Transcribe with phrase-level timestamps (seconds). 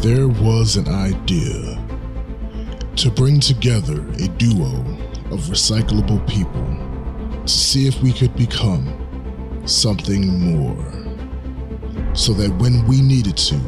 [0.00, 1.76] There was an idea
[2.94, 4.78] to bring together a duo
[5.32, 8.86] of recyclable people to see if we could become
[9.66, 10.84] something more.
[12.14, 13.60] So that when we needed to,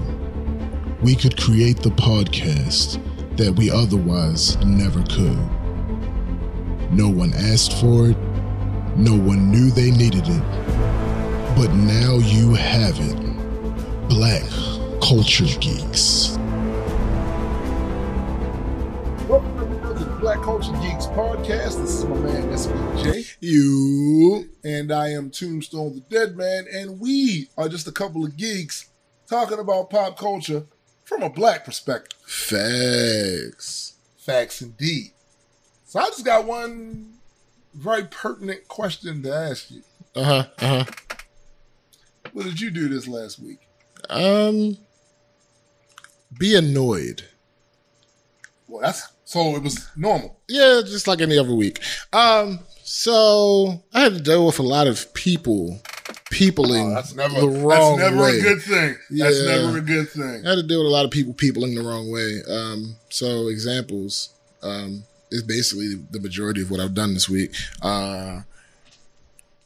[1.02, 3.02] we could create the podcast
[3.36, 5.36] that we otherwise never could.
[6.92, 8.16] No one asked for it,
[8.96, 10.42] no one knew they needed it,
[11.56, 14.08] but now you have it.
[14.08, 14.69] Black
[15.10, 16.36] Culture Geeks.
[19.26, 21.80] Welcome everyone to the Black Culture Geeks podcast.
[21.80, 24.48] This is my man SBJ, You.
[24.62, 28.88] and I am Tombstone the Dead Man, and we are just a couple of geeks
[29.28, 30.66] talking about pop culture
[31.02, 32.16] from a black perspective.
[32.24, 33.94] Facts.
[34.16, 35.10] Facts indeed.
[35.86, 37.14] So I just got one
[37.74, 39.82] very pertinent question to ask you.
[40.14, 40.44] Uh huh.
[40.60, 41.16] Uh huh.
[42.32, 43.58] What did you do this last week?
[44.08, 44.76] Um,
[46.38, 47.22] be annoyed.
[48.68, 50.40] Well, that's so it was normal.
[50.48, 51.78] Yeah, just like any other week.
[52.12, 55.80] Um, so I had to deal with a lot of people,
[56.30, 58.38] peopling Oh, that's never the wrong that's never way.
[58.38, 58.96] a good thing.
[59.10, 60.42] Yeah, That's never a good thing.
[60.44, 62.40] I had to deal with a lot of people peopling the wrong way.
[62.48, 64.30] Um, so examples
[64.62, 67.54] um, is basically the majority of what I've done this week.
[67.80, 68.40] Uh,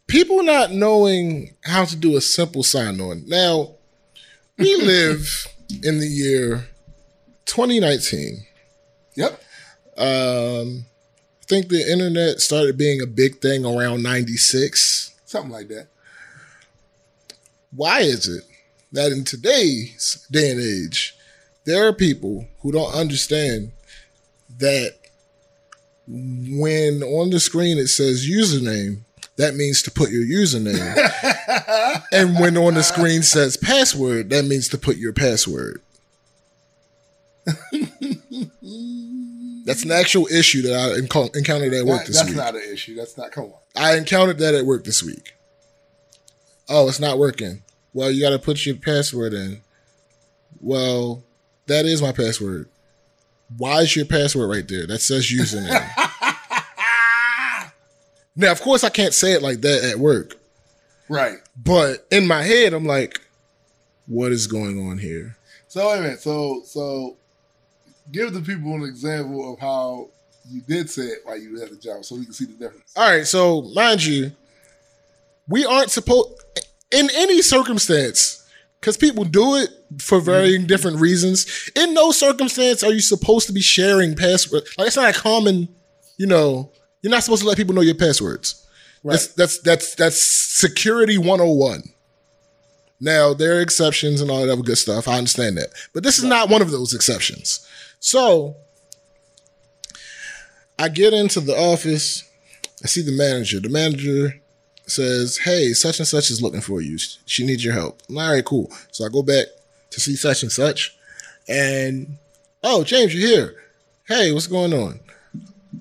[0.06, 3.22] people not knowing how to do a simple sign on.
[3.27, 3.77] Now,
[4.58, 5.46] we live
[5.83, 6.69] in the year
[7.47, 8.47] 2019.
[9.17, 9.33] Yep.
[9.97, 10.86] Um,
[11.41, 15.14] I think the internet started being a big thing around 96.
[15.25, 15.89] Something like that.
[17.75, 18.45] Why is it
[18.92, 21.17] that in today's day and age,
[21.64, 23.72] there are people who don't understand
[24.58, 24.95] that
[26.06, 29.03] when on the screen it says username,
[29.36, 30.94] that means to put your username.
[32.12, 35.80] and when on the screen says password, that means to put your password.
[39.64, 42.36] That's an actual issue that I enco- encountered at work That- this that's week.
[42.36, 42.94] That's not an issue.
[42.94, 43.52] That's not come on.
[43.77, 45.33] I encountered that at work this week.
[46.68, 47.62] Oh, it's not working.
[47.92, 49.61] Well, you got to put your password in.
[50.61, 51.24] Well,
[51.67, 52.68] that is my password.
[53.56, 54.86] Why is your password right there?
[54.86, 55.90] That says username.
[58.36, 60.36] now, of course, I can't say it like that at work,
[61.08, 61.39] Right.
[61.56, 63.20] but in my head, I'm like,
[64.06, 65.36] what is going on here?
[65.68, 66.20] So wait a minute.
[66.20, 67.17] So so
[68.12, 70.11] give the people an example of how
[70.50, 72.92] you did say it while you had the job, so we can see the difference.
[72.96, 74.33] All right, so mind you,
[75.48, 76.44] we aren't supposed
[76.90, 78.48] in any circumstance
[78.80, 80.67] because people do it for varying mm-hmm.
[80.67, 81.70] different reasons.
[81.74, 84.64] In no circumstance are you supposed to be sharing password.
[84.77, 85.68] Like it's not a common,
[86.18, 86.70] you know,
[87.05, 88.67] you're not supposed to let people know your passwords.
[89.05, 91.83] That's that's that's that's security 101.
[92.98, 95.07] Now there are exceptions and all that other good stuff.
[95.07, 97.69] I understand that, but this is not one of those exceptions.
[98.01, 98.57] So
[100.79, 102.25] I get into the office.
[102.83, 103.61] I see the manager.
[103.61, 104.41] The manager
[104.86, 106.97] says, Hey, such and such is looking for you.
[107.27, 108.01] She needs your help.
[108.09, 108.73] I'm like, All right, cool.
[108.92, 109.48] So I go back
[109.91, 110.97] to see such and such.
[111.47, 112.17] And,
[112.63, 113.63] oh, James, you're here.
[114.09, 115.01] Hey, what's going on?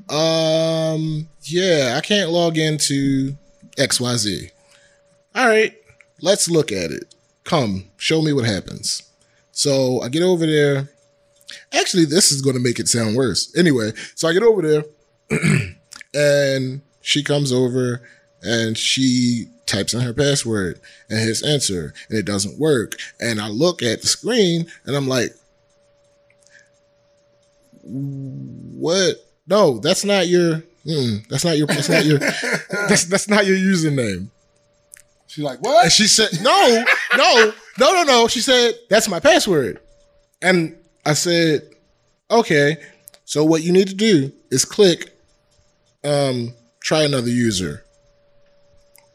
[0.09, 3.35] Um, yeah, I can't log into
[3.77, 4.51] XYZ.
[5.35, 5.73] All right,
[6.21, 7.13] let's look at it.
[7.43, 9.03] Come, show me what happens.
[9.51, 10.89] So I get over there.
[11.71, 13.55] Actually, this is going to make it sound worse.
[13.55, 14.83] Anyway, so I get over there
[16.13, 18.01] and she comes over
[18.41, 20.79] and she types in her password
[21.09, 22.95] and hits enter and it doesn't work.
[23.19, 25.33] And I look at the screen and I'm like,
[27.83, 29.15] what?
[29.47, 32.19] No, that's not your, mm, that's not your, that's not your,
[32.87, 34.29] that's, that's not your username.
[35.27, 35.85] She's like, what?
[35.85, 36.83] And she said, no,
[37.17, 38.27] no, no, no, no.
[38.27, 39.79] She said, that's my password.
[40.41, 41.63] And I said,
[42.29, 42.77] okay.
[43.25, 45.17] So what you need to do is click,
[46.03, 47.83] um, try another user.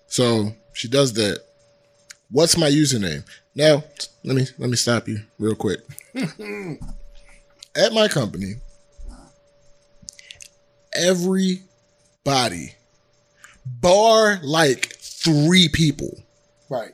[0.09, 1.41] So she does that.
[2.31, 3.25] What's my username?
[3.55, 3.85] Now,
[4.25, 5.81] let me, let me stop you real quick.
[7.77, 8.55] At my company,
[10.99, 12.75] everybody,
[13.65, 16.23] bar like three people,
[16.69, 16.93] right.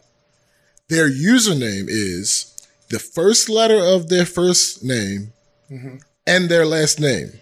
[0.88, 2.50] their username is
[2.90, 5.32] the first letter of their first name
[5.70, 5.96] mm-hmm.
[6.26, 7.32] and their last name.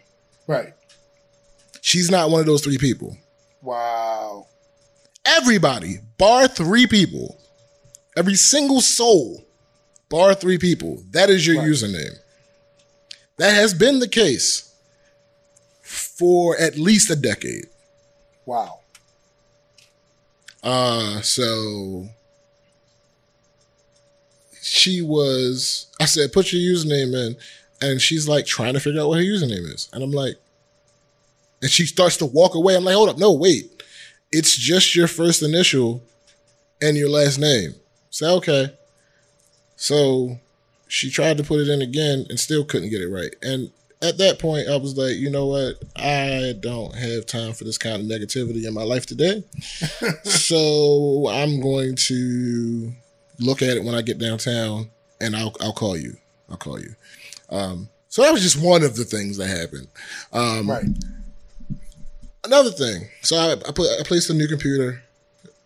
[0.47, 0.75] Right.
[1.81, 3.17] She's not one of those three people.
[3.61, 4.47] Wow.
[5.25, 7.38] Everybody, bar three people,
[8.17, 9.44] every single soul,
[10.08, 11.03] bar three people.
[11.11, 11.69] That is your Right.
[11.69, 12.15] username.
[13.38, 14.72] That has been the case
[15.93, 17.67] for at least a decade.
[18.47, 18.81] Wow.
[20.62, 22.06] Uh, so
[24.61, 25.87] she was.
[26.00, 27.37] I said, put your username in,
[27.81, 30.37] and she's like trying to figure out what her username is, and I'm like,
[31.61, 32.75] and she starts to walk away.
[32.75, 33.83] I'm like, hold up, no, wait,
[34.31, 36.03] it's just your first initial
[36.81, 37.75] and your last name.
[38.11, 38.73] Say okay.
[39.77, 40.39] So
[40.89, 43.35] she tried to put it in again and still couldn't get it right.
[43.43, 43.71] And
[44.03, 45.77] at that point, I was like, you know what?
[45.97, 49.45] I don't have time for this kind of negativity in my life today.
[50.25, 52.93] so I'm going to
[53.39, 54.91] look at it when I get downtown
[55.21, 56.17] and I'll, I'll call you.
[56.51, 56.95] I'll call you.
[57.49, 59.89] Um, so that was just one of the things that happened.
[60.33, 60.85] Um, Right.
[62.45, 63.09] Another thing.
[63.23, 65.03] So I, I, put, I placed a new computer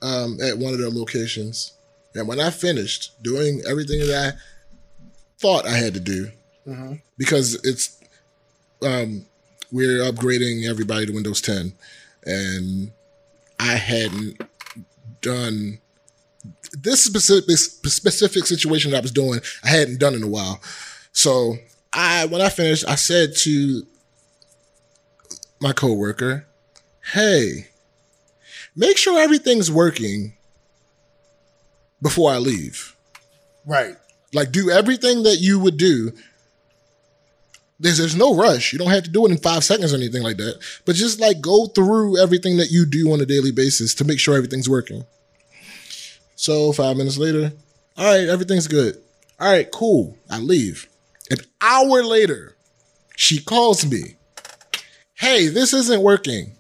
[0.03, 1.73] um, at one of their locations.
[2.15, 4.39] And when I finished doing everything that I
[5.39, 6.31] thought I had to do,
[6.67, 7.01] Mhm.
[7.17, 7.96] because it's
[8.83, 9.27] um,
[9.73, 11.73] we're upgrading everybody to Windows 10,
[12.25, 12.91] and
[13.59, 14.41] I hadn't
[15.21, 15.79] done
[16.73, 19.41] this specific specific situation that I was doing.
[19.65, 20.61] I hadn't done in a while,
[21.13, 21.57] so
[21.93, 23.87] I when I finished, I said to
[25.61, 26.47] my coworker,
[27.13, 27.69] "Hey,
[28.75, 30.35] make sure everything's working
[32.03, 32.95] before I leave."
[33.65, 33.97] Right.
[34.33, 36.13] Like do everything that you would do.
[37.79, 38.73] There's there's no rush.
[38.73, 40.61] You don't have to do it in five seconds or anything like that.
[40.85, 44.19] But just like go through everything that you do on a daily basis to make
[44.19, 45.05] sure everything's working.
[46.37, 47.53] So five minutes later,
[47.97, 48.97] all right, everything's good.
[49.39, 50.17] All right, cool.
[50.31, 50.89] I leave.
[51.31, 52.57] An hour later,
[53.17, 54.17] she calls me.
[55.15, 56.53] Hey, this isn't working.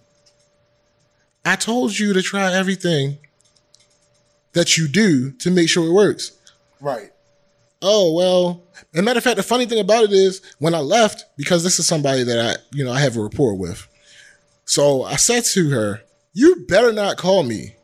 [1.45, 3.19] I told you to try everything
[4.53, 6.33] that you do to make sure it works
[6.81, 7.11] Right.
[7.83, 8.63] Oh well
[8.95, 11.63] as a matter of fact the funny thing about it is when i left because
[11.63, 13.87] this is somebody that i you know i have a rapport with.
[14.65, 16.03] So i said to her
[16.33, 17.77] you better not call me.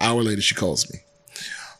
[0.00, 1.00] Hour later she calls me.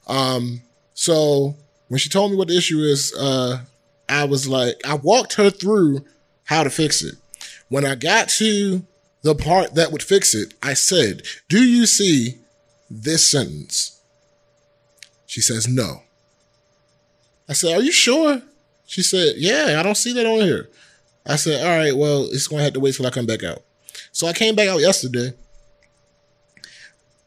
[0.06, 0.62] Um
[0.94, 1.56] so
[1.88, 3.60] when she told me what the issue is uh
[4.08, 6.04] i was like i walked her through
[6.44, 7.14] how to fix it.
[7.68, 8.84] When i got to
[9.22, 12.38] the part that would fix it i said do you see
[12.90, 14.00] this sentence?
[15.26, 16.02] She says, no.
[17.48, 18.42] I said, are you sure?
[18.86, 20.70] She said, yeah, I don't see that on here.
[21.26, 23.42] I said, all right, well, it's going to have to wait till I come back
[23.42, 23.62] out.
[24.12, 25.32] So I came back out yesterday.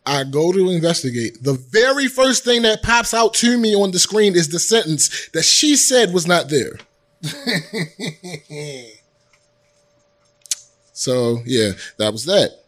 [0.06, 1.44] I go to investigate.
[1.44, 5.30] The very first thing that pops out to me on the screen is the sentence
[5.34, 6.78] that she said was not there.
[10.98, 12.64] So, yeah, that was that.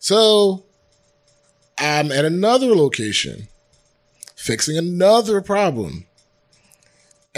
[0.00, 0.64] So,
[1.78, 3.46] I'm at another location
[4.34, 6.07] fixing another problem.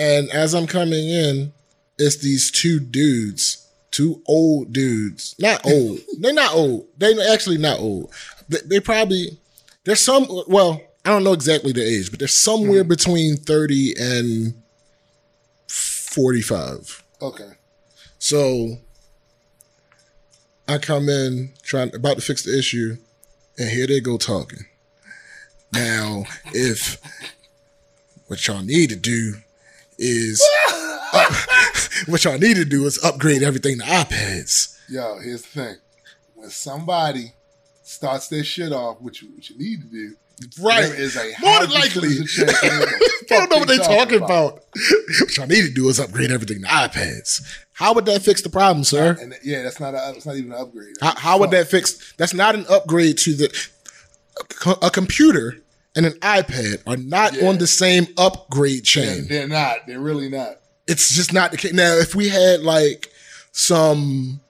[0.01, 1.53] And as I'm coming in,
[1.99, 5.35] it's these two dudes, two old dudes.
[5.39, 5.99] Not old.
[6.19, 6.87] they're not old.
[6.97, 8.11] They're actually not old.
[8.49, 9.39] They, they probably,
[9.85, 12.89] there's some, well, I don't know exactly the age, but they're somewhere mm-hmm.
[12.89, 14.55] between 30 and
[15.69, 17.05] 45.
[17.21, 17.51] Okay.
[18.19, 18.79] So
[20.67, 22.97] I come in trying about to fix the issue,
[23.59, 24.65] and here they go talking.
[25.75, 26.25] Now,
[26.55, 26.99] if
[28.29, 29.35] what y'all need to do
[30.03, 30.43] is
[32.07, 34.77] what y'all need to do is upgrade everything to iPads.
[34.89, 35.77] Yo, here's the thing.
[36.35, 37.33] When somebody
[37.83, 40.15] starts their shit off, which you, what you need to do,
[40.59, 40.81] Right.
[40.87, 42.09] there is a More than likely.
[42.19, 44.65] percentage chance they know the They don't know what they they're talking about.
[45.21, 47.43] what y'all need to do is upgrade everything to iPads.
[47.75, 49.19] How would that fix the problem, sir?
[49.21, 50.95] And yeah, that's not a, that's not even an upgrade.
[51.03, 52.15] How, how would that fix?
[52.17, 53.69] That's not an upgrade to the
[54.81, 55.59] a computer
[56.07, 57.49] and an iPad are not Yeah.
[57.49, 59.27] on the same upgrade They're, chain.
[59.29, 59.87] they're not.
[59.87, 60.61] They're really not.
[60.87, 61.73] It's just not the case.
[61.73, 63.09] Now, if we had like
[63.53, 64.41] some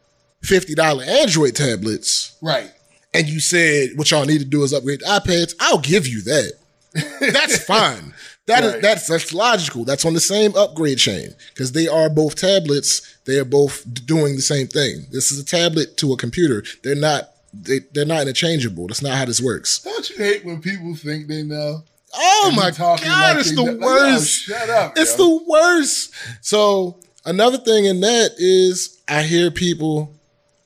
[0.42, 2.70] fifty dollar Android tablets, Right.
[3.12, 6.52] and you said what y'all need to do is upgrade iPads, I'll give you that.
[7.20, 8.14] That's fine.
[8.46, 8.82] That is Right.
[8.82, 9.84] that's that's logical.
[9.84, 13.02] That's on the same upgrade chain because they are both tablets.
[13.24, 15.06] They are both doing the same thing.
[15.12, 16.64] This is a tablet to a computer.
[16.82, 17.28] They're not.
[17.52, 18.86] They, they're not interchangeable.
[18.86, 19.80] That's not how this works.
[19.80, 21.82] Don't you hate when people think they know?
[22.14, 24.30] Oh my god, like it's the know- like, worst.
[24.42, 24.94] shut up.
[24.96, 25.24] It's yo.
[25.38, 26.12] the worst.
[26.40, 30.12] So another thing in that is I hear people,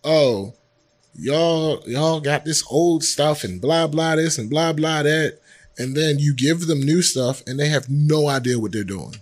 [0.03, 0.55] oh,
[1.15, 5.39] y'all, y'all got this old stuff and blah blah this and blah blah that,
[5.79, 9.17] and then you give them new stuff and they have no idea what they're doing.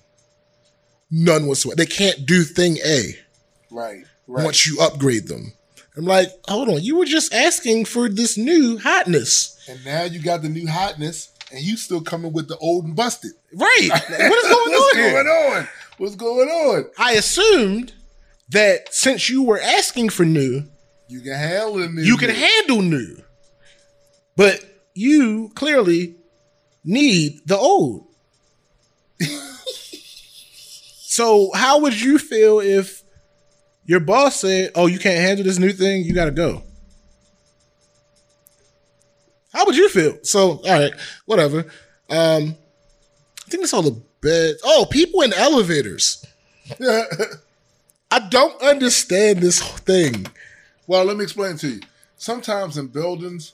[1.11, 1.77] None whatsoever.
[1.77, 3.17] They can't do thing A
[3.71, 4.05] right.
[4.27, 4.45] Right.
[4.45, 5.53] once you upgrade them.
[5.97, 9.59] I'm like, hold on, you were just asking for this new hotness.
[9.69, 12.97] and now you got the new hotness, and you still coming with the old and
[12.97, 13.33] busted.
[13.55, 13.89] Right.
[13.93, 15.11] What is going What's on here?
[15.13, 15.69] going on?
[15.99, 16.87] What's going on?
[16.99, 17.93] I assumed
[18.49, 20.65] that since you were asking for new,
[21.09, 22.03] You can handle new.
[22.03, 23.19] you can handle new.
[24.35, 26.17] But you clearly
[26.85, 28.07] need the old.
[31.05, 33.02] so how would you feel if
[33.85, 36.05] your boss said, "Oh, you can't handle this new thing.
[36.05, 36.63] You got to go."
[39.53, 40.19] How would you feel?
[40.23, 40.93] So, all right,
[41.27, 41.67] whatever.
[42.09, 42.57] Um,
[43.47, 44.57] I think that's all the bed.
[44.65, 46.25] Oh, people in elevators.
[46.81, 50.27] I don't understand this thing.
[50.87, 51.81] Well, let me explain to you.
[52.17, 53.53] Sometimes in buildings,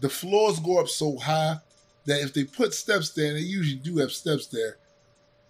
[0.00, 1.56] the floors go up so high
[2.06, 4.76] that if they put steps there, and they usually do have steps there,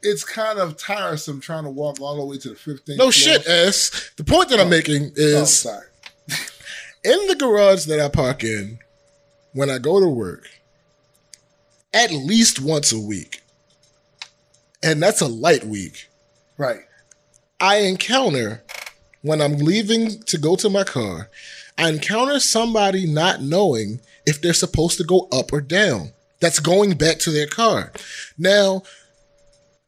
[0.02, 2.96] it's kind of tiresome trying to walk all the way to the 15th.
[2.96, 4.10] No shit, S.
[4.16, 4.70] The point that I'm oh.
[4.70, 5.86] making Oh, is sorry.
[7.04, 8.78] in the garage that I park in
[9.52, 10.48] when I go to work,
[11.92, 13.42] at least once a week,
[14.82, 16.08] and that's a light week,
[16.58, 16.80] Right.
[17.60, 18.62] I encounter
[19.22, 21.28] when I'm leaving to go to my car,
[21.78, 26.12] I encounter somebody not knowing if they're supposed to go up or down.
[26.40, 27.92] That's going back to their car.
[28.38, 28.82] Now,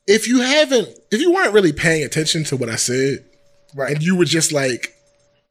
[0.09, 3.25] if you haven't, if you weren't really paying attention to what I said,
[3.75, 3.95] Right.
[3.95, 4.95] and you were just like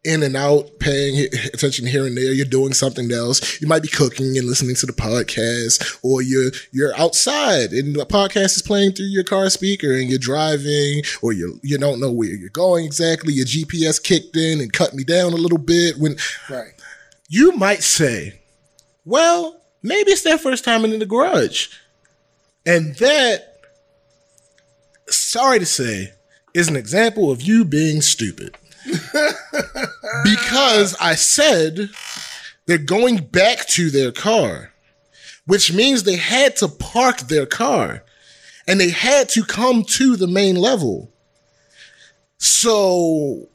[0.04, 2.32] in and out, paying attention here and there.
[2.32, 3.62] You're doing something else.
[3.62, 8.06] You might be cooking and listening to the podcast, or you're you're outside and the
[8.06, 12.12] podcast is playing through your car speaker, and you're driving, or you you don't know
[12.12, 13.34] where you're going exactly.
[13.34, 15.98] Your GPS kicked in and cut me down a little bit.
[15.98, 16.16] When
[16.50, 16.72] right.
[17.30, 18.40] you might say,
[19.06, 21.68] "Well, maybe it's their first time in the garage,"
[22.66, 23.57] and that,
[25.10, 26.14] sorry to say,
[26.54, 28.58] is an example of you being stupid
[30.24, 31.90] because I said
[32.66, 34.72] they're going back to their car,
[35.46, 38.04] which means they had to park their car
[38.68, 41.12] and they had to come to the main level.
[42.38, 43.48] So,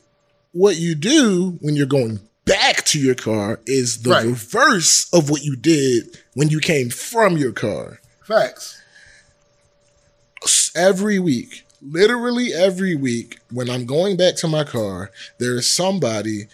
[0.53, 4.27] what you do when you're going back to your car is the Right.
[4.27, 8.81] reverse of what you did when you came from your car Facts.
[10.75, 16.47] Every week, literally every week, when I'm going back to my car, there is somebody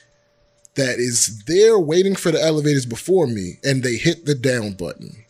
[0.74, 5.24] that is there waiting for the elevators before me and they hit the down button.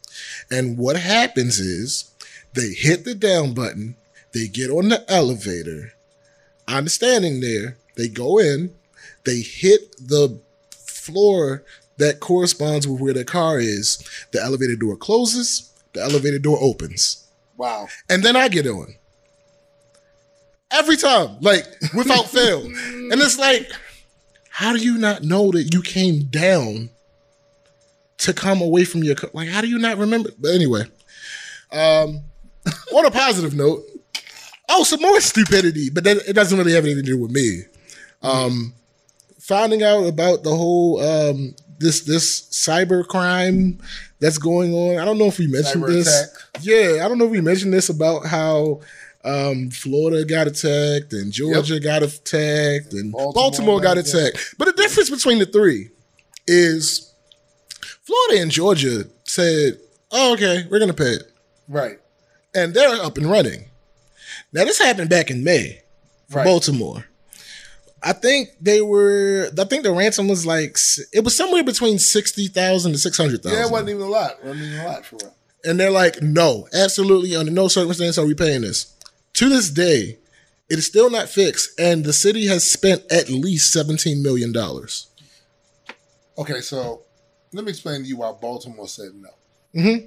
[0.50, 2.10] And what happens is
[2.54, 3.96] they hit the down button,
[4.32, 5.92] they get on the elevator.
[6.66, 8.74] I'm standing there, they go in,
[9.24, 10.38] they hit the
[10.70, 11.64] floor
[11.96, 13.98] that corresponds with where their car is.
[14.32, 17.27] The elevator door closes, the elevator door opens
[17.58, 17.88] Wow.
[18.08, 18.94] and then I get on.
[20.70, 22.60] Every time, like without fail.
[22.62, 23.70] And it's like,
[24.48, 26.90] how do you not know that you came down
[28.18, 29.48] to come away from your co- like?
[29.48, 30.30] How do you not remember?
[30.38, 30.82] But anyway,
[31.72, 32.20] um,
[32.94, 33.82] on a positive note,
[34.68, 37.62] oh, some more stupidity, but then it doesn't really have anything to do with me.
[38.22, 38.74] Um,
[39.40, 43.78] finding out about the whole um this this cyber crime
[44.20, 44.98] that's going on.
[44.98, 46.08] I don't know if we mentioned Cyber this.
[46.08, 46.62] attack.
[46.62, 48.80] Yeah, I don't know if we mentioned this about how
[49.24, 54.54] um, Florida got attacked and Georgia got attacked and Baltimore, Baltimore got attacked.
[54.58, 55.90] But the difference between the three
[56.46, 57.12] is
[58.02, 59.78] Florida and Georgia said,
[60.10, 61.32] oh, okay, we're going to pay it.
[61.68, 61.98] Right.
[62.54, 63.66] And they're up and running.
[64.52, 65.82] Now, this happened back in May
[66.30, 66.44] for Right.
[66.46, 67.04] Baltimore.
[68.02, 70.76] I think they were, I think the ransom was like,
[71.12, 73.58] it was somewhere between 60,000 to 600,000.
[73.58, 74.32] Yeah, it wasn't even a lot.
[74.32, 75.34] It wasn't even a lot for real.
[75.64, 78.94] And they're like, no, absolutely, under no circumstance are we paying this.
[79.34, 80.18] To this day,
[80.70, 84.54] it is still not fixed, and the city has spent at least $17 million.
[86.38, 87.02] Okay, so
[87.52, 89.30] let me explain to you why Baltimore said no.
[89.74, 90.06] Mhm.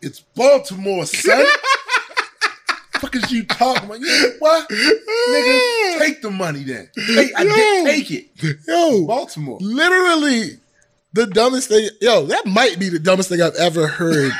[0.00, 1.44] It's Baltimore, son.
[3.04, 4.00] fuck is you talking about?
[4.00, 4.68] Yeah, what?
[4.68, 6.88] Nigga, take the money then.
[6.94, 8.58] Take, I did take it.
[8.66, 9.58] Yo, Baltimore.
[9.60, 10.58] literally
[11.12, 11.88] the dumbest thing.
[12.00, 14.32] Yo, that might be the dumbest thing I've ever heard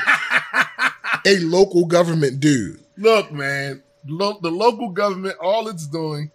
[1.25, 2.77] a local government do.
[2.97, 6.31] Look, man, lo- the local government, all it's doing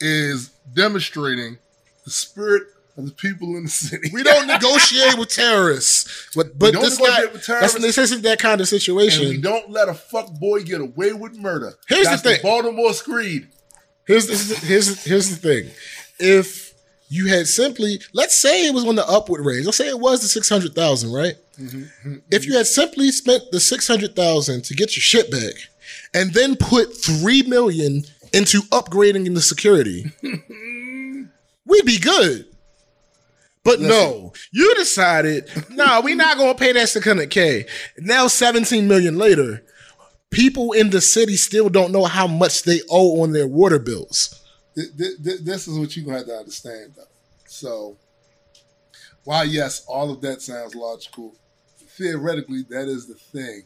[0.00, 1.58] is demonstrating
[2.04, 2.62] the spirit
[3.06, 4.10] the people in the city.
[4.12, 8.60] We don't negotiate with terrorists, but but this with that's, this isn't that kind of
[8.60, 9.28] and situation.
[9.28, 11.74] we don't let a fuck boy get away with murder.
[11.88, 12.40] Here's the That's thing.
[12.42, 13.48] Baltimore Screed.
[14.06, 15.70] Here's the, here's here's the thing.
[16.18, 16.70] If
[17.10, 19.66] you had simply, let's say it was on the upward range.
[19.66, 21.34] Let's say it was the six hundred thousand, right?
[21.60, 22.14] Mm-hmm.
[22.30, 25.54] If you had simply spent the six hundred thousand to get your shit back,
[26.14, 32.46] and then put three million into upgrading the security, we'd be good.
[33.64, 37.68] But no, you decided, no, we're not gonna pay that 600k.
[37.98, 39.62] Now, 17 million later,
[40.30, 44.42] people in the city still don't know how much they owe on their water bills.
[44.74, 47.02] Th- th- th- this is what you're gonna have to understand, though.
[47.46, 47.98] So,
[49.24, 51.34] while yes, all of that sounds logical,
[51.98, 53.64] theoretically, that is the thing.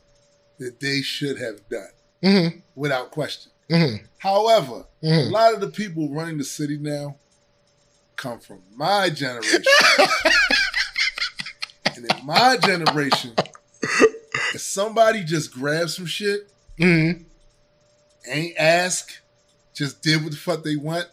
[0.59, 1.89] that they should have done
[2.23, 2.59] Mm-hmm.
[2.77, 3.51] without question.
[3.71, 4.05] Mm-hmm.
[4.19, 5.33] However, a Mm-hmm.
[5.33, 7.17] lot of the people running the city now
[8.17, 9.63] come from my generation.
[11.97, 13.33] and in my generation,
[14.55, 17.23] if somebody just grabbed some shit, Mm-hmm.
[18.29, 19.13] ain't ask,
[19.75, 21.07] just did what the fuck they want,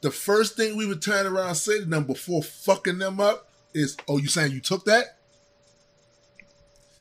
[0.00, 3.48] the first thing we would turn around and say to them before fucking them up
[3.74, 5.16] is, Oh, you saying you took that?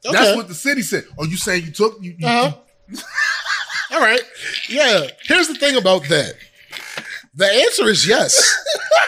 [0.03, 0.15] Okay.
[0.17, 1.03] That's what the city said.
[1.17, 2.57] Oh, you saying you took you, you- Uh-huh.
[3.91, 4.21] All right.
[4.67, 5.07] Yeah.
[5.23, 6.33] Here's the thing about that.
[7.37, 8.35] The answer is yes.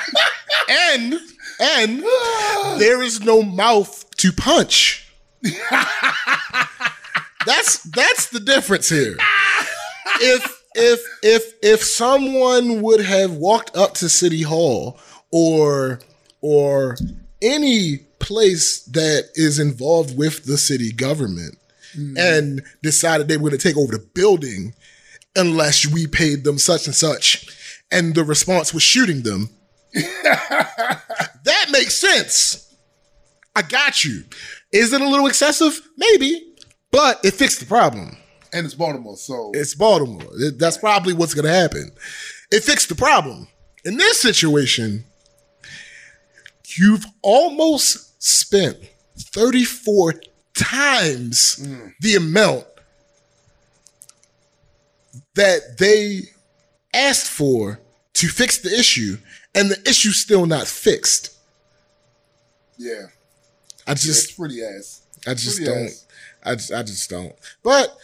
[0.70, 1.20] and
[1.60, 2.76] and ah.
[2.80, 5.12] there is no mouth to punch.
[7.46, 9.18] that's that's the difference here.
[10.22, 15.00] If if if if someone would have walked up to City Hall
[15.32, 16.00] or
[16.42, 16.98] or
[17.42, 21.58] any place that is involved with the city government
[21.94, 22.16] hmm.
[22.18, 24.74] and decided they were going to take over the building
[25.36, 27.48] unless we paid them such and such,
[27.92, 29.50] and the response was shooting them.
[29.94, 32.76] that makes sense.
[33.56, 34.24] I got you.
[34.72, 35.82] Is it a little excessive?
[35.98, 36.54] Maybe,
[36.92, 38.18] but it fixed the problem.
[38.54, 40.30] and it's Baltimore, so It's Baltimore.
[40.58, 41.92] That's probably what's going to happen.
[42.52, 43.48] It fixed the problem.
[43.86, 45.06] In this situation,
[46.78, 48.78] you've almost spent
[49.18, 50.16] 34
[50.54, 51.94] times mm.
[52.02, 52.66] the amount
[55.36, 56.22] that they
[57.00, 57.80] asked for
[58.16, 59.18] to fix the issue,
[59.56, 61.34] and the issue's still not fixed.
[62.78, 63.08] yeah,
[63.88, 65.02] I just it's pretty ass.
[65.28, 65.86] I just Pretty don't.
[65.86, 66.06] ass.
[66.44, 67.36] I just, I just don't.
[67.64, 67.98] But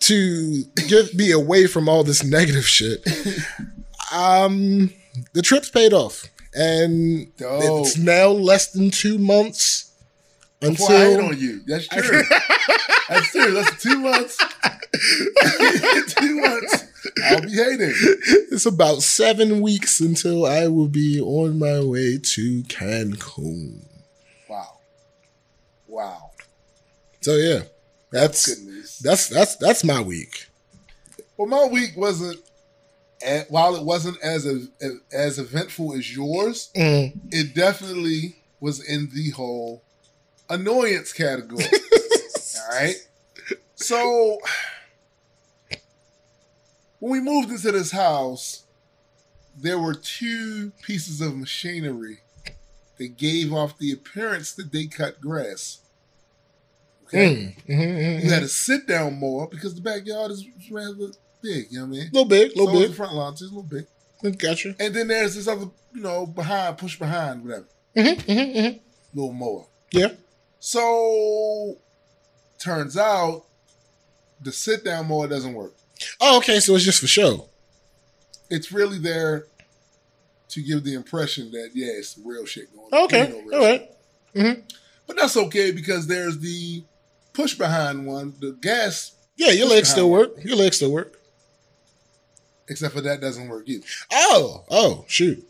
[0.00, 3.06] to get me away from all this negative shit,
[4.12, 4.90] um,
[5.34, 7.62] the trip's paid off, and Dope.
[7.86, 9.92] it's now less than two months
[10.60, 11.60] Before I hate until on you.
[11.66, 12.22] That's true.
[13.08, 13.52] That's true.
[13.52, 14.38] That's two months.
[16.14, 16.84] two months.
[17.24, 17.92] I'll be hating.
[18.52, 23.84] it's about seven weeks until I will be on my way to Cancun.
[24.48, 24.78] Wow.
[25.88, 26.30] Wow.
[27.20, 27.62] So yeah,
[28.10, 28.98] that's Good news.
[28.98, 30.46] that's that's that's my week.
[31.36, 32.38] Well, my week wasn't,
[33.48, 34.46] while it wasn't as
[35.12, 37.18] as eventful as yours, Mm.
[37.30, 39.82] it definitely was in the whole
[40.50, 41.64] annoyance category.
[42.60, 42.94] All right.
[43.76, 44.38] So
[47.02, 48.62] when we moved into this house,
[49.58, 52.18] there were two pieces of machinery
[52.96, 55.80] that gave off the appearance that they cut grass.
[57.06, 57.34] Okay.
[57.34, 57.66] Mm.
[57.66, 58.32] Mhm, You mhm.
[58.32, 61.08] had to sit down more because the backyard is rather
[61.42, 62.10] big, you know what I mean?
[62.12, 62.96] little big, So little is the big.
[62.96, 64.38] front lawn, just a little big.
[64.38, 64.76] Gotcha.
[64.78, 68.78] And then there's this other, you know, behind, push behind, whatever, hmm hmm hmm
[69.12, 69.66] little mower.
[69.90, 70.12] Yeah.
[70.60, 71.78] So
[72.60, 73.44] turns out
[74.40, 75.74] the sit down mower doesn't work.
[76.20, 76.60] Oh, okay.
[76.60, 77.48] So it's just for show.
[78.50, 79.46] It's really there
[80.50, 83.04] to give the impression that yeah, it's real shit going on.
[83.04, 83.42] Okay.
[83.46, 83.90] No All right.
[84.34, 84.60] Mm-hmm.
[85.06, 86.84] But that's okay because there's the
[87.32, 90.30] push behind one, the gas, Yeah, your legs still behind.
[90.36, 90.44] work.
[90.44, 91.18] Your legs still work.
[92.68, 93.84] except for that doesn't work either.
[94.12, 95.46] Oh, oh, shoot.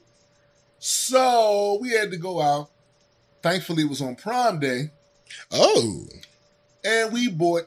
[0.79, 2.71] So we had to go out.
[3.43, 4.91] Thankfully, it was on Prime Day,
[5.51, 6.07] Oh,
[6.85, 7.65] and we bought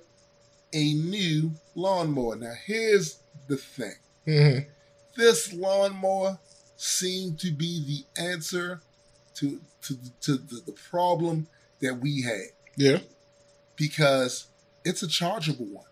[0.76, 2.36] a new lawnmower.
[2.36, 3.94] Now, here's the thing
[4.26, 4.58] hmm
[5.18, 6.38] this lawnmower
[6.76, 8.82] seemed to be the answer
[9.36, 11.48] to, to, to the, the problem
[11.82, 12.98] that we had yeah.
[13.78, 14.48] because
[14.84, 15.86] it's a chargeable one.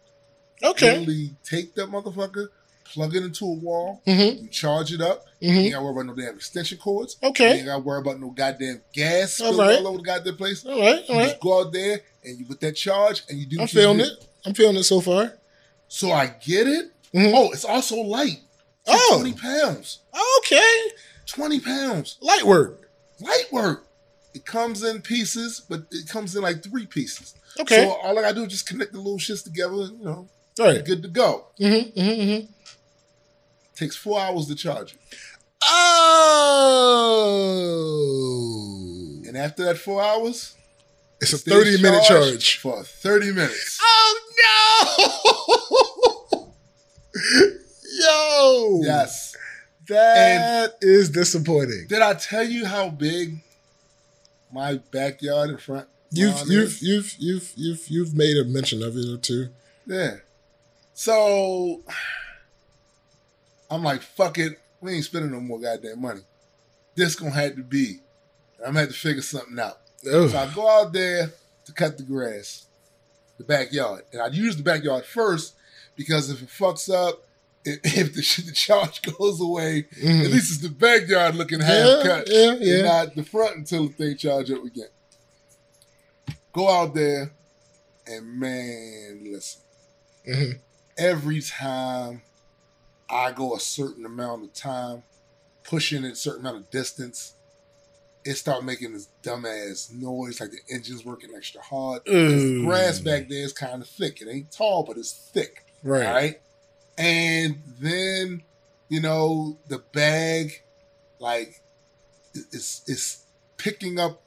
[0.61, 0.91] Okay.
[0.99, 2.47] Literally take that motherfucker,
[2.85, 4.43] plug it into a wall, Mm-hmm.
[4.43, 5.25] you charge it up.
[5.39, 5.71] You ain't Mm-hmm.
[5.73, 7.17] gotta worry about no damn extension cords.
[7.23, 7.51] Okay.
[7.51, 10.65] You ain't gotta worry about no goddamn gas All all over the goddamn place.
[10.65, 11.03] All right.
[11.09, 11.29] All You right.
[11.29, 13.61] just go out there and you with that charge and you do.
[13.61, 14.11] I'm feeling it.
[14.45, 15.33] I'm feeling it so far.
[15.87, 16.91] So I get it.
[17.13, 17.31] Mhm.
[17.35, 18.41] Oh, it's also light.
[18.81, 19.17] It's like Oh.
[19.19, 19.99] twenty pounds.
[20.39, 20.91] Okay.
[21.25, 22.17] Twenty pounds.
[22.21, 22.89] Light work.
[23.19, 23.87] Light work.
[24.33, 27.35] It comes in pieces, but it comes in like three pieces.
[27.59, 27.83] Okay.
[27.85, 29.75] So all I gotta do is just connect the little shits together.
[29.75, 30.27] You know,
[30.59, 30.83] All right.
[30.83, 31.47] good to go.
[31.59, 31.99] Mm-hmm.
[31.99, 32.21] Mm-hmm.
[32.21, 32.45] mm-hmm.
[33.75, 34.99] Takes four hours to charge it,
[37.93, 39.21] Oh.
[39.27, 40.55] and after that four hours,
[41.23, 42.57] It's a stays 30 minute charge.
[42.59, 43.79] for thirty minutes.
[43.81, 44.19] Oh
[46.33, 46.53] no!
[47.99, 48.81] Yo.
[48.83, 49.35] Yes.
[49.87, 51.87] That is disappointing.
[51.89, 53.39] Did I tell you how big
[54.51, 55.87] my backyard in front?
[56.11, 56.81] You've you've is?
[56.81, 59.49] you've you've you've you've made a mention of it or two.
[59.85, 60.17] Yeah.
[60.93, 61.83] So
[63.69, 64.59] I'm like, fuck it.
[64.79, 66.21] We ain't spending no more goddamn money.
[66.95, 67.99] This gonna have to be.
[68.59, 69.79] I'm gonna have to figure something out.
[70.03, 70.37] So Oh.
[70.37, 71.31] I go out there
[71.65, 72.65] to cut the grass.
[73.37, 74.03] The backyard.
[74.11, 75.55] And I use the backyard first
[75.95, 77.23] because if it fucks up,
[77.65, 80.25] if, if the, the charge goes away, Mhm.
[80.25, 83.87] at least it's the backyard looking half Yeah, cut, yeah, and not the front until
[83.87, 84.89] the thing charge up again.
[86.51, 87.31] Go out there,
[88.05, 89.61] and man, listen.
[90.27, 90.59] Mhm.
[90.97, 92.21] Every time
[93.09, 95.03] I go a certain amount of time,
[95.63, 97.33] pushing a certain amount of distance,
[98.25, 102.03] it start making this dumbass noise like the engine's working extra hard.
[102.05, 102.65] the mm.
[102.65, 104.21] grass back there is kind of thick.
[104.21, 105.65] It ain't tall, but it's thick.
[105.83, 106.05] Right.
[106.05, 106.41] Right.
[106.97, 108.43] And then,
[108.87, 110.61] you know, the bag,
[111.19, 111.61] like,
[112.33, 113.25] it's, it's
[113.57, 114.21] picking up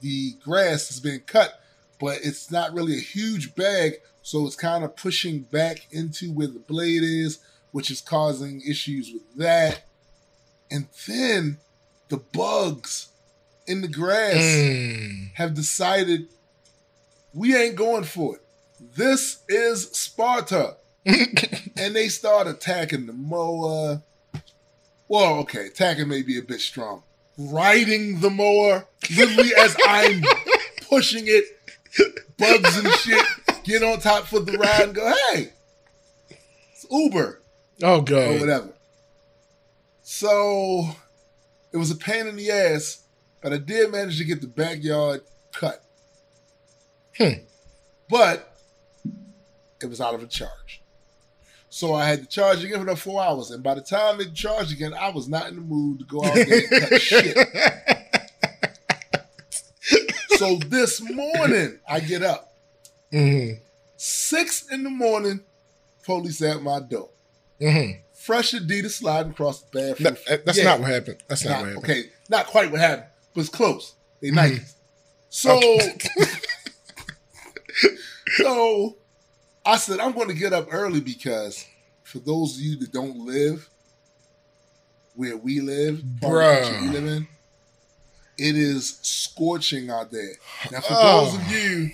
[0.00, 1.60] the grass that's been cut,
[2.00, 3.94] but it's not really a huge bag.
[4.22, 7.38] So it's kind of pushing back into where the blade is,
[7.72, 9.82] which is causing issues with that.
[10.70, 11.58] And then
[12.08, 13.08] the bugs
[13.68, 15.30] in the grass Mm.
[15.34, 16.28] have decided
[17.34, 18.42] we ain't going for it.
[18.96, 20.76] This is Sparta.
[21.04, 24.02] and they start attacking the mower.
[25.08, 27.02] Well, okay, attacking may be a bit strong.
[27.38, 30.22] Riding the mower, literally as I'm
[30.88, 31.44] pushing it,
[32.36, 33.24] bugs and shit
[33.64, 35.52] get on top for the ride and go, hey,
[36.72, 37.40] it's Uber
[37.82, 38.40] oh or god.
[38.40, 38.72] whatever.
[40.02, 40.88] So
[41.72, 43.02] it was a pain in the ass,
[43.40, 45.20] but I did manage to get the backyard
[45.52, 45.82] cut.
[47.16, 47.42] Hmm.
[48.08, 48.56] But
[49.80, 50.82] it was out of a charge.
[51.70, 53.50] So I had to charge again for another four hours.
[53.50, 56.24] And by the time it charged again, I was not in the mood to go
[56.24, 57.36] out there and cut shit.
[60.38, 62.52] So this morning, I get up.
[63.12, 63.60] Mhm.
[63.96, 65.40] Six in the morning,
[66.04, 67.10] police at my door.
[67.60, 68.00] Mhm.
[68.14, 70.16] Fresh Adidas sliding across the No, bathroom.
[70.30, 70.64] uh, that's Yeah.
[70.64, 71.22] not what happened.
[71.28, 71.84] That's not Not- what happened.
[71.90, 73.94] okay, not quite what happened, but it's close.
[74.20, 74.34] They Mhm.
[74.58, 74.72] Nikes.
[75.30, 76.08] So, Okay.
[78.36, 78.96] so
[79.64, 81.64] I said I'm going to get up early because
[82.02, 83.68] for those of you that don't live
[85.14, 86.92] where we live, part of the country we Bruh.
[86.92, 87.28] live in,
[88.38, 90.32] it is scorching out there.
[90.72, 91.24] Now, for Oh.
[91.26, 91.90] those of you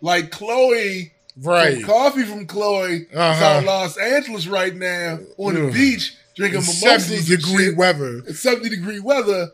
[0.00, 1.76] like Chloe, Right.
[1.76, 3.44] from coffee from Chloe, is Uh-huh.
[3.44, 5.72] out in Los Angeles right now on the Ugh.
[5.72, 7.76] beach drinking mimosas 70 and degree shit.
[7.76, 8.22] weather.
[8.26, 9.52] It's 70 degree weather.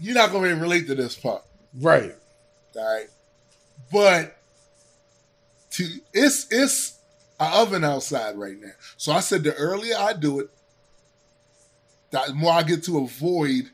[0.00, 1.42] You're not going to relate to this part.
[1.78, 2.14] Right.
[2.76, 3.06] All right.
[3.92, 4.36] But
[5.72, 6.98] to it's it's
[7.38, 8.70] an oven outside right now.
[8.96, 10.50] So I said the earlier I do it,
[12.10, 13.70] the more I get to avoid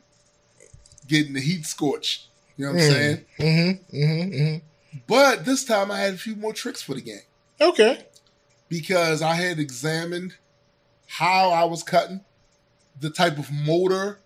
[1.07, 2.27] getting the heat scorched.
[2.57, 2.91] You know what I'm Mm.
[2.93, 3.25] saying?
[3.39, 3.95] Mm-hmm.
[3.97, 4.33] Mm-hmm.
[4.33, 4.57] mm-hmm.
[5.07, 7.21] But this time I had a few more tricks for the game
[7.61, 8.03] Okay.
[8.67, 10.33] because I had examined
[11.07, 12.21] how I was cutting,
[12.99, 14.19] the type of motor,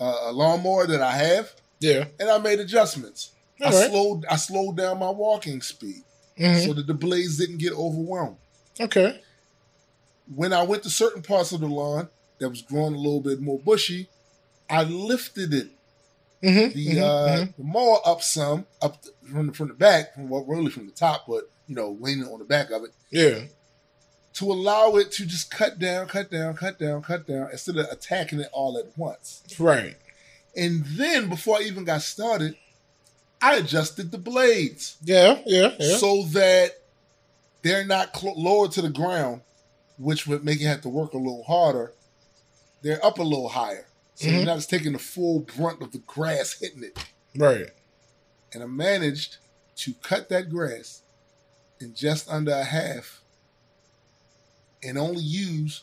[0.00, 2.06] uh, lawnmower that I have, Yeah.
[2.18, 3.30] and I made adjustments.
[3.60, 3.90] I All right.
[3.90, 6.02] slowed I slowed down my walking speed.
[6.38, 6.64] Mhm.
[6.64, 8.38] so that the blades didn't get overwhelmed.
[8.80, 9.20] Okay.
[10.34, 12.08] When I went to certain parts of the lawn
[12.38, 14.08] that was growing a little bit more bushy,
[14.68, 15.68] I lifted it,
[16.42, 16.78] Mm-hmm.
[16.78, 20.48] the uh, the mower up some, up the, from the, from the back, from what
[20.48, 23.40] really from the top, but you know, leaning on the back of it, Yeah.
[24.40, 27.86] To allow it to just cut down, cut down, cut down, cut down, instead of
[27.90, 29.42] attacking it all at once.
[29.58, 29.96] Right.
[30.56, 32.56] And then before I even got started,
[33.40, 34.96] I adjusted the blades.
[35.02, 35.40] Yeah.
[35.46, 35.72] Yeah.
[35.78, 35.96] Yeah.
[35.98, 36.72] so that
[37.62, 39.42] they're not cl- lower to the ground,
[39.98, 41.92] which would make you have to work a little harder.
[42.82, 44.32] They're up a little higher, so Mhm.
[44.32, 46.98] you're not just taking the full brunt of the grass hitting it.
[47.36, 47.66] right.
[48.52, 49.36] And I managed
[49.76, 51.02] to cut that grass
[51.78, 53.19] in just under a half,
[54.82, 55.82] and only use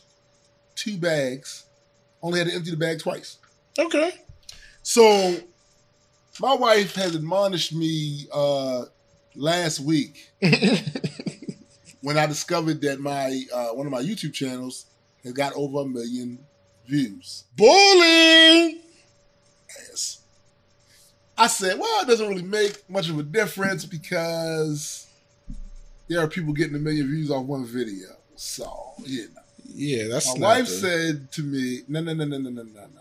[0.74, 1.64] two bags.
[2.22, 3.38] Only had to empty the bag twice.
[3.78, 4.12] Okay.
[4.82, 5.36] So,
[6.40, 8.84] my wife has admonished me uh,
[9.34, 10.30] last week
[12.00, 14.86] when I discovered that my uh, one of my YouTube channels
[15.22, 16.38] has got over a million
[16.86, 17.44] views.
[17.56, 18.80] Bullying.
[19.68, 20.20] Yes.
[21.36, 25.06] I said, well, it doesn't really make much of a difference because
[26.08, 28.17] there are people getting a million views off one video.
[28.38, 29.42] So you know.
[29.74, 30.72] Yeah, that's my wife the...
[30.72, 33.00] said to me, "No, no, no, no, no, no, no, no.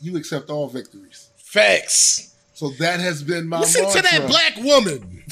[0.00, 1.28] You accept all victories.
[1.36, 2.34] Facts.
[2.52, 4.02] So that has been my listen mantra.
[4.02, 5.22] to that black woman.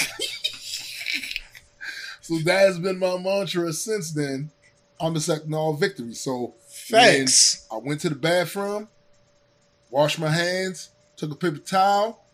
[2.21, 4.51] so that has been my mantra since then.
[5.01, 6.21] I'm accepting all victories.
[6.21, 7.67] So facts.
[7.73, 8.89] I went to the bathroom,
[9.91, 12.25] washed my hands, took a paper towel,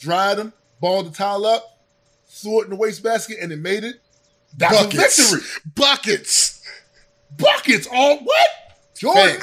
[0.00, 1.78] dried them, balled the towel up,
[2.26, 4.00] threw it in the wastebasket, and it made it.
[4.56, 5.30] Buckets.
[5.30, 5.48] victory.
[5.74, 6.62] Buckets.
[7.38, 7.86] Buckets.
[7.92, 8.48] All what?
[8.96, 9.40] Jordan.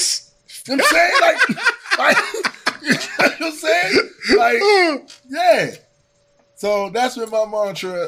[0.67, 1.13] You know what I'm saying?
[1.21, 2.17] Like, like
[2.83, 4.09] you know what I'm saying?
[4.37, 5.71] Like, yeah.
[6.55, 8.07] So that's been my mantra.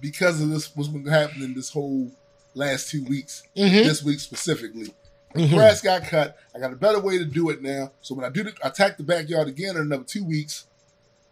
[0.00, 2.10] because of this what's been happening this whole
[2.54, 3.84] last two weeks, Mhm.
[3.84, 4.92] this week specifically.
[5.34, 5.50] Mhm.
[5.50, 6.36] Grass got cut.
[6.54, 7.92] I got a better way to do it now.
[8.02, 10.66] So when I do the, attack the backyard again in another two weeks,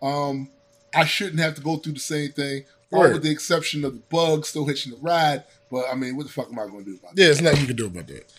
[0.00, 0.50] um,
[0.94, 2.64] I shouldn't have to go through the same thing.
[2.92, 5.44] All with the exception of the bugs still hitching the ride.
[5.70, 7.18] But I mean, what the fuck am I going to do about it?
[7.18, 8.32] Yeah, there's nothing you can do about that.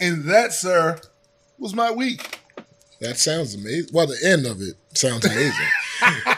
[0.00, 0.98] And that, sir,
[1.58, 2.38] was my week.
[3.00, 3.90] That sounds amazing.
[3.92, 5.66] Well, the end of it sounds amazing.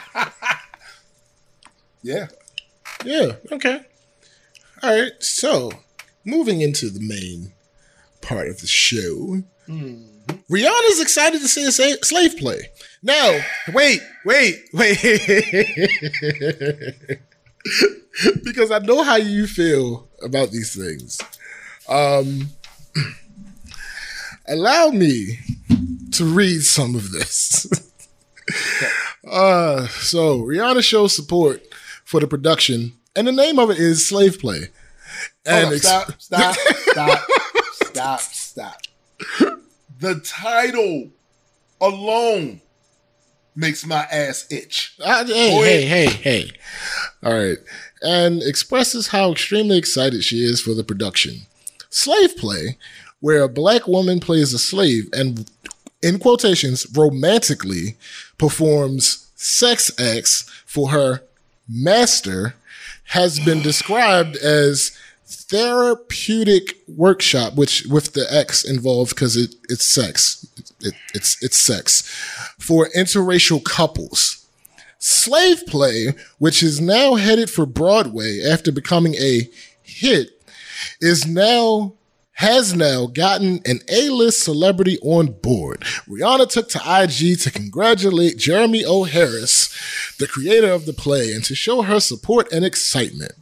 [2.02, 2.28] Yeah.
[3.04, 3.32] yeah.
[3.52, 3.80] Okay.
[4.82, 5.12] All right.
[5.20, 5.70] So,
[6.24, 7.52] moving into the main
[8.22, 10.06] part of the show, mm-hmm.
[10.50, 12.70] Rihanna's excited to see a sa- slave play.
[13.02, 13.40] Now,
[13.72, 14.98] wait, wait, wait.
[18.44, 21.20] because I know how you feel about these things.
[21.88, 22.48] Um,
[24.48, 25.38] allow me
[26.12, 27.66] to read some of this.
[29.30, 31.62] uh, so, Rihanna shows support
[32.04, 34.68] for the production, and the name of it is Slave Play.
[35.46, 37.26] And up, ex- stop, stop, stop,
[37.72, 38.80] stop, stop.
[39.98, 41.10] The title
[41.80, 42.60] alone
[43.54, 44.94] makes my ass itch.
[45.02, 46.50] Uh, hey, Go hey, hey, hey.
[47.22, 47.58] All right.
[48.02, 51.42] And expresses how extremely excited she is for the production.
[51.90, 52.78] Slave play,
[53.20, 55.50] where a black woman plays a slave and,
[56.02, 57.96] in quotations, romantically
[58.38, 61.22] performs sex acts for her
[61.68, 62.54] master,
[63.08, 70.46] has been described as therapeutic workshop, which with the X involved because it, it's sex.
[70.82, 72.02] It, it's it's sex
[72.58, 74.46] for interracial couples.
[74.98, 79.48] Slave Play, which is now headed for Broadway after becoming a
[79.82, 80.42] hit,
[81.00, 81.94] is now
[82.40, 85.80] has now gotten an A-list celebrity on board.
[86.08, 89.04] Rihanna took to IG to congratulate Jeremy O.
[89.04, 89.68] Harris,
[90.18, 93.32] the creator of the play, and to show her support and excitement.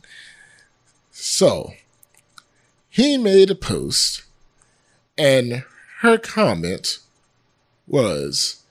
[1.12, 1.74] So,
[2.88, 4.24] he made a post,
[5.16, 5.64] and
[6.00, 6.98] her comment
[7.88, 8.62] was,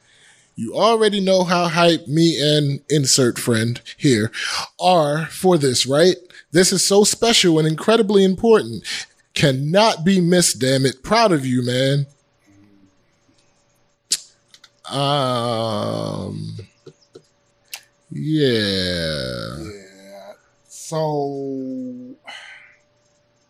[0.56, 4.32] you already know how hype me and insert friend here
[4.80, 6.16] are for this, right?
[6.52, 8.84] This is so special and incredibly important.
[9.34, 11.04] Cannot be missed, damn it.
[11.04, 12.08] Proud of you, man.
[14.90, 16.58] Um,
[18.10, 19.58] yeah.
[19.60, 20.34] Yeah.
[20.68, 22.16] So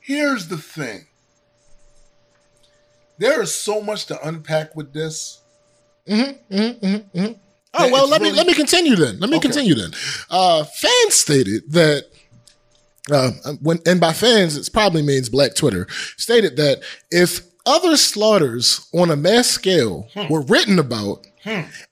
[0.01, 1.05] here's the thing.
[3.19, 5.41] There is so much to unpack with this.
[6.09, 6.85] Mm-hmm, mm-hmm,
[7.19, 7.33] mm-hmm.
[7.79, 9.19] Oh well, let me let me continue then.
[9.19, 9.47] Let me Okay.
[9.49, 9.91] continue then.
[10.29, 12.05] Uh, fans stated that
[13.11, 18.87] uh, when and by fans it probably means Black Twitter stated that if other slaughters
[18.93, 20.31] on a mass scale Hmm.
[20.31, 21.25] were written about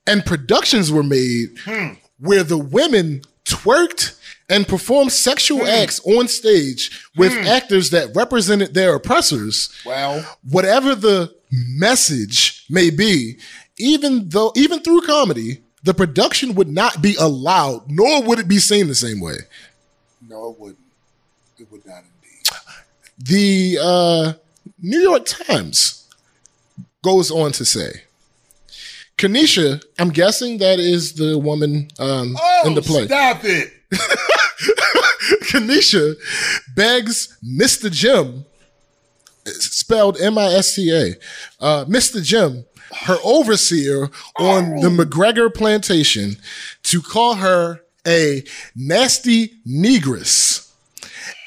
[0.08, 1.94] and productions were made Hmm.
[2.20, 4.14] where the women twerked
[4.50, 5.68] and performed sexual Hmm.
[5.68, 13.38] acts on stage with actors that represented their oppressors, Well, whatever the message may be,
[13.78, 18.58] even though even through comedy, the production would not be allowed, nor would it be
[18.60, 19.36] seen the same way.
[20.28, 20.80] no, it wouldn't.
[21.60, 22.48] It would not indeed.
[23.20, 24.34] The uh,
[24.82, 26.08] New York Times
[27.04, 28.02] goes on to say,
[29.18, 33.06] Kaneisha, I'm guessing that is the woman um, Oh, in the play.
[33.06, 33.72] stop it.
[35.44, 36.16] Kaneisha
[36.76, 37.90] begs Mr.
[37.92, 38.46] Jim,
[39.46, 41.14] spelled M I S T A,
[41.64, 42.22] uh, Mr.
[42.24, 42.66] Jim,
[43.02, 46.38] her overseer on the McGregor plantation,
[46.84, 48.44] to call her a
[48.76, 50.72] nasty negress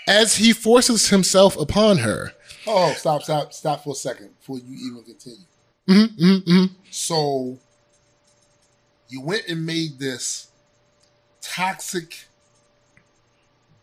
[0.07, 2.33] as he forces himself upon her.
[2.67, 5.45] Oh, stop, stop, stop for a second before you even continue.
[5.89, 6.65] Mm-hmm, mm-hmm.
[6.91, 7.59] So
[9.09, 10.49] you went and made this
[11.41, 12.27] toxic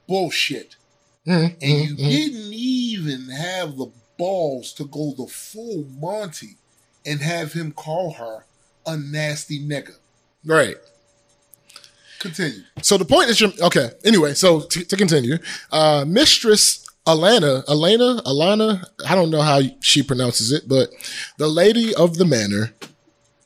[0.07, 0.75] bullshit,
[1.25, 6.57] mm-hmm, and you didn't even have the balls to go the full Monty
[7.05, 8.45] and have him call her
[8.85, 9.95] a nasty nigga.
[10.45, 10.75] Right.
[12.19, 12.61] Continue.
[12.81, 13.91] So the point is, you're- okay.
[14.03, 15.37] Anyway, so to, to continue,
[15.71, 20.89] uh, Mistress Alana, Alana, Alana, I don't know how she pronounces it, but
[21.37, 22.73] the lady of the manor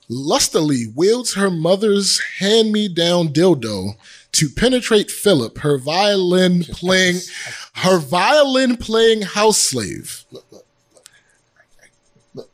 [0.07, 3.95] lustily wields her mother's hand-me-down dildo
[4.31, 7.19] to penetrate Philip, her violin playing,
[7.75, 10.23] her violin playing house slave.
[10.31, 10.45] Look.
[12.33, 12.49] Look.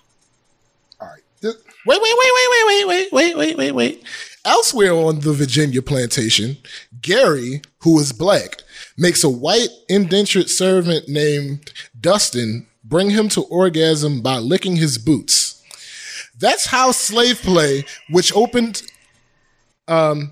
[1.00, 1.22] All right.
[1.42, 4.04] This- Wait, wait, wait, wait, wait, wait, wait, wait, wait, wait.
[4.44, 6.58] Elsewhere on the Virginia plantation,
[7.02, 8.62] Gary, who is black,
[8.98, 15.64] makes a white indentured servant named Dustin bring him to orgasm by licking his boots.
[16.40, 18.84] That's how slave play, which opened,
[19.88, 20.32] um,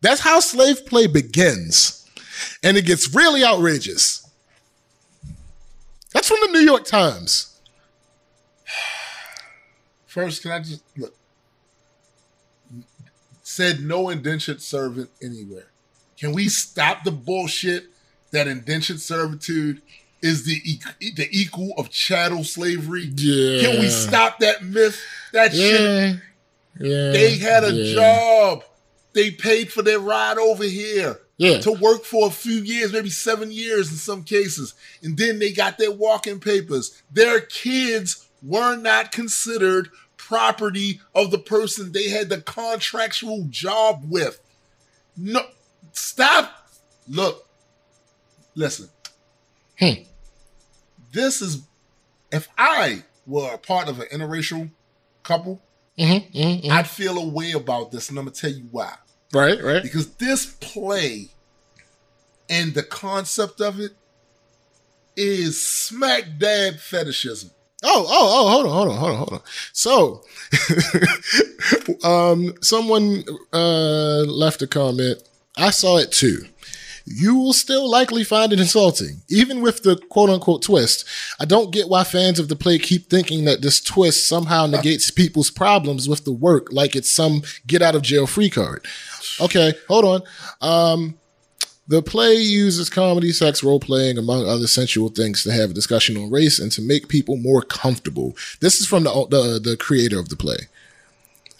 [0.00, 1.96] that's how slave play begins.
[2.62, 4.26] and it gets really outrageous.
[6.12, 7.49] That's from the New York Times.
[10.10, 11.14] First, can I just look?
[13.44, 15.68] Said no indentured servant anywhere.
[16.18, 17.84] Can we stop the bullshit
[18.32, 19.82] that indentured servitude
[20.20, 23.12] is the e- the equal of chattel slavery?
[23.14, 23.62] Yeah.
[23.62, 25.00] Can we stop that myth?
[25.32, 25.80] That shit.
[25.80, 26.14] Yeah.
[26.80, 27.12] Yeah.
[27.12, 27.94] They had a yeah.
[27.94, 28.64] job.
[29.12, 31.60] They paid for their ride over here Yeah.
[31.60, 34.74] to work for a few years, maybe seven years in some cases.
[35.04, 37.00] And then they got their walking papers.
[37.12, 44.40] Their kids were not considered property of the person they had the contractual job with.
[45.16, 45.42] No,
[45.92, 46.68] stop.
[47.08, 47.46] Look,
[48.54, 48.88] listen.
[49.78, 50.02] Hmm.
[51.12, 51.62] This is,
[52.30, 54.70] if I were a part of an interracial
[55.22, 55.60] couple,
[55.98, 56.70] Mhm, mhm, mhm.
[56.70, 58.94] I'd feel a way about this, and I'm gonna tell you why.
[59.34, 59.82] Right, right.
[59.82, 61.28] Because this play
[62.48, 63.92] and the concept of it
[65.16, 67.50] is smack dab fetishism.
[67.82, 69.40] Oh, oh, oh, hold on, hold on, hold on, hold on.
[69.72, 70.22] So,
[72.04, 75.22] um, someone uh, left a comment.
[75.56, 76.44] I saw it too.
[77.06, 81.06] You will still likely find it insulting, even with the quote unquote twist.
[81.40, 85.10] I don't get why fans of the play keep thinking that this twist somehow negates
[85.10, 88.86] people's problems with the work, like it's some get out of jail free card.
[89.40, 90.22] Okay, hold on.
[90.60, 91.19] Um,
[91.90, 96.16] the play uses comedy, sex, role playing, among other sensual things, to have a discussion
[96.16, 98.36] on race and to make people more comfortable.
[98.60, 100.68] This is from the the, the creator of the play.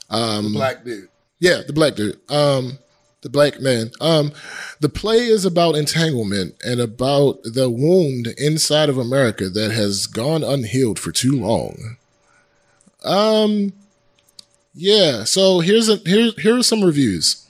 [0.09, 1.09] Um, Black dude.
[1.41, 2.21] yeah, the black dude.
[2.31, 2.79] Um,
[3.23, 3.91] the black man.
[4.01, 4.31] Um,
[4.79, 10.45] the play is about entanglement and about the wound inside of America that has gone
[10.45, 11.97] unhealed for too long.
[13.05, 13.73] Um,
[14.75, 15.25] yeah.
[15.25, 17.49] So here's a here here are some reviews.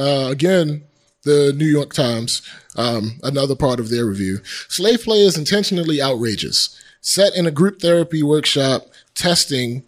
[0.00, 0.82] Uh, again,
[1.24, 2.40] the New York Times,
[2.76, 4.38] um, another part of their review.
[4.68, 6.74] Slave play is intentionally outrageous.
[7.02, 9.82] Set in a group therapy workshop, testing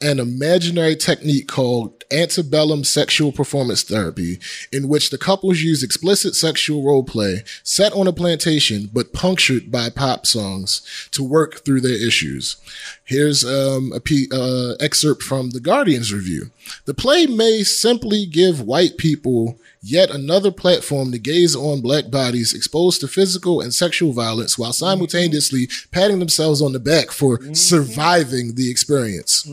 [0.00, 4.38] an imaginary technique called antebellum sexual performance therapy,
[4.72, 9.70] in which the couples use explicit sexual role play set on a plantation but punctured
[9.70, 12.56] by pop songs to work through their issues.
[13.04, 16.50] Here's um, a p- uh, excerpt from the Guardian's review.
[16.84, 22.52] The play may simply give white people yet another platform to gaze on black bodies
[22.52, 28.54] exposed to physical and sexual violence while simultaneously patting themselves on the back for surviving
[28.56, 29.48] the experience.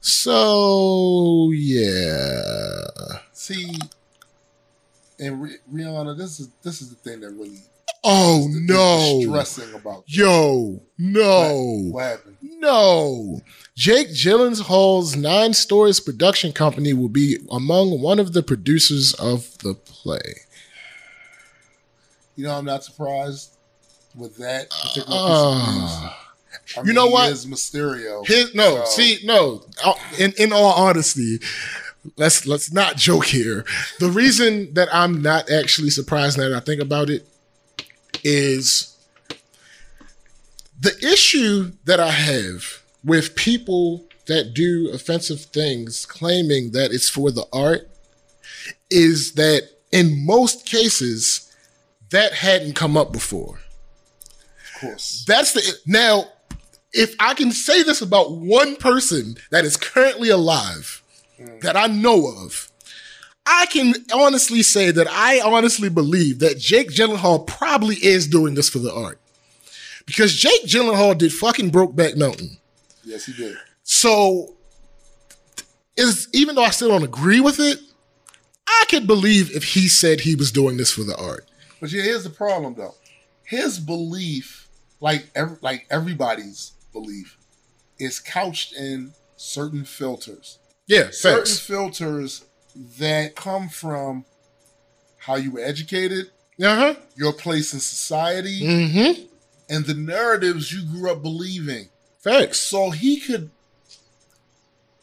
[0.00, 2.86] So, yeah.
[3.32, 3.74] See,
[5.18, 7.58] and Ri- Rihanna, this is this is the thing that really
[8.02, 9.18] Oh, is no.
[9.20, 10.04] distressing about.
[10.06, 11.88] Yo, no.
[11.92, 12.36] What happened?
[12.40, 13.40] No.
[13.76, 19.74] Jake Gyllenhaal's Nine Stories production company will be among one of the producers of the
[19.74, 20.20] play.
[22.36, 23.50] You know, I'm not surprised
[24.16, 26.12] with that particular piece of Uh, news.
[26.76, 27.30] I you mean, know what?
[27.32, 28.26] Is Mysterio.
[28.26, 29.64] his, no, So- see, no.
[29.84, 31.38] Uh, In in all honesty,
[32.16, 33.64] let's let's not joke here.
[33.98, 37.26] The reason that I'm not actually surprised now that I think about it
[38.24, 38.96] is
[40.78, 47.30] the issue that I have with people that do offensive things claiming that it's for
[47.30, 47.88] the art
[48.90, 51.52] is that in most cases
[52.10, 53.60] that hadn't come up before.
[54.74, 55.24] Of course.
[55.26, 56.24] That's the now.
[56.92, 61.02] If I can say this about one person that is currently alive
[61.36, 61.58] hmm.
[61.60, 62.70] that I know of,
[63.46, 68.68] I can honestly say that I honestly believe that Jake Gyllenhaal probably is doing this
[68.68, 69.18] for the art.
[70.06, 72.58] Because Jake Gyllenhaal did fucking Brokeback Mountain.
[73.04, 73.56] Yes, he did.
[73.82, 74.54] So
[75.96, 77.78] is even though I still don't agree with it,
[78.66, 81.48] I could believe if he said he was doing this for the art.
[81.80, 82.94] But yeah, here's the problem though.
[83.42, 84.68] His belief,
[85.00, 85.26] like
[85.60, 87.36] like everybody's belief,
[87.98, 90.58] is couched in certain filters.
[90.86, 92.44] Yeah, Certain filters
[92.98, 94.24] that come from
[95.18, 96.94] how you were educated, Uh-huh.
[97.16, 99.22] your place in society, Mm-hmm.
[99.68, 101.88] and the narratives you grew up believing.
[102.20, 102.58] Facts.
[102.60, 103.50] So he could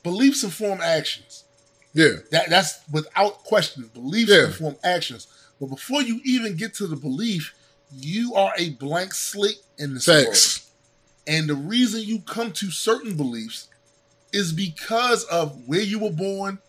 [0.04, 1.44] beliefs inform actions.
[1.94, 2.18] Yeah.
[2.32, 3.90] That that's without question.
[3.94, 4.46] Beliefs Yeah.
[4.46, 5.28] inform actions.
[5.60, 7.54] But before you even get to the belief,
[7.92, 10.00] you are a blank slate in the.
[10.00, 10.67] Facts.
[11.28, 13.68] And the reason you come to certain beliefs
[14.34, 16.60] is because of where you were born,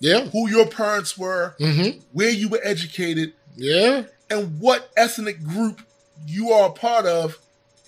[0.00, 0.26] Yeah.
[0.26, 2.00] who your parents were, Mm-hmm.
[2.12, 4.04] where you were educated, Yeah.
[4.28, 5.82] and what ethnic group
[6.26, 7.38] you are a part of,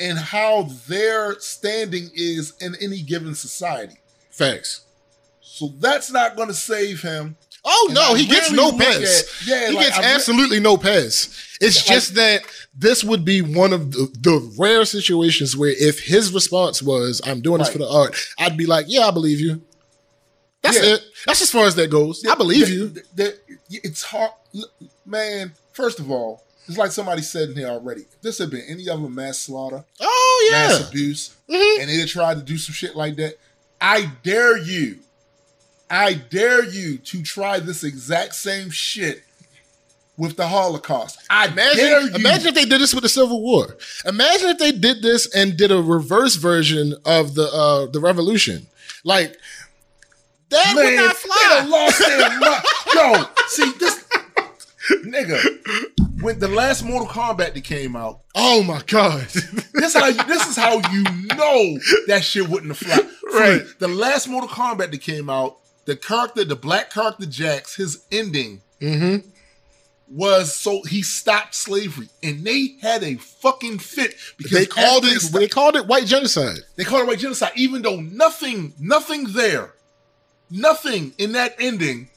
[0.01, 3.99] and how their standing is in any given society.
[4.31, 4.83] Facts.
[5.41, 9.21] So that's not going to save him Oh And no, I he gets no pass.
[9.21, 11.29] at- yeah, he like, gets I re- absolutely no pass.
[11.61, 12.43] It's like- just that
[12.75, 17.41] this would be one of the, the rare situations where if his response was, "I'm
[17.41, 19.63] doing this for the art," I'd be like, "Yeah, I believe you."
[20.63, 20.95] That's Yeah.
[20.95, 21.05] it.
[21.27, 22.25] That's as far as that goes.
[22.25, 22.89] I believe The- you.
[22.89, 24.31] the- the- it's hard,
[25.05, 25.53] man.
[25.73, 28.03] First of all, it's like somebody said in here already.
[28.03, 31.81] If this had been any other mass slaughter, Oh yeah, mass abuse, Mhm.
[31.81, 33.39] and they had tried to do some shit like that,
[33.81, 35.01] I dare you,
[35.91, 39.25] I dare you to try this exact same shit
[40.17, 41.19] with the Holocaust.
[41.31, 43.77] I Imagine, imagine if they did this with the Civil War.
[44.07, 48.67] Imagine if they did this and did a reverse version of the uh, the Revolution.
[49.05, 49.37] Like
[50.51, 51.47] that would Man, not they fly.
[51.51, 52.65] done lost their mind.
[52.95, 54.05] Yo, see this
[55.05, 56.23] nigga.
[56.23, 59.27] When the last Mortal Kombat that came out, Oh my god!
[59.75, 61.03] this how you, this is how you
[61.35, 63.39] know that shit wouldn't have fly.
[63.39, 63.63] Right.
[63.81, 68.61] The last Mortal Kombat that came out, the character, the black character Jax, his ending
[68.81, 69.29] mm-hmm.
[70.13, 75.23] Was so he stopped slavery, and they had a fucking fit because They called it.
[75.33, 76.59] They called it white genocide.
[76.77, 79.75] They called it white genocide, even though nothing, nothing there,
[80.51, 82.11] nothing in that ending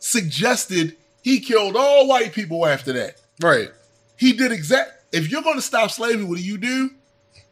[0.00, 3.20] suggested he killed all white people after that.
[3.40, 3.70] Right.
[4.16, 4.92] He did exact.
[5.12, 6.90] If you're going to stop slavery, what do you do?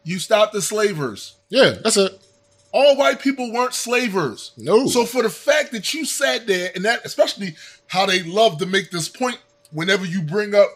[0.02, 1.36] You stop the slavers.
[1.48, 2.20] Yeah, that's it.
[2.72, 4.52] All white people weren't slavers.
[4.56, 4.86] No.
[4.86, 7.56] So for the fact that you sat there and that, especially
[7.86, 9.38] how they love to make this point
[9.76, 10.68] whenever you bring up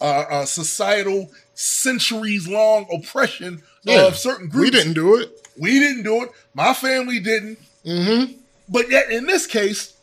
[0.00, 4.06] uh, uh, societal centuries long oppression Yeah.
[4.06, 4.64] of certain groups.
[4.64, 5.48] we didn't do it.
[5.58, 6.30] We didn't do it.
[6.54, 7.58] My family didn't.
[7.84, 8.32] Mm-hmm.
[8.68, 9.94] But yet, in this case,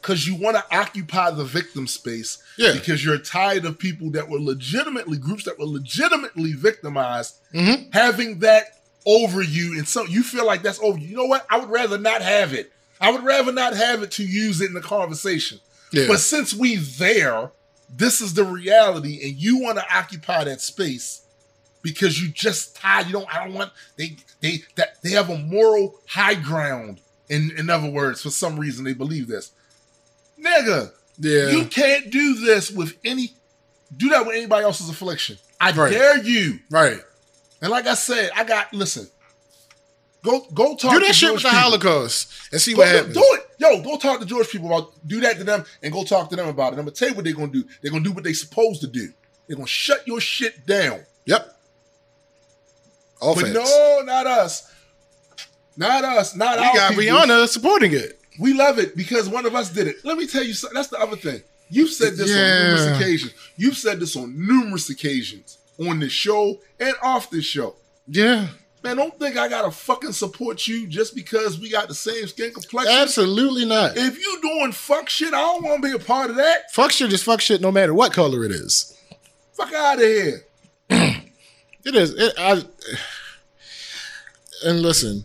[0.00, 2.72] because you want to occupy the victim space, Yeah.
[2.72, 7.90] because you're tired of people that were legitimately groups that were legitimately victimized, Mm-hmm.
[7.92, 11.08] having that over you, and so you feel like that's over you.
[11.08, 11.46] You know what?
[11.50, 12.72] I would rather not have it.
[13.00, 15.60] I would rather not have it to use it in the conversation.
[15.92, 16.06] Yeah.
[16.08, 17.50] But since we there,
[17.88, 21.22] this is the reality, and you want to occupy that space
[21.82, 23.06] because you just tired.
[23.06, 23.34] You don't.
[23.34, 23.72] I don't want.
[23.96, 27.00] They they that they have a moral high ground.
[27.28, 29.52] In in other words, for some reason they believe this.
[30.42, 31.48] Nigga, yeah.
[31.50, 33.32] you can't do this with any.
[33.96, 35.38] Do that with anybody else's affliction.
[35.60, 35.90] I Right.
[35.92, 36.58] dare you.
[36.70, 37.00] right.
[37.62, 39.08] And like I said, I got listen.
[40.26, 41.60] Go go talk Do to that shit Jewish with the people.
[41.60, 43.14] Holocaust and see Go- what happens.
[43.14, 43.40] do it.
[43.58, 46.36] Yo, go talk to Jewish people about do that to them and go talk to
[46.36, 46.78] them about it.
[46.78, 47.64] I'm gonna tell you what they're gonna do.
[47.80, 49.12] They're gonna do what they're supposed to do.
[49.46, 51.00] They're gonna shut your shit down.
[51.26, 51.56] Yep.
[53.22, 53.52] Offense.
[53.52, 54.68] But no, not us.
[55.76, 56.34] Not us.
[56.34, 56.60] Not us.
[56.62, 57.04] we our got people.
[57.04, 58.18] Rihanna supporting it.
[58.40, 60.04] We love it because one of us did it.
[60.04, 60.74] Let me tell you something.
[60.74, 61.40] That's the other thing.
[61.70, 63.34] You've said this on numerous occasions.
[63.56, 67.76] You've said this on numerous occasions on this show and off this show.
[68.08, 68.48] Yeah.
[68.86, 72.52] Man, don't think I gotta fucking support you just because we got the same skin
[72.52, 72.94] complexion.
[72.94, 73.96] Absolutely not.
[73.96, 76.70] If you doing fuck shit, I don't want to be a part of that.
[76.72, 78.96] Fuck shit is fuck shit no matter what color it is.
[79.54, 80.44] Fuck out of here.
[80.88, 82.14] It is.
[82.14, 82.62] It, I,
[84.64, 85.24] and listen,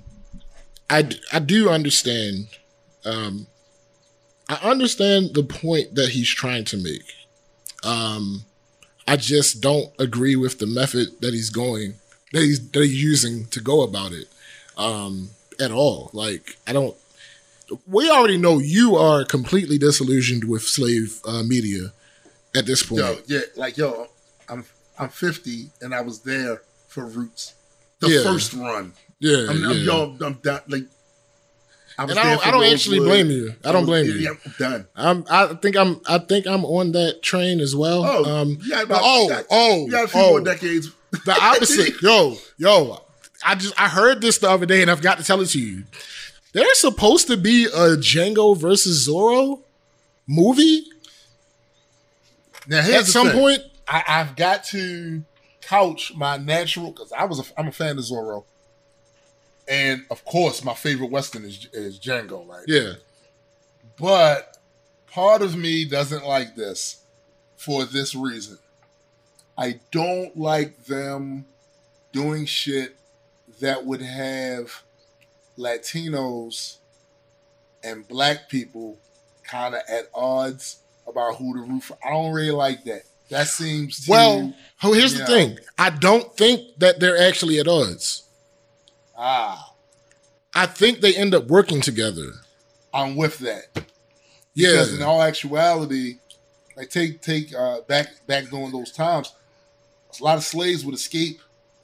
[0.90, 2.48] I I do understand.
[3.04, 3.48] Um,
[4.48, 7.04] I understand the point that he's trying to make.
[7.84, 8.46] Um,
[9.08, 11.96] I just don't agree with the method that he's going
[12.34, 14.28] that he's that he's using to go about it
[14.78, 15.30] um,
[15.60, 16.10] at all.
[16.14, 16.96] Like I don't.
[17.88, 21.94] We already know you are completely disillusioned with slave uh, media
[22.56, 23.02] at this point.
[23.02, 24.08] Yo, yeah, like yo,
[24.50, 24.66] I'm
[25.00, 27.54] I'm 50 and I was there for Roots,
[28.00, 28.24] the Yeah.
[28.24, 28.92] first run.
[29.20, 29.84] yeah, I'm, I'm yeah.
[29.84, 30.62] yo, I'm done.
[30.68, 30.84] Like,
[31.98, 33.08] I And I don't- I don't actually Rosewood.
[33.28, 33.56] blame you.
[33.64, 34.20] I don't blame yeah, you.
[34.20, 34.88] Yeah, I'm done.
[34.96, 36.02] I'm, I think I'm.
[36.08, 38.04] I think I'm on that train as well.
[38.06, 40.90] Oh, um, yeah, about- oh, yeah, oh, You got a few oh, more decades.
[41.26, 42.02] The opposite.
[42.02, 43.02] yo, yo,
[43.46, 45.60] I just I heard this the other day, and I've got to tell it to
[45.60, 45.84] you.
[46.54, 49.62] There's supposed to be a Django versus Zorro
[50.28, 50.84] movie
[52.68, 53.40] Now at some thing.
[53.40, 53.60] point.
[53.88, 55.24] I, I've got to
[55.62, 58.44] couch my natural because I was a, I'm a fan of Zorro,
[59.68, 62.64] and of course my favorite western is is Django, right?
[62.68, 62.94] Yeah,
[64.00, 64.58] But
[65.08, 67.04] part of me doesn't like this
[67.58, 68.58] for this reason.
[69.62, 71.46] I don't like them
[72.12, 72.96] doing shit
[73.60, 74.82] that would have
[75.56, 76.78] Latinos
[77.84, 78.98] and black people
[79.44, 81.96] kind of at odds about who to root for.
[82.04, 83.04] I don't really like that.
[83.30, 85.60] That seems too, well, here's the thing.
[85.78, 88.24] I don't think that they're actually at odds.
[89.16, 89.76] ah,
[90.56, 92.32] I think they end up working together.
[92.92, 93.66] I'm with that.
[94.56, 96.16] Yeah, Because in all actuality,
[96.76, 99.34] like take take uh, back back during those times,
[100.20, 101.40] a lot of slaves would escape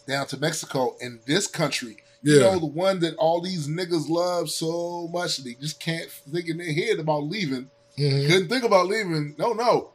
[0.08, 0.96] down to Mexico.
[1.00, 5.54] In this country, you know, the one that all these niggas love so much, they
[5.54, 8.28] just can't think in their head about leaving Mhm.
[8.28, 9.34] Couldn't think about leaving.
[9.40, 9.90] No, no.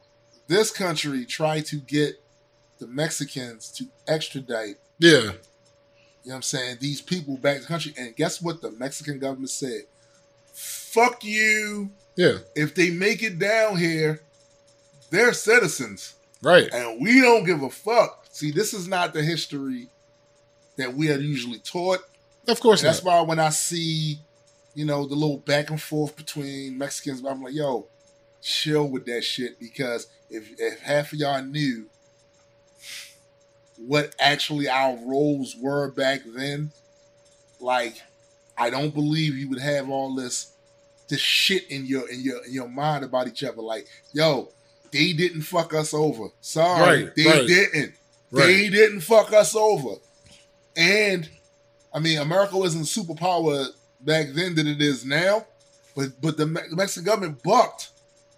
[0.49, 2.21] This country tried to get
[2.81, 5.11] the Mexicans to extradite, Yeah.
[5.11, 5.33] you know
[6.25, 7.95] what I'm saying, these people back to the country.
[7.97, 9.83] And guess what the Mexican government said?
[10.53, 11.91] Fuck you.
[12.17, 12.39] Yeah.
[12.57, 14.21] If they make it down here,
[15.11, 16.15] they're citizens.
[16.43, 16.69] Right.
[16.73, 18.22] And we don't give a fuck.
[18.33, 19.89] See, this is not the history
[20.77, 22.01] that we are usually taught.
[22.49, 24.19] Of course That's why when I see,
[24.75, 27.87] you know, the little back and forth between Mexicans, I'm like, yo,
[28.41, 31.87] chill with that shit because if if half of y'all knew
[33.77, 36.73] what actually our roles were back then,
[37.61, 38.03] like,
[38.57, 40.53] I don't believe you would have all this
[41.09, 43.61] this shit in your in your in your mind about each other.
[43.63, 44.49] Like, yo,
[44.91, 46.29] they didn't fuck us over.
[46.41, 47.47] Sorry, Right, they right.
[47.47, 47.95] didn't.
[48.33, 48.47] Right.
[48.47, 49.97] They didn't fuck us over.
[50.77, 51.29] And
[51.95, 53.67] I mean, America wasn't superpower
[54.01, 55.47] back then that it is now,
[55.95, 57.91] but but the, Me- the Mexican government bucked.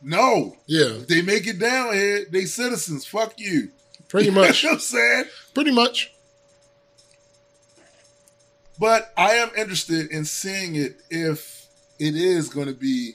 [0.02, 0.86] No, Yeah.
[0.96, 3.06] if they make it down here, they citizens.
[3.06, 3.70] Fuck you.
[4.08, 4.62] Pretty much.
[4.64, 5.24] You know I'm saying?
[5.54, 6.12] Pretty much.
[8.78, 11.66] But I am interested in seeing it if
[11.98, 13.12] it is going to be.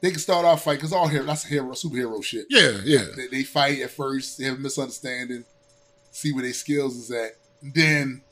[0.00, 2.46] They can start off fight because all hero that's hero superhero shit.
[2.48, 2.78] Yeah.
[2.84, 3.06] Yeah.
[3.16, 5.44] They, they fight at first, they have a misunderstanding,
[6.18, 8.22] see where their skills is at, then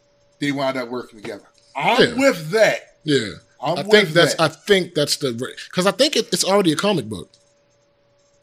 [0.41, 1.45] they wind up working together.
[1.75, 2.15] I'm Yeah.
[2.17, 2.97] with that.
[3.05, 3.29] Yeah.
[3.63, 4.35] I'm I with think that's.
[4.35, 4.43] that.
[4.43, 7.31] I think that's the because I think it, it's already a comic book.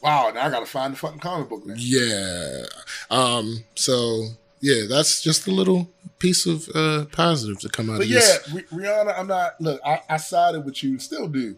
[0.01, 1.75] wow, now I gotta find the fucking comic book now.
[1.77, 2.63] Yeah.
[3.11, 3.63] Um.
[3.75, 4.27] So
[4.61, 5.89] yeah, that's just a little
[6.19, 8.51] piece of uh positive to come out But of yeah, this.
[8.53, 9.59] Ri- Rihanna, I'm not.
[9.61, 11.57] Look, I, I sided with you, still do.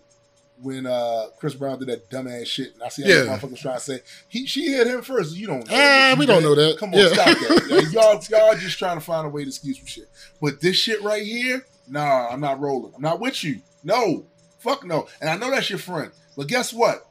[0.61, 3.25] When uh Chris Brown did that dumbass shit, and I see Yeah.
[3.25, 3.99] motherfuckers trying to say
[4.29, 5.35] he she hit him first.
[5.35, 5.75] You don't know.
[5.75, 6.77] Ah, what we don't know that.
[6.77, 7.07] Come on, Yeah.
[7.09, 7.89] stop that.
[7.91, 10.07] Y'all, y'all just trying to find a way to excuse some shit.
[10.41, 12.93] But this shit right here, nah, I'm not rolling.
[12.95, 13.59] I'm not with you.
[13.83, 14.25] No,
[14.59, 15.07] fuck no.
[15.19, 17.05] And I know that's your friend, but guess what?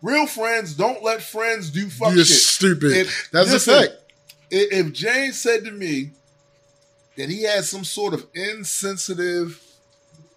[0.00, 2.36] Real friends don't let friends do fuck You're shit.
[2.38, 2.92] stupid.
[2.92, 3.92] If- that's listen, a fact.
[4.52, 6.12] i- if James said to me
[7.16, 9.60] that he had some sort of insensitive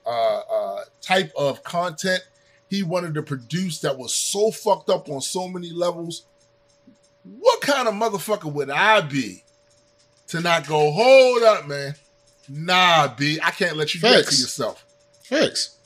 [0.10, 2.24] uh, uh, type of content
[2.70, 6.26] he wanted to produce that was so fucked up on so many levels,
[7.24, 9.44] what kind of motherfucker would I be
[10.28, 11.96] to not go, hold up, man?
[12.48, 14.86] Nah, B, I can't let you do that to yourself.
[15.24, 15.78] Facts.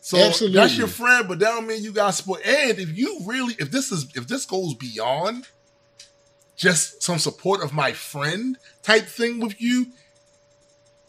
[0.00, 0.56] So Absolutely.
[0.56, 2.44] that's your friend, but that don't mean you got support.
[2.46, 5.46] And if you really, if this is, if this goes beyond
[6.56, 9.86] just some support of my friend type thing with you,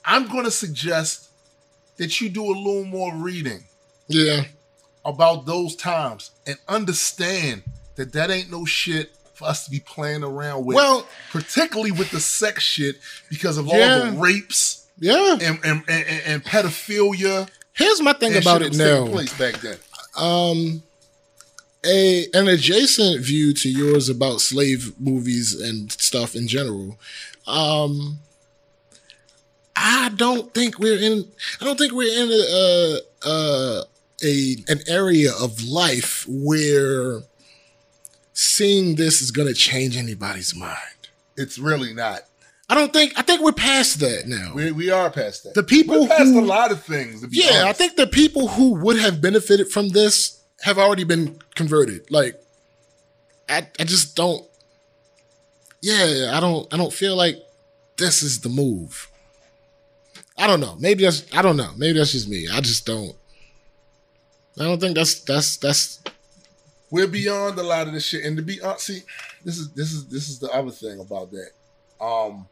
[0.03, 1.28] I'm going to suggest
[1.99, 3.63] that you do a little more reading
[4.07, 4.45] Yeah.
[5.05, 7.61] about those times and understand
[7.95, 10.75] that that ain't no shit for us to be playing around with.
[10.75, 12.95] Well, particularly with the sex shit
[13.29, 13.99] because of Yeah.
[14.05, 15.33] all the rapes yeah.
[15.41, 17.47] and and, and, and pedophilia.
[17.73, 19.11] Here's my thing about it that was taking now.
[19.11, 19.77] Place back then.
[20.17, 20.83] um
[21.85, 26.97] a an adjacent view to yours about slave movies and stuff in general
[27.47, 28.19] um
[29.81, 31.25] i don't think we're in
[31.61, 33.83] i don't think we're in a uh
[34.23, 37.21] a an area of life where
[38.33, 41.07] seeing this is going to change anybody's mind
[41.37, 42.21] It's really not.
[42.69, 45.53] i don't think i think we're past that now We, we are past that.
[45.53, 47.25] the people We're past who a lot of things.
[47.31, 52.11] Yeah, I think the people who would have benefited from this have already been converted.
[52.11, 52.35] Like,
[53.47, 54.45] I, I just don't.
[55.81, 56.71] Yeah, I don't.
[56.73, 57.37] I don't feel like
[57.97, 59.08] this is the move.
[60.39, 60.75] I don't know.
[60.79, 61.25] Maybe that's.
[61.33, 61.71] I don't know.
[61.77, 62.47] Maybe that's just me.
[62.51, 63.15] I just don't.
[64.59, 66.01] I don't think that's that's that's.
[66.89, 68.23] we're beyond a lot of this shit.
[68.25, 69.01] And to be honest, see,
[69.43, 71.51] this is this is this is the other thing about that.
[72.03, 72.47] Um,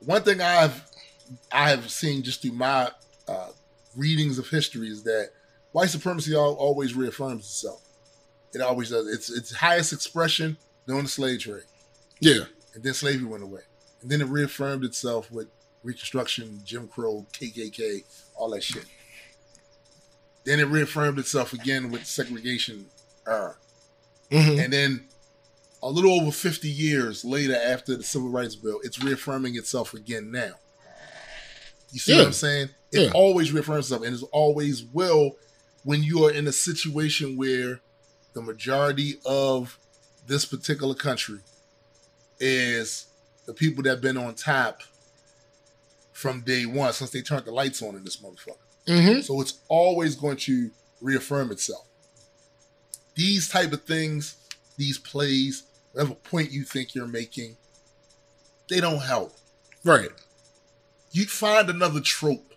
[0.00, 0.82] one thing I've
[1.52, 2.90] I have seen just through my
[3.28, 3.48] uh,
[3.96, 5.30] readings of history is that
[5.72, 7.82] white supremacy al- always reaffirms itself.
[8.54, 9.06] It always does.
[9.08, 10.56] It's its highest expression
[10.86, 11.64] during the slave trade,
[12.20, 12.44] Yeah,
[12.74, 13.60] and then slavery went away,
[14.00, 15.48] and then it reaffirmed itself with
[15.88, 18.04] Reconstruction, Jim Crow, KKK,
[18.36, 18.84] all that shit.
[20.44, 22.86] Then it reaffirmed itself again with segregation
[23.26, 23.56] era.
[24.30, 24.62] Mhm.
[24.64, 25.08] And then
[25.82, 30.30] a little over 50 years later, after the Civil Rights Bill, it's reaffirming itself again
[30.30, 30.58] now.
[31.90, 32.18] You see Yeah.
[32.18, 32.68] what I'm saying?
[32.92, 33.12] It Yeah.
[33.14, 35.38] always reaffirms itself, and it always will
[35.84, 37.80] when you are in a situation where
[38.34, 39.78] the majority of
[40.26, 41.40] this particular country
[42.38, 43.06] is
[43.46, 44.82] the people that have been on top
[46.18, 48.56] from day one since they turned the lights on in this motherfucker.
[48.88, 49.22] Mhm.
[49.22, 50.68] So it's always going to
[51.00, 51.86] reaffirm itself.
[53.14, 54.34] These type of things,
[54.76, 55.62] these plays,
[55.92, 57.56] whatever point you think you're making,
[58.68, 59.36] they don't help.
[59.84, 60.10] right.
[61.12, 62.52] You find another trope.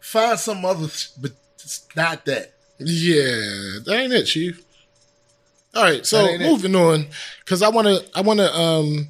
[0.00, 0.88] Find some other,
[1.18, 1.30] but
[1.62, 2.52] it's not that.
[2.78, 4.60] Yeah, that ain't it, Chief.
[5.74, 6.46] All right, so ain't it.
[6.50, 7.06] moving on,
[7.44, 9.08] because I want to, I want to, um,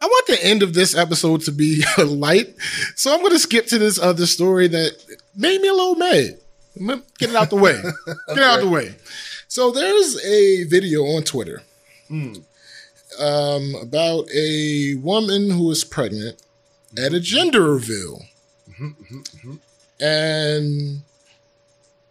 [0.00, 2.54] I want the end of this episode to be light.
[2.96, 4.92] So I'm going to skip to this other story that
[5.34, 6.38] made me a little mad.
[7.18, 7.80] Get it out the way.
[8.28, 8.94] Get it out the way.
[9.48, 11.62] So there's a video on Twitter
[12.10, 12.44] Mm.
[13.18, 16.40] um, about a woman who is pregnant
[16.96, 18.20] at a gender reveal.
[20.00, 21.02] And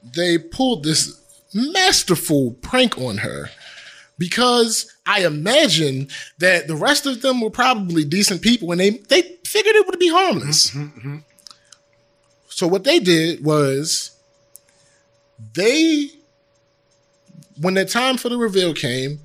[0.04, 1.22] they pulled this
[1.54, 3.50] masterful prank on her
[4.18, 6.08] because I imagine
[6.40, 10.00] that the rest of them were probably decent people and they, they figured it would
[10.00, 10.72] be harmless.
[10.72, 11.18] Mm-hmm, mm-hmm.
[12.50, 14.18] So what they did was
[15.54, 16.10] they,
[17.60, 19.20] when the time for the reveal came,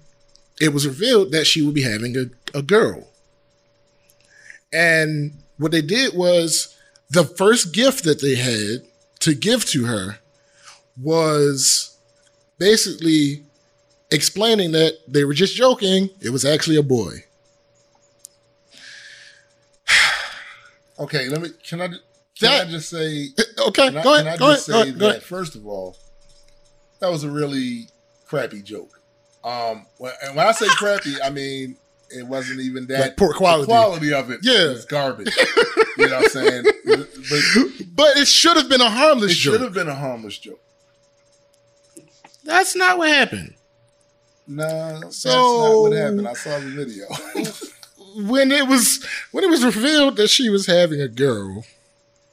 [0.61, 2.27] it was revealed that she would be having a,
[2.59, 3.09] a girl.
[4.73, 6.77] And what they did was
[7.09, 8.83] the first gift that they had
[9.21, 10.19] to give to her
[11.01, 11.97] was
[12.59, 13.45] basically
[14.11, 16.11] explaining that they were just joking.
[16.21, 17.25] It was actually a boy.
[20.99, 21.49] Okay, let me.
[21.67, 21.87] Can I?
[21.89, 21.99] Can
[22.43, 23.29] That- I just say?
[23.69, 24.35] Okay, Can I, go can ahead.
[24.35, 24.57] I Go ahead.
[24.57, 24.99] just Go say ahead.
[24.99, 25.23] Go that ahead.
[25.23, 25.97] first of all,
[27.01, 27.89] that was a really
[28.27, 29.01] crappy joke.
[29.45, 31.77] Um, and when I say crappy, I mean
[32.11, 33.67] it wasn't even that Like poor quality.
[33.67, 34.69] Quality of it, Yeah.
[34.69, 35.35] was garbage.
[35.99, 36.65] you know what I'm saying?
[36.87, 37.09] But
[37.95, 39.55] But it should have been a harmless joke.
[39.55, 40.61] it should have been a harmless joke.
[42.45, 43.55] That's not what happened.
[44.51, 46.29] No, that's So- not what happened.
[46.29, 47.07] I saw the video.
[48.29, 51.65] when it was when it was revealed that she was having a girl,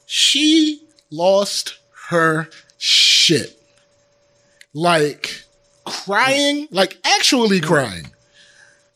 [0.08, 1.78] she lost
[2.10, 2.50] her
[2.80, 3.54] shit.
[4.74, 5.44] Like
[5.86, 8.12] crying, like actually crying.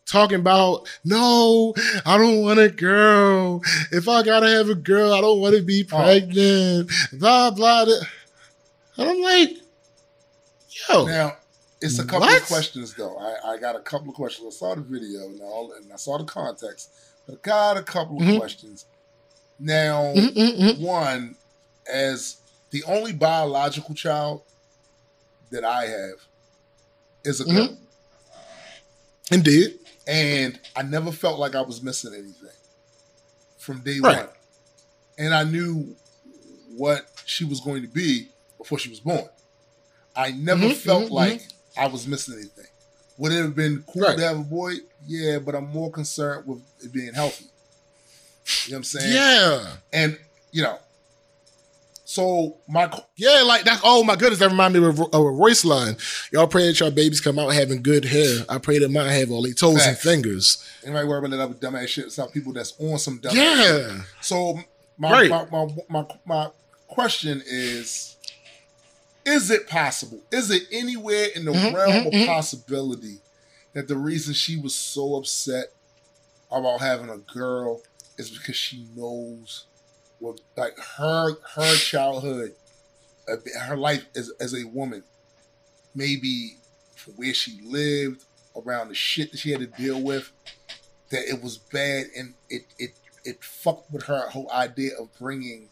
[0.08, 1.74] Talking about, no,
[2.06, 3.62] I don't want a girl.
[3.92, 5.96] If I gotta have a girl, I don't want to be oh.
[5.96, 6.92] pregnant.
[7.14, 7.86] Blah blah.
[7.86, 7.96] blah.
[8.98, 9.58] And I'm like,
[10.90, 11.38] yo, Now,
[11.82, 12.42] it's a couple What?
[12.42, 13.18] of questions though.
[13.18, 14.56] I, I got a couple of questions.
[14.56, 16.90] I saw the video and all, and I saw the context,
[17.26, 18.38] but I got a couple of Mhm.
[18.38, 18.86] questions.
[19.60, 20.80] Now, mm, mm, mm.
[20.80, 21.36] one,
[21.92, 22.38] as
[22.70, 24.44] the only biological child
[25.50, 26.20] that I have
[27.24, 27.78] is a girl, Mhm.
[29.32, 32.50] indeed, and I never felt like I was missing anything
[33.58, 34.26] from day Right.
[34.26, 34.30] one,
[35.18, 35.96] and I knew
[36.76, 39.28] what she was going to be before she was born.
[40.16, 41.48] I never Mhm, felt mhm, like
[41.78, 42.66] I was missing anything.
[43.18, 44.18] Would it have been cool Right.
[44.18, 44.74] to have a boy?
[45.08, 47.46] Yeah, but I'm more concerned with it being healthy.
[48.66, 49.14] You know what I'm saying?
[49.14, 49.74] yeah.
[49.94, 50.18] And
[50.52, 50.78] you know,
[52.04, 55.64] so my Yeah, like that's oh my goodness, that reminded me of, of a Royce
[55.64, 55.96] line.
[56.34, 58.40] Y'all pray that your babies come out having good hair.
[58.50, 60.64] I pray that mine have all their toes and fingers.
[60.84, 62.12] anybody worry about that other dumbass shit?
[62.12, 63.34] Some people that's on some dumbass.
[63.36, 64.02] Yeah.
[64.20, 64.60] So
[64.98, 65.30] my, Right.
[65.30, 66.48] my, my my my
[66.88, 68.18] question is:
[69.26, 70.22] Is it possible?
[70.32, 72.26] Is it anywhere in the Mhm, realm mhm, of mhm.
[72.26, 73.22] possibility
[73.74, 75.74] that the reason she was so upset
[76.52, 77.82] about having a girl
[78.18, 79.68] is because she knows
[80.20, 82.56] what like her her childhood,
[83.28, 85.04] uh, her life as as a woman,
[85.96, 86.58] maybe
[86.96, 90.32] from where she lived, around the shit that she had to deal with,
[91.10, 92.92] that it was bad and it it
[93.26, 95.71] it fucked with her whole idea of bringing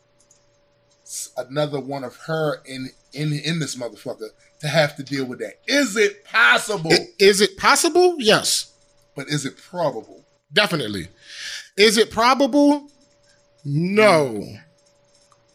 [1.38, 4.30] another one of her in in in this motherfucker
[4.62, 5.55] to have to deal with that.
[5.68, 6.91] Is it possible?
[6.93, 8.16] I- Is it possible?
[8.20, 8.72] Yes,
[9.16, 10.24] but is it probable?
[10.51, 11.07] definitely.
[11.78, 12.89] Is it probable?
[13.64, 14.43] No.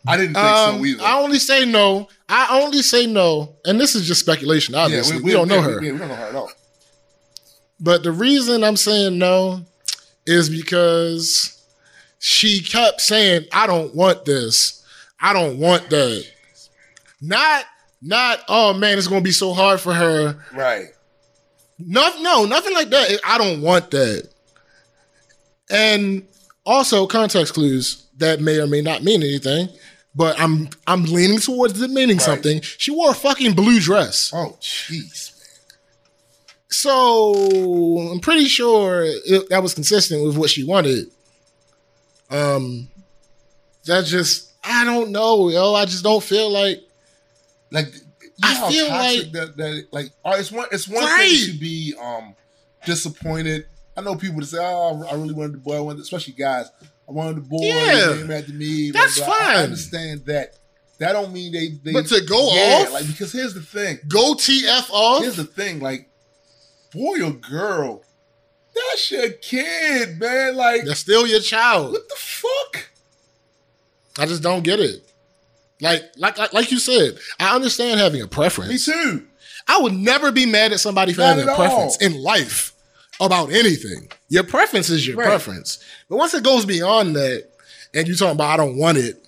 [0.07, 1.03] I didn't think Um, so either.
[1.03, 2.09] I only say no.
[2.29, 4.75] I only say no, and this is just speculation.
[4.75, 5.83] Obviously, we, don't know her.
[5.83, 6.51] Yeah, we don't know her at all.
[7.81, 9.65] But the reason I'm saying no
[10.27, 11.63] is because
[12.19, 14.84] she kept saying, I don't want this.
[15.25, 16.25] I don't want that.
[17.21, 17.65] Not,
[18.03, 20.37] not, oh man, it's gonna be so hard for her.
[20.53, 20.89] Right.
[21.79, 23.19] No, no, nothing like that.
[23.27, 24.29] I don't want that.
[25.71, 26.27] And
[26.67, 29.69] also context clues that may or may not mean anything,
[30.15, 32.25] but I'm I'm leaning towards it meaning Right.
[32.25, 32.61] something.
[32.61, 34.31] She wore a fucking blue dress.
[34.35, 35.31] Oh, jeez.
[36.69, 41.07] So I'm pretty sure it, that was consistent with what she wanted.
[42.31, 42.89] Um,
[43.87, 45.75] that just I don't know, yo.
[45.75, 46.81] I just don't feel like
[47.71, 48.01] Like, you
[48.43, 51.29] I know how feel toxic that, that like it's one it's one Right.
[51.31, 52.35] thing to be um
[52.87, 53.67] disappointed.
[53.97, 56.67] I know people that say, "Oh, I really wanted the boy," I wanted, especially guys.
[57.09, 57.61] I wanted the boy.
[57.63, 58.15] Yeah.
[58.17, 58.91] Name after me.
[58.91, 59.27] That's blah.
[59.29, 59.57] I fine.
[59.65, 60.55] understand that.
[60.99, 61.69] That don't mean they.
[61.83, 62.93] they But to go yeah, off?
[62.93, 63.99] like because here's the thing.
[64.09, 65.23] go TF off.
[65.23, 66.09] Here's the thing, like,
[66.93, 68.03] boy or girl,
[68.75, 70.57] that's your kid, man.
[70.57, 71.93] Like, That's still your child.
[71.93, 72.89] what the fuck?
[74.19, 75.11] I just don't get it.
[75.81, 78.87] Like, like, like, like you said, I understand having a preference.
[78.89, 79.27] Me too.
[79.67, 82.07] I would never be mad at somebody for Not having a preference all.
[82.07, 82.73] in life
[83.21, 84.09] about anything.
[84.29, 85.27] Your preference is your Right.
[85.27, 85.79] preference.
[86.09, 87.49] But once it goes beyond that,
[87.93, 89.25] and you're talking about I don't want it,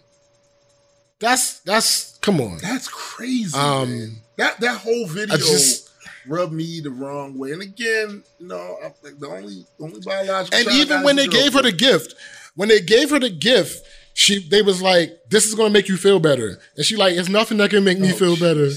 [1.21, 2.59] that's that's come on.
[2.59, 3.57] That's crazy.
[3.57, 4.17] Um, man.
[4.37, 5.91] That that whole video just
[6.27, 7.53] rubbed me the wrong way.
[7.53, 11.55] And again, you know, I think the only only biological and even when they gave
[11.55, 12.15] her the gift,
[12.55, 13.87] when they gave her the gift,
[14.17, 17.29] she they was like, "This is gonna make you feel better," and she like, "It's
[17.29, 18.71] nothing that can make me Oh, feel better."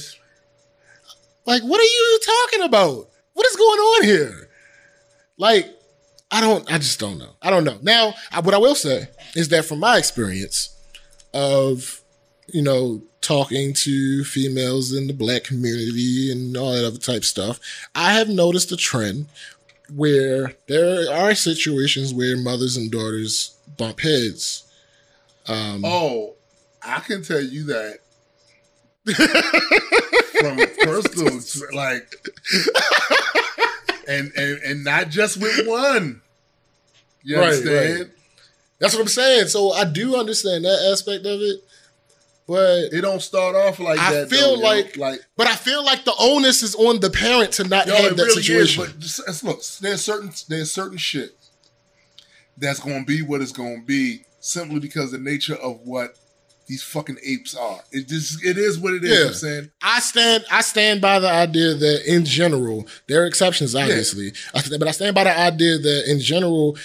[1.46, 3.10] Like, what are you talking about?
[3.34, 4.50] What is going on here?
[5.38, 5.66] Like,
[6.30, 7.32] I don't, I just don't know.
[7.42, 7.78] I don't know.
[7.82, 10.76] Now, I, what I will say is that from my experience
[11.34, 12.02] of,
[12.48, 17.62] you know, talking to females in the black community and all that other type stuff,
[17.96, 19.28] I have noticed a trend
[19.96, 24.66] where there are situations where mothers and daughters bump heads.
[25.50, 26.36] Um, Oh,
[26.82, 27.97] I can tell you that
[30.39, 31.39] from personal,
[31.74, 32.08] like,
[34.08, 36.22] and and and not just with one.
[37.24, 38.00] You Right, understand?
[38.00, 38.10] right.
[38.80, 39.47] That's what I'm saying.
[39.50, 41.58] So I do understand that aspect of it,
[42.47, 44.30] but It don't start off like I that.
[44.30, 44.62] feel though, yo.
[44.62, 47.95] like- like but I feel like the onus is on the parent to not Yo,
[47.95, 48.84] have that really situation.
[48.84, 48.89] is.
[48.91, 51.36] But just, look, there's certain there's certain shit
[52.58, 56.18] that's gonna be what it's gonna be simply because the nature of what
[56.68, 57.80] these fucking apes are.
[57.92, 59.20] It just it is what it is.
[59.20, 59.28] Yeah.
[59.28, 63.74] I'm saying I stand I stand by the idea that in general, there are exceptions
[63.76, 64.34] obviously.
[64.54, 66.78] I th- but I stand by the idea that in general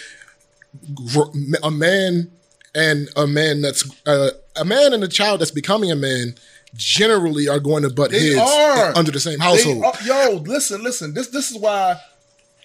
[1.62, 2.30] a man
[2.74, 6.34] and a man that's uh, a man and a child that's becoming a man
[6.74, 8.96] generally are going to butt They heads are.
[8.96, 9.84] under the same household.
[9.84, 11.14] are- yo, listen, listen.
[11.14, 11.96] This this is why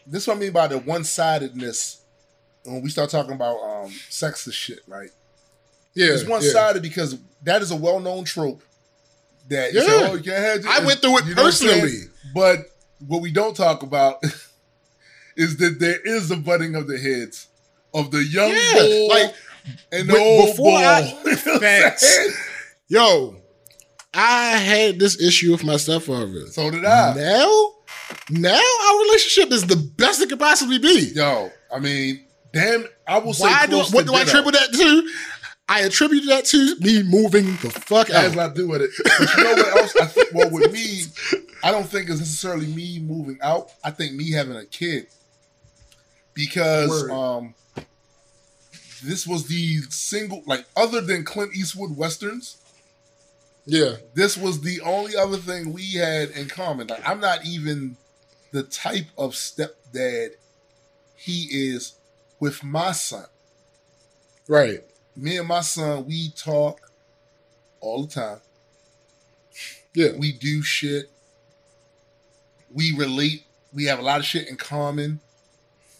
[0.07, 1.98] this is what I mean by the one sidedness
[2.65, 5.09] when we start talking about um sexist shit, right?
[5.95, 6.51] yeah, It's one yeah.
[6.51, 8.61] sided because that is a well known trope
[9.49, 9.85] that you Yeah.
[9.87, 11.93] say, oh, you can't have I went through it know what personally.
[12.33, 12.59] But
[13.07, 14.21] what we don't talk about
[15.35, 17.47] is that there is a butting of the heads
[17.93, 19.33] of the young Yeah, bull like,
[19.91, 20.77] and the old before bull.
[20.77, 22.37] I- You know what I'm Facts.
[22.87, 23.35] Yo,
[24.13, 26.47] I had this issue with my stepfather.
[26.47, 27.13] So did I.
[27.15, 27.71] Now,
[28.29, 31.11] now our relationship is the best it could possibly be.
[31.15, 35.09] Yo, I mean, damn, I will say Why do what do I attribute that to?
[35.67, 38.33] I attribute that to me moving the fuck out.
[38.33, 38.89] a lot to do with it.
[39.03, 39.95] But you know what else?
[40.01, 41.03] I think, well, with me,
[41.63, 43.71] I don't think it's necessarily me moving out.
[43.83, 45.07] I think me having a kid.
[46.33, 47.53] Because um
[49.03, 52.57] this was the single like other than Clint Eastwood westerns,
[53.65, 56.87] Yeah, this was the only other thing we had in common.
[56.87, 57.95] Like I'm not even
[58.51, 60.29] the type of stepdad
[61.15, 61.98] he is
[62.39, 63.25] with my son.
[64.47, 64.83] right.
[65.15, 66.91] Me and my son, we talk
[67.81, 68.39] all the time.
[69.93, 71.09] Yeah, we do shit.
[72.71, 73.43] We relate.
[73.73, 75.19] We have a lot of shit in common,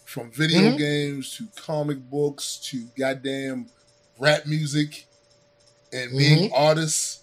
[0.06, 0.78] from video Mhm.
[0.78, 3.70] games to comic books to goddamn
[4.18, 5.06] rap music
[5.92, 7.20] and being artists.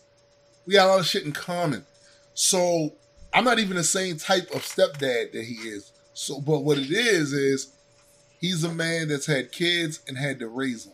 [0.65, 1.85] We got a lot of shit in common.
[2.33, 2.93] So
[3.33, 5.91] I'm not even the same type of stepdad that he is.
[6.13, 7.67] So, but what it is is
[8.39, 10.93] he's a man that's had kids and had to raise them.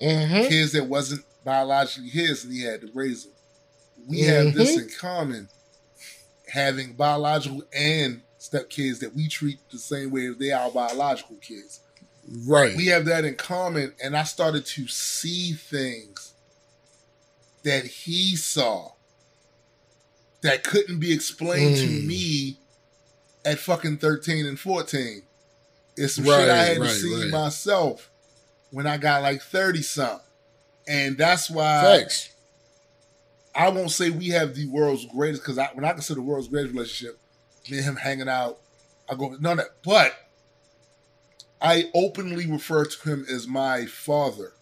[0.00, 3.32] hmm Kids that wasn't biologically his and he had to raise them.
[4.08, 4.88] We have this Mm-hmm.
[4.88, 5.48] in common,
[6.52, 11.80] having biological and stepkids that we treat the same way as they are biological kids.
[12.46, 12.74] right.
[12.76, 16.32] We have that in common, and I started to see things
[17.62, 18.92] that he saw
[20.42, 22.06] that couldn't be explained to Mm.
[22.06, 22.58] me
[23.44, 25.22] at fucking 13 and 14.
[26.00, 27.30] It's some shit I Right, had to right, see right.
[27.30, 28.10] myself
[28.70, 30.20] when I got like 30 something.
[30.88, 32.30] And that's why Thanks.
[33.54, 36.48] I won't say we have the world's greatest because I, when I consider the world's
[36.48, 37.18] greatest relationship,
[37.70, 38.58] me and him hanging out,
[39.08, 39.74] I go none of that.
[39.84, 40.14] But
[41.60, 44.52] I openly refer to him as my father.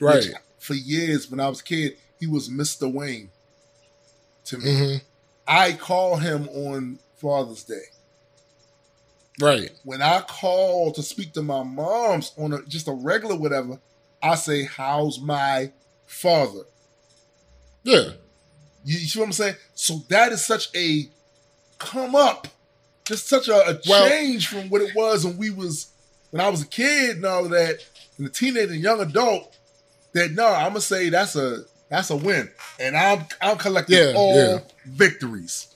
[0.00, 0.24] Right.
[0.58, 2.90] for years, when I was a kid, he was Mr.
[2.90, 3.30] Wayne
[4.44, 4.76] to me.
[4.76, 4.96] hmm
[5.46, 7.82] I call him on Father's Day.
[9.40, 9.70] Right.
[9.84, 13.78] When I call to speak to my moms on a, just a regular whatever,
[14.22, 15.72] I say, "How's my
[16.06, 16.62] father?"
[17.82, 18.10] Yeah.
[18.84, 19.56] You, you see what I'm saying?
[19.74, 21.08] So that is such a
[21.78, 22.48] come up,
[23.04, 25.88] just such a, a Well- change from what it was when we was
[26.30, 27.78] when I was a kid and all of that,
[28.18, 29.56] and a teenager and young adult.
[30.12, 34.12] That no, I'm gonna say that's a that's a win, and I'm I'm collecting Yeah,
[34.16, 34.58] all yeah.
[34.86, 35.68] victories.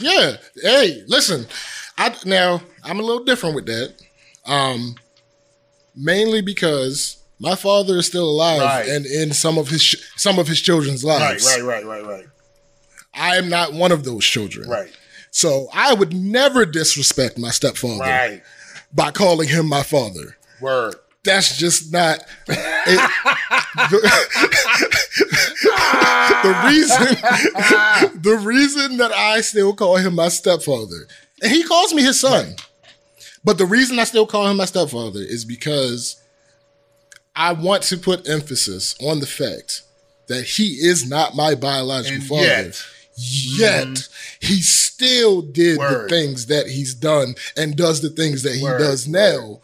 [0.00, 0.36] Yeah.
[0.62, 1.46] Hey, listen.
[2.00, 3.94] I now I'm a little different with that.
[4.46, 4.96] Um
[5.94, 8.88] mainly because My father is still alive Right.
[8.88, 11.44] and in some of his some of his children's lives.
[11.46, 12.26] right, right, right, right,
[13.14, 14.68] I am not one of those children.
[14.68, 14.90] right,
[15.30, 18.42] So I would never disrespect my stepfather right.
[18.94, 20.36] by calling him my father.
[20.60, 20.94] Word.
[21.22, 23.10] That's just not it,
[23.90, 24.00] the,
[26.42, 27.06] the reason
[28.22, 31.06] the reason that I still call him my stepfather.
[31.42, 32.54] And he calls me his son.
[33.44, 36.22] But the reason I still call him my stepfather is because
[37.34, 39.82] I want to put emphasis on the fact
[40.28, 42.42] that he is not my biological And father.
[42.44, 42.84] yet,
[43.22, 44.08] Yet
[44.40, 46.04] he still did Word.
[46.04, 49.60] the things that he's done and does the things that he Word, does now.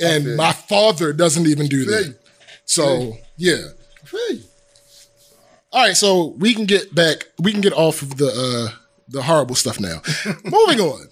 [0.00, 2.16] And my father doesn't even do that.
[2.64, 3.66] So yeah.
[5.72, 7.28] All right, so we can get back.
[7.38, 8.26] We can get off of the
[8.72, 8.76] uh
[9.12, 10.00] the horrible stuff now.
[10.44, 11.08] Moving on.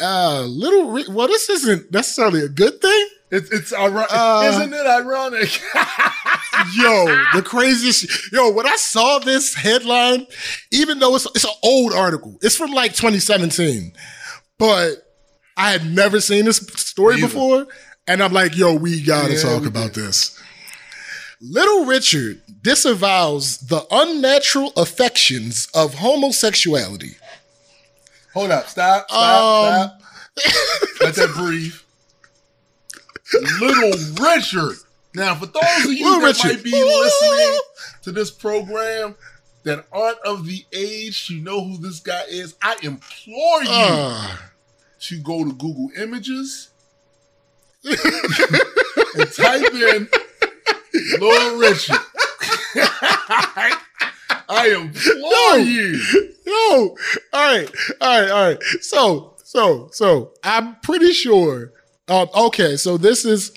[0.00, 0.90] Uh, little.
[0.90, 3.08] Ri- Well, this isn't necessarily a good thing.
[3.30, 5.60] It's it's ironic, Uh, isn't it ironic?
[6.76, 8.32] Yo, the craziest.
[8.32, 10.26] Yo, when I saw this headline,
[10.72, 13.92] even though it's it's an old article, it's from like 2017,
[14.58, 14.90] but
[15.56, 17.26] I had never seen this story Neither.
[17.28, 17.66] before,
[18.06, 20.04] and I'm like, yo, we gotta Yeah, talk we about did.
[20.04, 20.40] this.
[21.40, 27.16] Little Richard disavows the unnatural affections of homosexuality.
[28.34, 30.00] Hold up, stop, stop, Um,
[30.38, 31.00] stop.
[31.00, 31.74] Let that breathe.
[33.60, 34.76] Little Richard.
[35.14, 36.56] Now, for those of you Little that Richard.
[36.56, 37.60] might be listening
[38.02, 39.14] to this program
[39.64, 44.36] that aren't of the age to know who this guy is, I implore you Uh,
[45.00, 46.68] to go to Google Images
[47.84, 47.96] and
[49.32, 50.08] type in
[51.20, 51.96] Little Richard.
[54.48, 55.56] I implore No.
[55.56, 56.00] you.
[56.46, 56.96] Yo,
[57.32, 57.68] all right,
[58.00, 58.62] all right, all right.
[58.80, 61.72] So, so, so, I'm pretty sure.
[62.08, 63.52] Um, okay, so this is.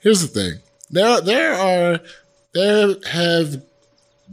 [0.00, 0.60] Here's the thing.
[0.90, 2.00] There, there are,
[2.52, 3.62] there have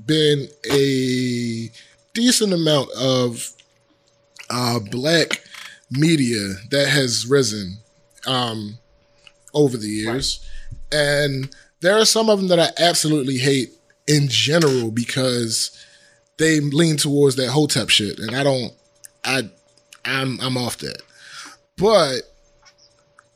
[0.05, 1.69] been a
[2.13, 3.53] decent amount of
[4.49, 5.41] uh, black
[5.89, 7.77] media that has risen
[8.27, 8.77] um,
[9.53, 10.45] over the years,
[10.91, 11.49] and
[11.81, 13.71] there are some of them that I absolutely hate
[14.07, 15.71] in general because
[16.37, 18.73] they lean towards that hotep shit, and I don't.
[19.23, 19.43] I,
[20.05, 21.01] I'm I'm off that.
[21.77, 22.21] But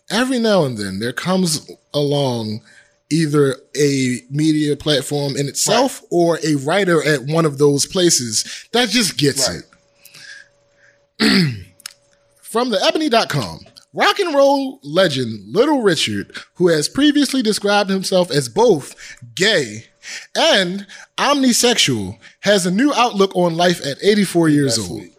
[0.09, 2.61] every now and then there comes along
[3.11, 8.89] either a media platform in itself or a writer at one of those places that
[8.89, 9.61] just gets Right.
[11.19, 11.65] it.
[12.41, 13.65] From the ebony.com,
[13.95, 18.95] rock and roll legend Little Richard, who has previously described himself as both
[19.33, 19.85] gay
[20.35, 20.85] and
[21.17, 24.99] omnisexual, has a new outlook on life at 84 years That's old.
[24.99, 25.11] sweet.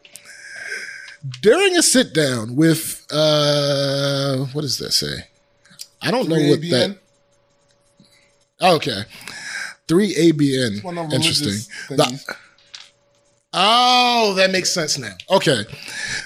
[1.42, 5.24] During a sit down with, uh, what does that say?
[6.00, 6.98] I don't know what that.
[8.62, 9.02] Okay.
[9.88, 10.84] 3ABN.
[10.84, 11.54] one of Interesting.
[11.96, 12.36] The-.
[13.58, 15.14] Oh, that makes sense now.
[15.30, 15.64] Okay.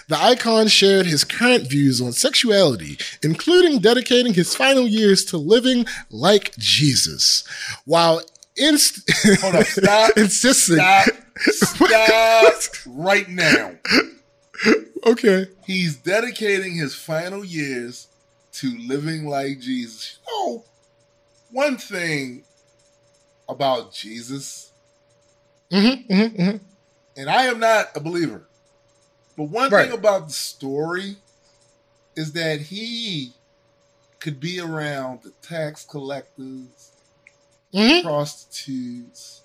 [0.08, 5.86] The icon shared his current views on sexuality, including dedicating his final years to living
[6.10, 7.44] like Jesus,
[7.84, 8.20] while
[8.56, 9.08] inst-
[9.40, 10.76] Hold up, stop, insisting.
[10.76, 11.06] Stop,
[11.38, 13.74] stop right now.
[15.06, 15.46] Okay.
[15.64, 18.08] He's dedicating his final years
[18.54, 20.18] to living like Jesus.
[20.26, 20.64] You know,
[21.52, 22.42] one thing
[23.48, 24.66] about Jesus,
[25.70, 26.56] Mm-hmm, mm-hmm, mm-hmm.
[27.16, 28.42] And I am not a believer,
[29.36, 29.88] but one Right.
[29.88, 31.16] thing about the story
[32.16, 33.32] is that he
[34.18, 36.90] could be around the tax collectors,
[37.72, 39.42] Mm-hmm, prostitutes,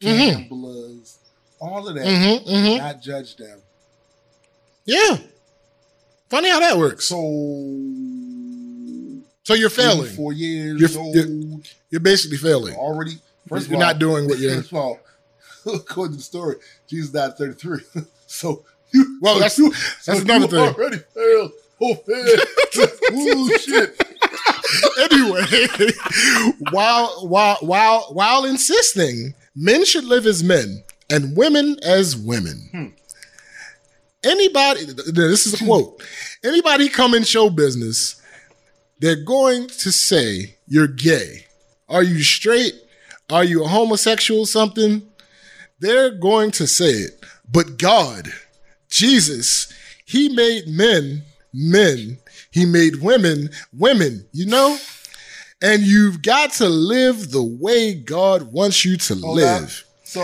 [0.00, 0.48] Mhm.
[0.48, 1.18] gamblers,
[1.60, 2.78] all of that, mm-hmm, mm-hmm.
[2.78, 3.60] not judge them.
[4.84, 5.18] Yeah.
[6.30, 7.06] Funny how that works.
[7.06, 7.16] So,
[9.44, 10.12] So you're failing.
[10.14, 12.74] four years You're- old, you're- You're basically failing.
[12.74, 13.18] already.
[13.48, 14.56] First You're of all, not doing what you're.
[14.56, 14.98] First of all,
[15.74, 16.56] according to the story,
[16.86, 17.80] Jesus died at 33.
[18.26, 20.58] so you, Well, that's- you, that's so another thing.
[20.74, 21.52] Already failed.
[21.78, 22.38] Oh man!
[23.12, 24.02] Ooh shit!
[24.98, 25.44] anyway,
[26.70, 32.68] while while while while insisting men should live as men and women as women.
[32.72, 32.86] Hmm.
[34.24, 36.02] Anybody, this is a quote.
[36.42, 38.20] Anybody come in show business,
[38.98, 41.46] they're going to say you're gay.
[41.88, 42.74] Are you straight?
[43.30, 44.46] Are you a homosexual?
[44.46, 45.02] Something?
[45.80, 47.24] They're going to say it.
[47.50, 48.32] But God,
[48.88, 49.72] Jesus,
[50.04, 51.22] He made men
[51.52, 52.18] men.
[52.50, 54.26] He made women women.
[54.32, 54.78] You know.
[55.62, 59.84] And you've got to live the way God wants you to Hold live.
[60.04, 60.20] So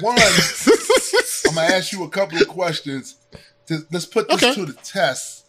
[0.00, 3.16] one, I'm gonna ask you a couple of questions.
[3.66, 4.54] To, let's put this Okay.
[4.54, 5.41] to the test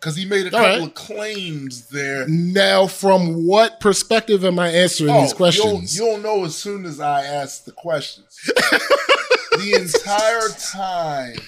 [0.00, 0.88] because he made a All couple right.
[0.88, 2.26] of claims there.
[2.28, 5.96] Now, from what perspective am I answering these Oh, questions?
[5.98, 8.38] You'll, you'll know as soon as I ask the questions.
[8.44, 11.38] the entire time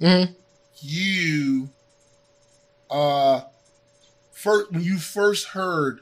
[0.00, 0.34] Mhm.
[0.80, 1.68] you
[2.90, 3.42] uh
[4.32, 6.00] first when you first heard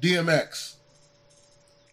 [0.00, 0.74] DMX,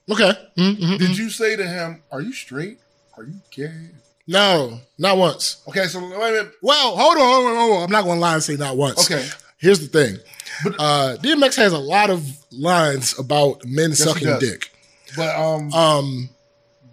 [0.09, 0.31] Okay.
[0.57, 0.97] Mm-hmm.
[0.97, 2.79] did you say to him, Are you straight?
[3.17, 3.89] Are you gay?
[4.27, 5.61] No, not once.
[5.67, 6.51] Okay, so wait a minute.
[6.61, 7.83] Well, hold on, hold on, hold on.
[7.83, 9.09] I'm not going to lie and say not once.
[9.11, 9.27] Okay.
[9.57, 10.17] Here's the thing.
[10.63, 14.71] But- uh, DMX has a lot of lines about men he sucking dick.
[15.15, 16.29] But um Um,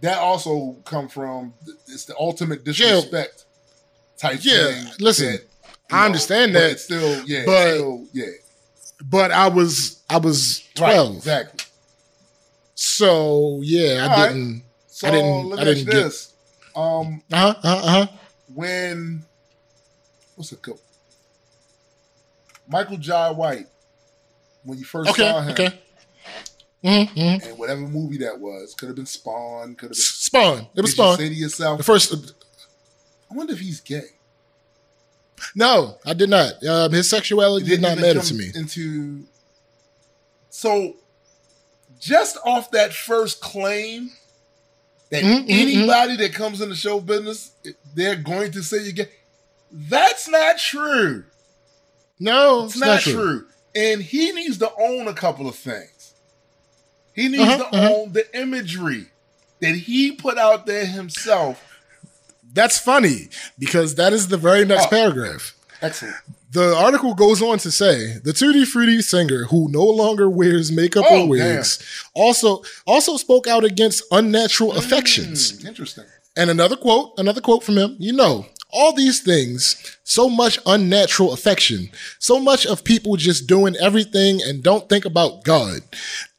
[0.01, 1.55] that also come from
[1.87, 2.73] it's the ultimate Yeah.
[2.73, 3.45] disrespect
[4.17, 4.87] type Yeah, thing.
[5.01, 5.43] listen, that,
[5.91, 8.25] I understand but that, It's still, yeah, but- still, yeah.
[9.05, 11.17] but I was I was Right, 12.
[11.17, 11.65] exactly.
[12.75, 14.29] So, yeah, I All right.
[14.29, 14.63] didn't.
[14.89, 16.29] So I didn't- let I didn't get- this.
[16.79, 18.07] Um Uh-huh, uh-huh, uh-huh.
[18.55, 19.25] when
[20.37, 20.81] what's it called?
[22.69, 23.67] Michael Jai White,
[24.63, 25.81] when you first Okay, saw him, okay.
[26.85, 27.49] Mm-hmm, mm-hmm.
[27.49, 29.95] and whatever movie that was, could have been Spawn, could have been.
[29.97, 30.67] Spawn.
[30.77, 31.17] It was Spawn.
[31.19, 32.15] say to yourself, The first.
[33.31, 34.03] I wonder if he's gay.
[35.57, 36.65] No, I did not.
[36.65, 38.51] Um, his sexuality did not matter to me.
[38.55, 39.25] Into
[40.51, 40.97] so,
[41.99, 44.11] just off that first claim
[45.11, 47.53] that Mhm, mhm, anybody that comes in the show business,
[47.95, 49.09] they're going to say you gay.
[49.71, 51.25] That's not true.
[52.21, 53.47] No, It's not, true.
[53.75, 56.15] And he needs to own a couple of things.
[57.15, 57.93] He needs Uh-huh, to uh-huh.
[57.95, 59.07] own the imagery
[59.61, 61.63] that he put out there himself.
[62.53, 63.29] That's funny
[63.59, 64.91] because that is the very next Oh.
[64.91, 65.55] paragraph.
[65.83, 66.17] Excellent.
[66.51, 71.05] The article goes on to say the Tutti Frutti singer, who no longer wears makeup
[71.09, 71.79] Oh, or wigs,
[72.15, 75.61] also also spoke out against unnatural affections.
[75.61, 76.05] Hmm, interesting.
[76.37, 77.97] And another quote, another quote from him.
[77.99, 83.77] You know, all these things, so much unnatural affection, so much of people just doing
[83.77, 85.81] everything and don't think about God,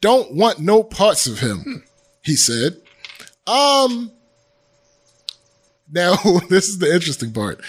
[0.00, 1.84] don't want no parts of him.
[2.22, 2.76] He said.
[3.46, 4.10] Um.
[5.92, 6.16] Now,
[6.48, 7.60] this is the interesting part.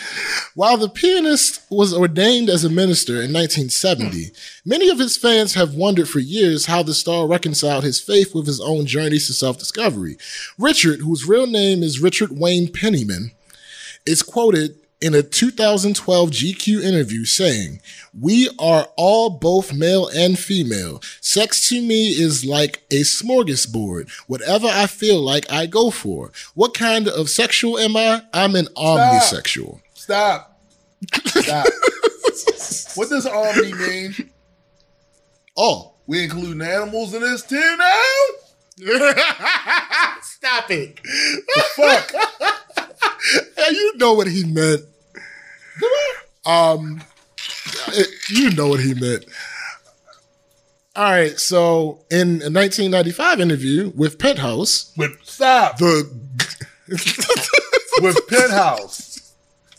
[0.53, 4.29] While the pianist was ordained as a minister in 1970, hmm.
[4.65, 8.45] many of his fans have wondered for years how the star reconciled his faith with
[8.45, 10.17] his own journeys to self discovery.
[10.57, 13.31] Richard, whose real name is Richard Wayne Penniman,
[14.05, 17.81] is quoted in a 2012 GQ interview saying,
[18.17, 21.01] We are all both male and female.
[21.19, 24.09] Sex to me is like a smorgasbord.
[24.27, 26.31] Whatever I feel like, I go for.
[26.53, 28.21] What kind of sexual am I?
[28.33, 29.81] I'm an omnisexual.
[29.93, 30.59] Stop.
[31.25, 31.65] Stop.
[32.95, 34.29] what does omni mean?
[35.57, 35.93] Oh.
[36.07, 38.03] We including animals in this too now?
[40.21, 40.99] Stop it.
[41.03, 42.13] The Fuck.
[43.71, 44.81] You know what he meant.
[46.45, 47.01] Um,
[47.89, 49.25] it- you know what he meant.
[50.95, 55.77] All right, so in a 1995 interview with Penthouse, With stop.
[55.77, 56.09] the
[58.01, 59.33] With Penthouse.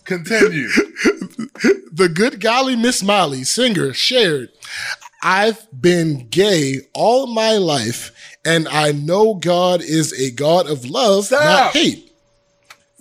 [0.05, 0.69] Continue.
[1.93, 4.49] the good golly Miss Molly singer shared,
[5.23, 8.11] "I've been gay all my life,
[8.45, 12.12] and I know God is a God of love, not hate."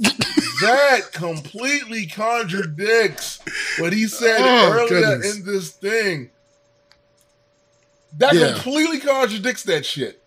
[0.02, 3.39] That completely contradicts
[3.80, 5.38] what he said Oh, earlier goodness.
[5.38, 6.30] in this thing.
[8.18, 8.54] That Yeah.
[8.54, 10.22] completely contradicts that shit.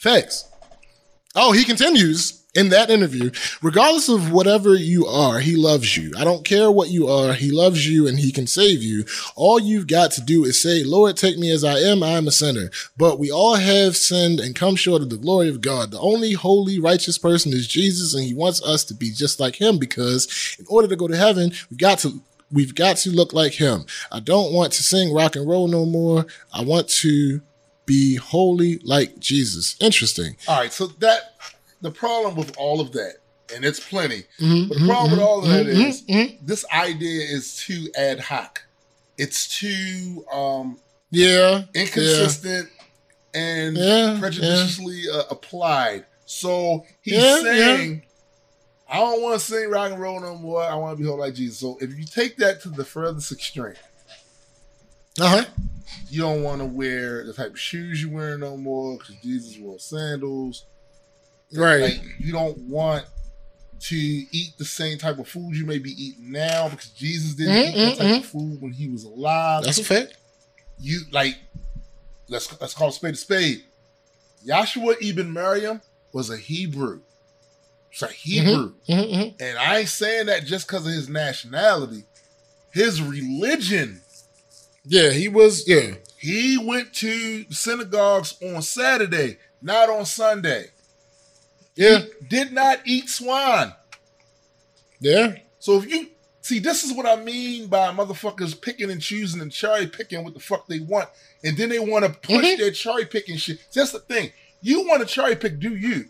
[0.00, 0.44] Facts.
[1.34, 3.30] Oh, he continues in that interview.
[3.62, 6.12] Regardless of whatever you are, he loves you.
[6.18, 7.32] I don't care what you are.
[7.34, 9.04] He loves you and he can save you.
[9.36, 12.02] All you've got to do is say, Lord, take me as I am.
[12.02, 12.70] I am a sinner.
[12.96, 15.90] But we all have sinned and come short of the glory of God.
[15.92, 19.60] The only holy, righteous person is Jesus, and he wants us to be just like
[19.60, 23.32] him because in order to go to heaven, we've got to we've got to look
[23.32, 23.86] like him.
[24.10, 26.26] I don't want to sing rock and roll no more.
[26.52, 27.40] I want to
[27.86, 29.76] be holy like Jesus.
[29.80, 30.36] Interesting.
[30.46, 31.34] All right, so that
[31.80, 33.14] the problem with all of that,
[33.54, 34.24] and it's plenty.
[34.40, 36.38] Mhm, But the problem with all of that mhm, is mhm.
[36.46, 38.62] this idea is too ad hoc.
[39.16, 40.78] It's too um,
[41.10, 42.68] yeah, inconsistent
[43.34, 46.04] and Yeah, prejudicially uh, applied.
[46.26, 48.02] So he's Yeah, saying,
[48.88, 50.62] I don't want to sing rock and roll no more.
[50.62, 51.58] I want to be whole like Jesus.
[51.58, 53.74] So if you take that to the furthest extreme,
[55.20, 55.44] uh huh.
[56.08, 59.58] you don't want to wear the type of shoes you wear no more because Jesus
[59.58, 60.64] wore sandals.
[61.52, 61.80] Right.
[61.80, 63.04] Like you don't want
[63.80, 67.54] to eat the same type of food you may be eating now because Jesus didn't
[67.54, 69.64] Mm, eat that mm, type of food when he was alive.
[69.64, 70.16] That's a fact.
[70.80, 71.36] you like
[72.28, 73.62] let's let's call a spade a spade.
[74.46, 75.80] Yahshua ibn Maryam
[76.12, 77.00] was a Hebrew.
[77.90, 78.74] It's a Hebrew.
[78.88, 79.34] Mhm, mhm.
[79.40, 82.04] And I ain't saying that just because of his nationality.
[82.72, 84.02] His religion.
[84.84, 85.66] Yeah, he was.
[85.68, 90.66] Yeah, He went to synagogues on Saturday, not on Sunday.
[91.78, 93.72] Yeah, Did not eat swine.
[95.00, 95.36] yeah.
[95.60, 96.08] So if you
[96.40, 100.34] see, this is what I mean by motherfuckers picking and choosing and cherry picking what
[100.34, 101.08] the fuck they want,
[101.44, 102.58] and then they want to push Mhm.
[102.58, 103.58] their cherry picking shit.
[103.74, 104.32] That's the thing.
[104.60, 106.08] You want to cherry pick, do you?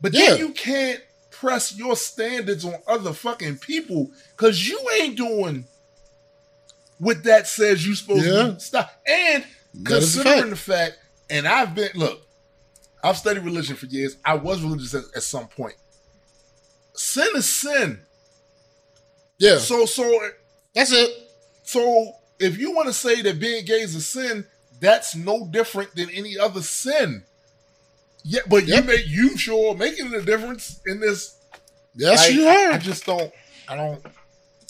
[0.00, 0.30] But Yeah.
[0.30, 5.66] then you can't press your standards on other fucking people because you ain't doing
[6.98, 8.54] what that says you supposed Yeah.
[8.54, 9.00] to stop.
[9.06, 9.44] And
[9.74, 10.98] That considering the fact,
[11.30, 12.26] and I've been look,
[13.02, 14.16] I've studied religion for years.
[14.24, 15.74] I was religious at, at some point.
[16.94, 18.00] Sin is sin.
[19.38, 20.18] Yeah, So so
[20.74, 21.10] that's it.
[21.62, 24.44] so if you want to say that being gay is a sin,
[24.80, 27.22] that's no different than any other sin.
[28.24, 28.80] Yeah, but Yep.
[28.84, 31.36] you make you sure making a difference in this.
[31.94, 32.72] Yes, Like, you are.
[32.72, 33.32] I just don't.
[33.68, 34.04] I don't.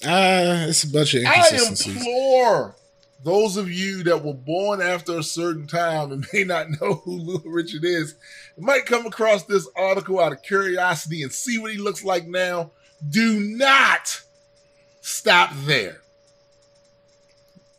[0.04, 1.96] Ah, it's a bunch of inconsistencies.
[1.96, 2.76] I implore
[3.24, 7.12] those of you that were born after a certain time and may not know who
[7.18, 8.14] Little Richard is,
[8.56, 12.70] might come across this article out of curiosity and see what he looks like now.
[13.08, 14.22] Do not
[15.00, 16.00] stop there.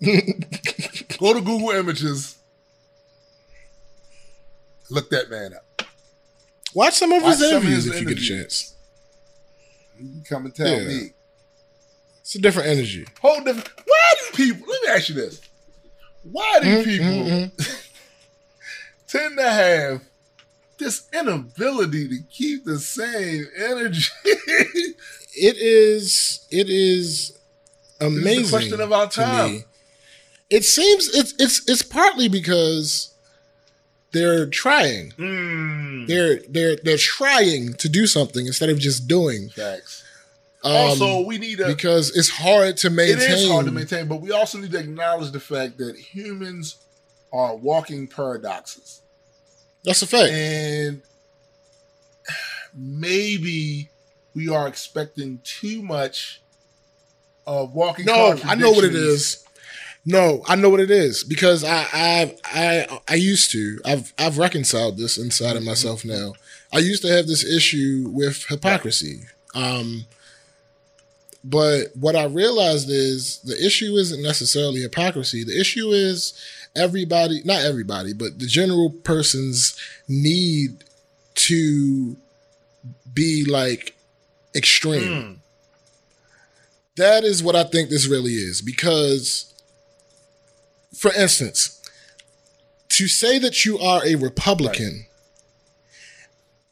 [0.04, 2.38] Go to Google Images.
[4.90, 5.84] Look that man up.
[6.74, 8.76] Watch some of Watch his some of interviews his if you get a chance.
[9.98, 10.88] You can come and tell Yeah.
[10.88, 11.10] me.
[12.22, 13.06] It's a different energy.
[13.22, 13.70] Whole different.
[13.76, 13.84] Do
[14.34, 14.68] people?
[14.68, 15.42] Let me ask you this:
[16.24, 17.52] Why do Mhm, people mhm,
[19.08, 20.02] tend to have
[20.78, 24.06] this inability to keep the same energy?
[25.42, 26.46] It is.
[26.50, 27.38] It is
[28.02, 28.50] amazing.
[28.50, 29.64] question of our time.
[30.50, 33.14] It seems it's it's it's partly because
[34.12, 35.12] they're trying.
[35.12, 36.08] mm.
[36.08, 39.50] They're they're they're trying to do something instead of just doing.
[39.50, 40.04] Facts.
[40.64, 41.68] Um, also, we need to.
[41.68, 43.32] because it's hard to maintain.
[43.32, 46.76] is hard to maintain, but we also need to acknowledge the fact that humans
[47.32, 49.02] are walking paradoxes.
[49.86, 50.32] That's a fact.
[50.32, 51.02] and
[52.74, 53.90] maybe
[54.36, 56.42] we are expecting too much
[57.48, 58.06] of walking.
[58.06, 59.46] No, I know what it is.
[60.06, 63.80] No, I know what it is because I I I I used to.
[63.86, 66.34] I've I've reconciled this inside of myself now.
[66.74, 69.22] I used to have this issue with hypocrisy.
[69.54, 70.06] Um
[71.44, 75.44] but what I realized is the issue isn't necessarily hypocrisy.
[75.44, 76.34] The issue is
[76.76, 79.78] everybody, not everybody, but the general person's
[80.08, 80.84] need
[81.36, 82.18] to
[83.14, 83.96] be like
[84.56, 85.36] extreme Mm.
[86.98, 88.62] that is what I think this really is.
[88.62, 89.54] Because,
[90.94, 91.80] for instance,
[92.90, 95.06] to say that you are a Republican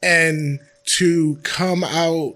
[0.01, 0.59] and
[0.97, 2.36] to come out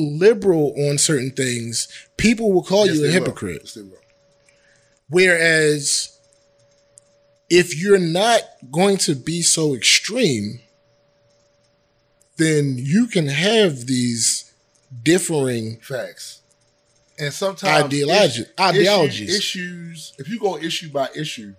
[0.00, 3.62] liberal on certain things, people will call Yes, you a hypocrite.
[3.64, 3.78] Yes.
[5.08, 6.18] Whereas,
[7.48, 10.60] if you're not going to be so extreme,
[12.36, 14.52] then you can have these
[15.02, 16.40] differing Facts.
[17.18, 19.36] And sometimes Ideology- issues- ideologies.
[19.36, 20.12] issues.
[20.18, 21.54] If you go issue by issue,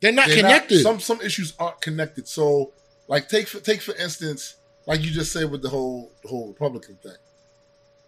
[0.00, 0.82] they're not they're connected.
[0.82, 2.28] some some issues aren't connected.
[2.28, 2.72] So,
[3.08, 4.54] like take for take for instance,
[4.86, 7.16] like you just said with the whole the whole Republican thing.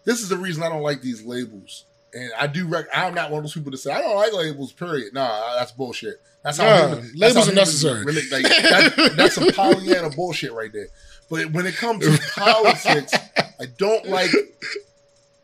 [0.03, 2.67] This is the reason I don't like these labels, and I do.
[2.67, 4.71] Rec- I'm not one of those people that say I don't like labels.
[4.71, 5.13] Period.
[5.13, 6.21] Nah, that's bullshit.
[6.43, 8.03] That's how Nah, human- that's labels how are necessary.
[8.05, 10.87] Really, like, that- that's some Pollyanna bullshit right there.
[11.29, 13.13] But when it comes to politics,
[13.59, 14.29] I don't like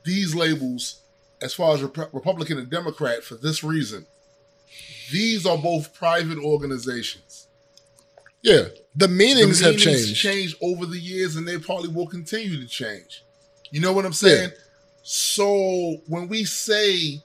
[0.04, 1.02] these labels
[1.42, 4.06] as far as Rep- Republican and Democrat for this reason.
[5.12, 7.31] These are both private organizations.
[8.42, 8.64] Yeah,
[8.96, 10.16] the meanings The have changed.
[10.16, 13.24] changed over the years, and they probably will continue to change.
[13.72, 14.52] You know what I'm saying?
[15.04, 17.22] So when we say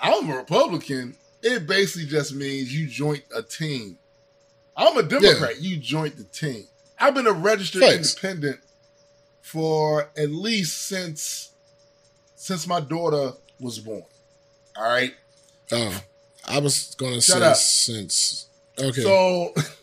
[0.00, 3.98] I'm a Republican, it basically just means you joined a team.
[4.76, 5.60] I'm a Democrat.
[5.60, 6.64] You joined the team.
[6.98, 8.14] I've been a registered Facts.
[8.14, 8.60] independent
[9.40, 11.50] for at least since
[12.36, 14.02] since my daughter was born.
[14.76, 15.14] All right.
[15.72, 16.00] Oh,
[16.48, 17.56] I was gonna Shut say up.
[17.56, 18.46] since
[18.78, 19.02] okay.
[19.02, 19.52] So,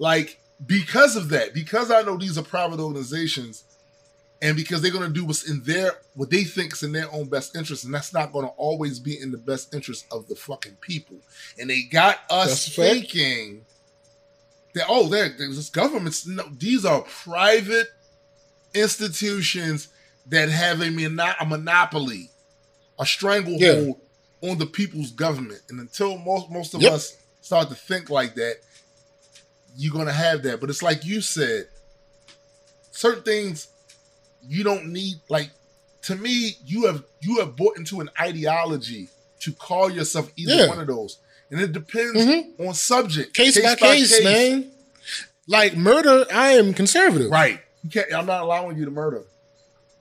[0.00, 3.64] like, because of that, because I know these are private organizations,
[4.42, 7.12] and because they're going to do what's in their, what they think is in their
[7.12, 10.26] own best interest, and that's not going to always be in the best interest of
[10.28, 11.16] the fucking people.
[11.58, 13.66] And they got us That's thinking
[14.74, 16.26] that, oh, they're, there's this governments.
[16.26, 17.88] No, these are private
[18.74, 19.88] institutions
[20.26, 22.30] that have a, mono- a monopoly,
[22.98, 24.00] a stranglehold
[24.42, 25.60] on the people's government.
[25.68, 26.92] And until most, most of Yep.
[26.92, 28.56] us start to think like that,
[29.76, 30.60] you're gonna have that.
[30.60, 31.66] But it's like you said,
[32.90, 33.68] certain things
[34.42, 35.16] you don't need.
[35.28, 35.50] Like
[36.02, 39.08] to me, you have you have bought into an ideology
[39.40, 40.68] to call yourself either Yeah.
[40.68, 41.18] one of those,
[41.50, 42.68] and it depends Mhm.
[42.68, 44.70] on subject, Case, by, case, man.
[45.46, 47.30] Like murder, I am conservative.
[47.30, 47.60] Right?
[47.82, 48.12] You can't.
[48.12, 49.24] I'm not allowing you to murder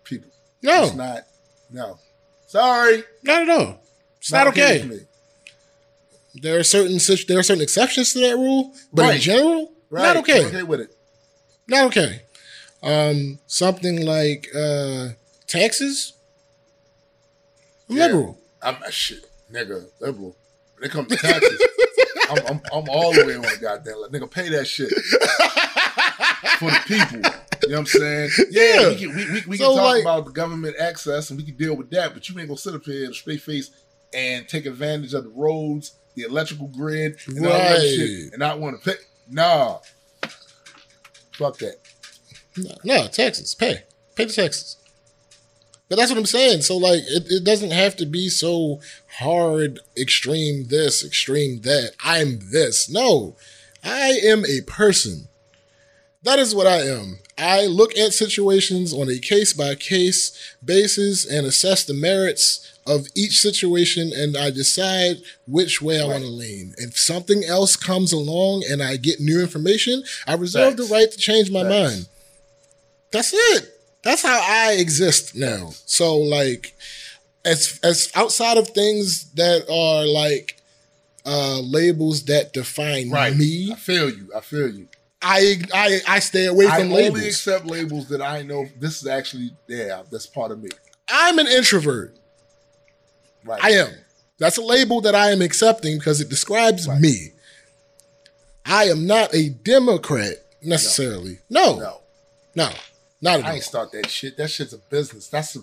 [0.03, 0.29] people.
[0.61, 1.23] No, It's not.
[1.69, 1.99] No.
[2.47, 3.03] Sorry.
[3.23, 3.81] not at all.
[4.19, 4.81] It's not, okay.
[4.81, 5.05] with me.
[6.41, 10.03] There are certain situ- there are certain exceptions to that rule, but in general, Right.
[10.03, 10.45] not okay.
[10.45, 10.95] Okay with it.
[11.67, 12.21] Not okay.
[12.83, 15.09] Um, something like uh,
[15.47, 16.13] taxes.
[17.89, 18.05] I'm Yeah.
[18.07, 18.39] liberal.
[18.61, 20.35] I'm a shit, nigga, liberal.
[20.75, 21.61] When it comes to taxes,
[22.29, 23.97] I'm, I'm, I'm all the way on the goddamn.
[24.01, 24.89] Like, nigga, pay that shit
[26.59, 27.31] for the people.
[27.63, 28.29] You know what I'm saying?
[28.51, 28.89] Yeah.
[28.89, 31.45] we can, we, we, we So, can talk like- about the government access and we
[31.45, 33.71] can deal with that, but you ain't gonna sit up here in a straight face
[34.13, 37.81] and take advantage of the roads, the electrical grid, and all that Right.
[37.95, 38.97] shit, and not want to pay.
[39.29, 39.79] Nah,
[41.33, 41.77] fuck that.
[42.57, 43.55] No, no, taxes.
[43.55, 43.83] Pay.
[44.15, 44.75] Pay the taxes.
[45.87, 46.61] But that's what I'm saying.
[46.61, 48.79] So like it, it doesn't have to be so
[49.19, 51.93] hard, extreme this, extreme that.
[52.03, 52.89] I'm this.
[52.89, 53.35] No.
[53.83, 55.29] I am a person.
[56.23, 57.19] That is what I am.
[57.37, 63.07] I look at situations on a case by case basis and assess the merits of
[63.15, 65.17] each situation and I decide
[65.47, 66.73] which way I want to lean.
[66.77, 70.87] If something else comes along and I get new information, I reserve Facts.
[70.89, 71.69] the right to change my Facts.
[71.95, 72.07] mind.
[73.11, 73.69] That's it.
[74.03, 75.71] That's how I exist now.
[75.85, 76.75] So like
[77.45, 80.55] as as outside of things that are like
[81.25, 83.35] uh labels that define Right.
[83.35, 84.31] me, I feel you.
[84.35, 84.87] I feel you.
[85.21, 89.07] I I I stay away I from only accept labels that I know this is
[89.07, 90.69] actually yeah, that's part of me.
[91.09, 92.15] I'm an introvert.
[93.43, 93.63] Right.
[93.63, 93.89] I am.
[94.37, 96.99] That's a label that I am accepting because it describes Right.
[97.01, 97.31] me.
[98.65, 101.39] I am not a Democrat necessarily.
[101.49, 102.01] No, no,
[102.55, 102.69] no.
[103.21, 103.55] not at I all.
[103.55, 104.37] ain't start that shit.
[104.37, 105.27] That shit's a business.
[105.27, 105.59] That's a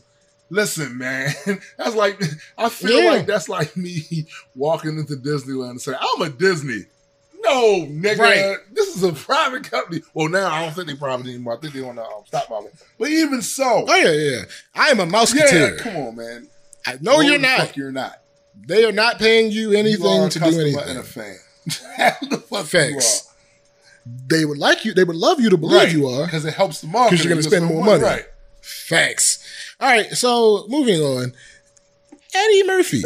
[0.50, 1.32] listen, man.
[1.78, 2.20] That's like
[2.58, 3.10] I feel Yeah.
[3.12, 6.84] like that's like me walking into Disneyland and saying, I'm a Disney.
[7.40, 8.18] No, nigga.
[8.18, 8.56] Right.
[8.72, 10.02] This is a private company.
[10.14, 11.56] Well, now I don't think they're private anymore.
[11.56, 12.74] I think they want to um, stock market.
[12.98, 14.42] But even so, Oh yeah, yeah.
[14.74, 16.48] I am a yeah, come on, man.
[16.86, 17.76] I, no, you're not.
[17.76, 18.22] You're not.
[18.66, 20.88] They are not paying you You anything a to do anything.
[20.88, 21.36] and a fan.
[22.30, 23.32] The fuck Facts.
[24.28, 24.94] They would like you.
[24.94, 26.24] They would love you to believe you are.
[26.26, 27.16] because it helps the market.
[27.16, 28.02] 'Cause you're gonna spend more money.
[28.04, 28.24] Right.
[28.60, 29.44] Facts.
[29.80, 30.10] All right.
[30.12, 31.32] So moving on.
[32.34, 33.02] Eddie Murphy.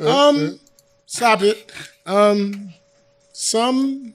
[0.00, 0.60] Um,
[1.06, 1.72] stop it.
[2.06, 2.74] Um,
[3.32, 4.14] some.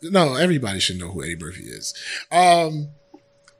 [0.00, 1.92] No, everybody should know who Eddie Murphy is.
[2.30, 2.88] Um,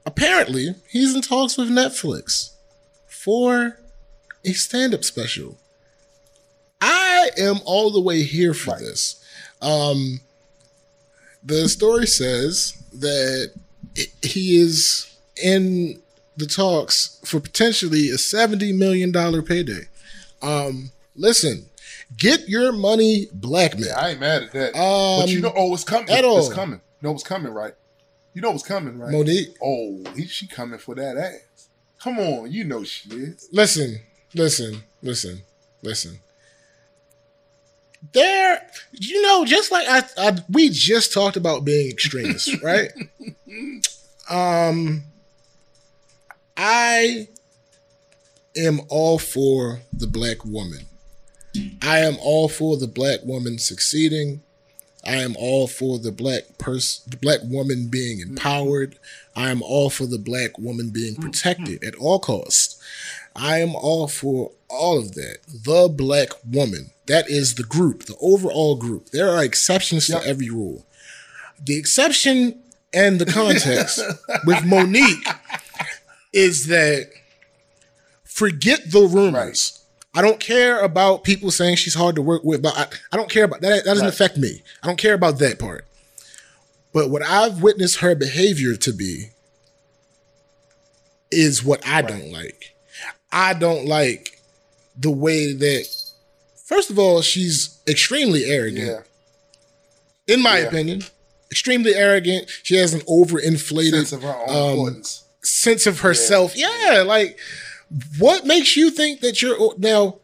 [0.07, 2.51] apparently he's in talks with Netflix
[3.07, 3.79] for
[4.45, 5.59] a stand-up special.
[6.81, 8.81] I am all the way here for Right.
[8.81, 9.17] this.
[9.61, 10.21] Um,
[11.43, 13.53] the story says that
[14.23, 15.07] he is
[15.43, 16.01] in
[16.37, 19.89] the talks for potentially a seventy million dollar payday.
[20.43, 21.67] Um, listen,
[22.17, 23.89] get your money, black man.
[23.89, 24.79] Yeah, I ain't mad at that.
[24.79, 26.09] Um, but you know, oh, it's coming.
[26.11, 26.81] at It's coming.
[27.01, 27.75] You know what's coming, right?
[28.35, 29.13] You know what's coming, right?
[29.13, 31.69] Mo'Nique, Oh, he, she coming for that ass.
[32.01, 33.49] Come on, you know she is.
[33.53, 33.99] listen,
[34.35, 35.43] listen, listen,
[35.83, 36.21] listen.
[38.13, 42.91] There, you know, just like I, I we just talked about being extremists, right?
[44.31, 45.05] Um,
[46.57, 47.29] I
[48.57, 50.87] am all for the black woman.
[51.83, 54.43] I am all for the black woman succeeding.
[55.05, 58.99] I am all for the black person, the black woman being empowered.
[59.35, 62.81] I am all for the black woman being protected at all costs.
[63.39, 65.39] I am all for all of that.
[65.47, 66.91] The black woman.
[67.07, 69.11] That is the group, the overall group.
[69.11, 70.23] There are exceptions Yep.
[70.23, 70.85] to every rule.
[71.65, 72.61] The exception
[72.93, 73.99] and the context
[74.45, 75.27] with Mo'Nique
[76.33, 77.09] is that
[78.25, 79.83] forget the rumors.
[80.15, 83.31] I don't care about people saying she's hard to work with, but I, I don't
[83.31, 83.69] care about that.
[83.71, 84.13] That doesn't Right.
[84.13, 84.63] affect me.
[84.83, 85.87] I don't care about that part.
[86.93, 89.31] But what I've witnessed her behavior to be
[91.31, 92.75] is what I don't like.
[93.33, 94.41] I don't like
[94.97, 95.87] the way that,
[96.67, 98.87] first of all, she's extremely arrogant,
[100.27, 100.35] Yeah.
[100.35, 100.67] in my Yeah.
[100.67, 101.05] opinion.
[101.51, 102.49] Extremely arrogant.
[102.63, 105.23] She has an overinflated Sense of her own um, importance.
[105.43, 106.55] sense of herself.
[106.57, 107.03] Yeah.
[107.07, 107.39] like
[108.19, 110.19] what makes you think that you're now?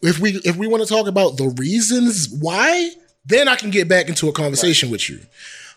[0.00, 2.90] If we if we want to talk about the reasons why,
[3.26, 5.20] then I can get back into a conversation with you.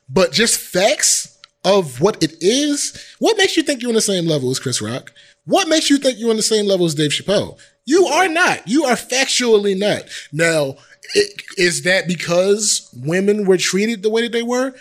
[0.08, 2.94] But just facts of what it is.
[3.20, 5.12] What makes you think you're on the same level as Chris Rock?
[5.46, 7.60] What makes you think you're on the same level as Dave Chappelle?
[7.86, 8.68] You are not.
[8.68, 10.04] You are factually not.
[10.32, 10.76] Now,
[11.16, 14.74] it, is that because women were treated the way that they were?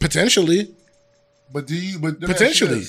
[0.00, 0.74] Potentially.
[1.52, 1.98] But do you?
[1.98, 2.84] But let me ask you Potentially.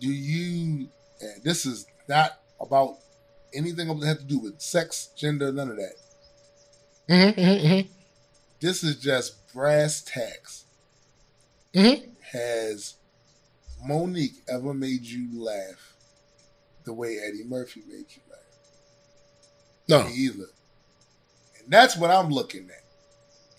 [0.00, 0.88] do you?
[1.20, 2.96] And this is not about
[3.52, 5.92] anything that has to do with sex, gender, none of that.
[7.08, 7.88] Mm-hmm, mm-hmm,
[8.60, 10.64] This is just brass tacks.
[11.74, 12.06] mm-hmm.
[12.32, 12.94] Has
[13.86, 15.94] Mo'Nique ever made you laugh
[16.84, 18.38] the way Eddie Murphy made you laugh?
[19.88, 20.44] No, Me either.
[21.58, 22.84] And that's what I'm looking at.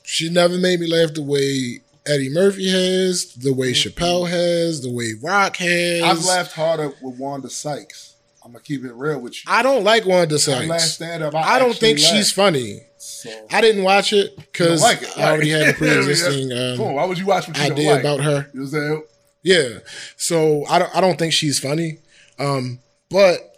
[0.04, 3.94] she never made me laugh the way Eddie Murphy has, the way Mm-mm.
[3.94, 6.02] Chappelle has, the way Rock has.
[6.04, 8.16] I've laughed harder with Wanda Sykes.
[8.44, 9.42] I'm gonna keep it real with you.
[9.52, 10.94] I don't like Wanda last Sykes.
[10.94, 11.36] stand up.
[11.36, 12.80] I don't think she's funny.
[12.98, 17.06] So, I didn't watch it because like it, I already had a pre-existing um, why
[17.06, 18.00] would you watch what you don't idea like?
[18.00, 18.32] about her.
[18.32, 19.04] You know what I'm saying?
[19.44, 19.80] Yeah.
[20.18, 21.98] So I don't I don't think she's funny.
[22.40, 23.58] Um, but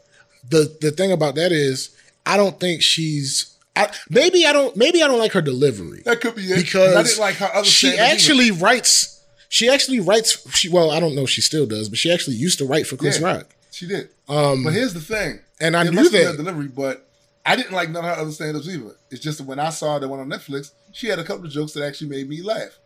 [0.50, 1.96] the the thing about that is
[2.26, 6.02] I don't think she's I, maybe I don't maybe I don't like her delivery.
[6.06, 6.56] That could be it.
[6.58, 8.14] Because I didn't like her other She stand-up either.
[8.14, 11.98] actually writes she actually writes she well, I don't know if she still does, but
[12.00, 13.26] she actually used to write for Chris Yeah.
[13.38, 13.48] Rock.
[13.72, 14.10] she did.
[14.30, 15.40] Um But here's the thing.
[15.60, 16.38] and I it knew that.
[16.38, 17.06] delivery, but
[17.46, 18.96] I didn't like none of her other stand-ups either.
[19.12, 21.52] It's just that when I saw the one on Netflix, she had a couple of
[21.52, 22.78] jokes that actually made me laugh.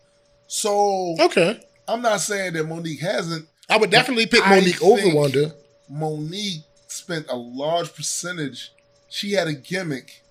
[0.48, 1.60] So Okay.
[1.88, 3.47] I'm not saying that Mo'Nique hasn't.
[3.69, 5.53] I would definitely pick Mo'Nique over Wanda.
[5.89, 8.72] Mo'Nique spent a large percentage.
[9.09, 10.22] She had a gimmick,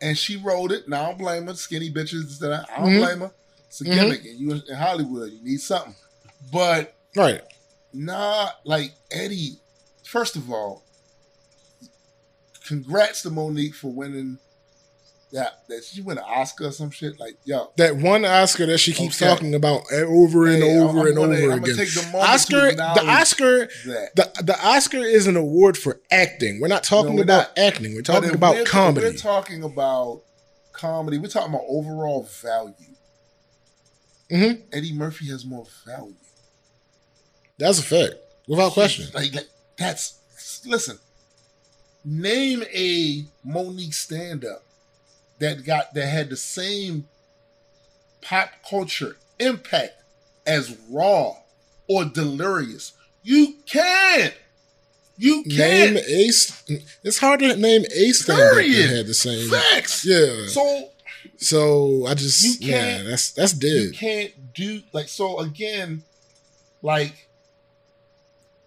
[0.00, 0.88] and she wrote it.
[0.88, 1.54] Now I don't blame her.
[1.54, 2.38] Skinny bitches.
[2.38, 2.98] That I, I don't Mhm.
[3.00, 3.30] blame her.
[3.66, 3.94] It's a Mhm.
[3.94, 5.94] gimmick, and you in Hollywood, you need something.
[6.52, 7.42] But Right.
[7.92, 9.58] Nah, like Eddie.
[10.04, 10.84] First of all,
[12.66, 14.38] congrats to Mo'Nique for winning
[15.32, 15.66] that.
[15.68, 17.18] That she win an Oscar or some shit.
[17.20, 19.30] Like yo, That one Oscar that she keeps Okay.
[19.30, 21.76] talking about over and Hey, over I'm and gonna- over I'm again.
[21.76, 24.10] the Oscar, the Oscar, that.
[24.16, 26.60] the the Oscar is an award for acting.
[26.60, 27.58] We're not talking No, we're about not.
[27.58, 27.94] acting.
[27.94, 29.06] We're talking about we're, comedy.
[29.06, 30.22] We're talking about
[30.72, 31.18] comedy.
[31.18, 32.74] We're talking about overall value.
[34.30, 34.62] Mhm.
[34.72, 36.14] Eddie Murphy has more value.
[37.58, 38.14] That's a fact,
[38.46, 39.08] without question.
[39.14, 40.14] Like, like that's
[40.64, 40.98] listen.
[42.04, 44.62] Name a Mo'Nique stand up
[45.38, 47.06] that got that had the same
[48.22, 50.02] pop culture impact
[50.46, 51.36] as Raw
[51.88, 52.92] or Delirious.
[53.22, 54.34] You can't.
[55.16, 56.06] You Name can't.
[56.06, 56.28] a.
[56.30, 59.50] st- It's hard to name a stand up that had the same.
[59.50, 60.04] Facts.
[60.04, 60.46] Yeah.
[60.46, 60.90] So
[61.36, 63.98] So I just You yeah, can't- that's that's you dead.
[63.98, 66.02] can't do like so again,
[66.82, 67.28] like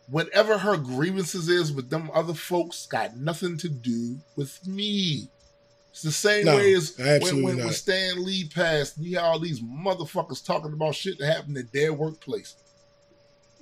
[0.10, 5.30] whatever her grievances is with them other folks got nothing to do with me.
[5.92, 7.72] It's the same No, way as when, when, when.
[7.74, 11.94] Stan Lee passed, you hear all these motherfuckers talking about shit that happened at their
[11.94, 12.56] workplace.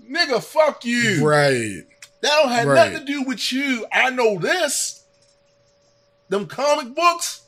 [0.09, 1.27] Nigga, fuck you.
[1.27, 1.83] Right.
[2.21, 2.91] That don't have Right.
[2.91, 3.85] nothing to do with you.
[3.91, 5.03] I know this.
[6.29, 7.41] Them comic books.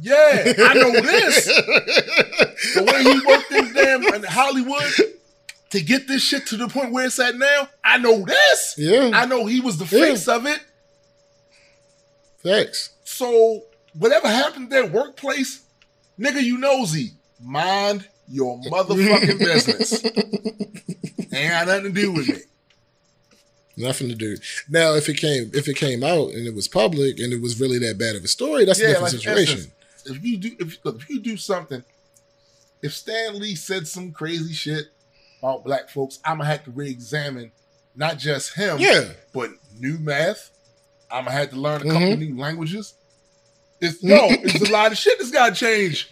[0.00, 1.46] Yeah, I know this.
[2.74, 4.92] the way he worked in damn in Hollywood
[5.70, 8.76] to get this shit to the point where it's at now, I know this.
[8.78, 9.10] Yeah.
[9.12, 10.04] I know he was the Yeah.
[10.04, 10.60] face of it.
[12.44, 12.90] Thanks.
[13.04, 13.64] So
[13.94, 15.62] whatever happened at their workplace,
[16.18, 17.12] nigga, you nosy.
[17.40, 20.04] Mind your motherfucking business.
[21.32, 22.38] Ain't got nothing to do with me.
[23.76, 24.36] Nothing to do.
[24.68, 27.60] Now, if it came if it came out and it was public and it was
[27.60, 29.58] really that bad of a story, that's a different like, situation.
[29.58, 31.84] instance, If you do, if, look, if you do something,
[32.82, 34.86] if Stan Lee said some crazy shit
[35.40, 37.52] about black folks, I'm gonna have to re-examine
[37.94, 39.10] not just him, yeah.
[39.32, 40.50] but new math.
[41.10, 42.18] I'm gonna have to learn a couple Mhm.
[42.18, 42.94] new languages.
[43.80, 46.10] It's no, it's a lot of shit that's got to change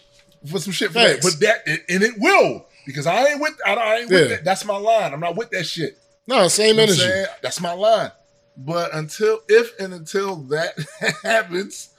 [0.50, 1.20] for some shit for that.
[1.22, 4.44] But that and it will because I ain't with I, I ain't with that.
[4.44, 5.12] That's my line.
[5.12, 5.98] I'm not with that shit.
[6.28, 6.98] No, same You energy.
[7.00, 7.26] saying?
[7.42, 8.10] That's my line.
[8.56, 10.74] But until if and until that
[11.22, 11.90] happens,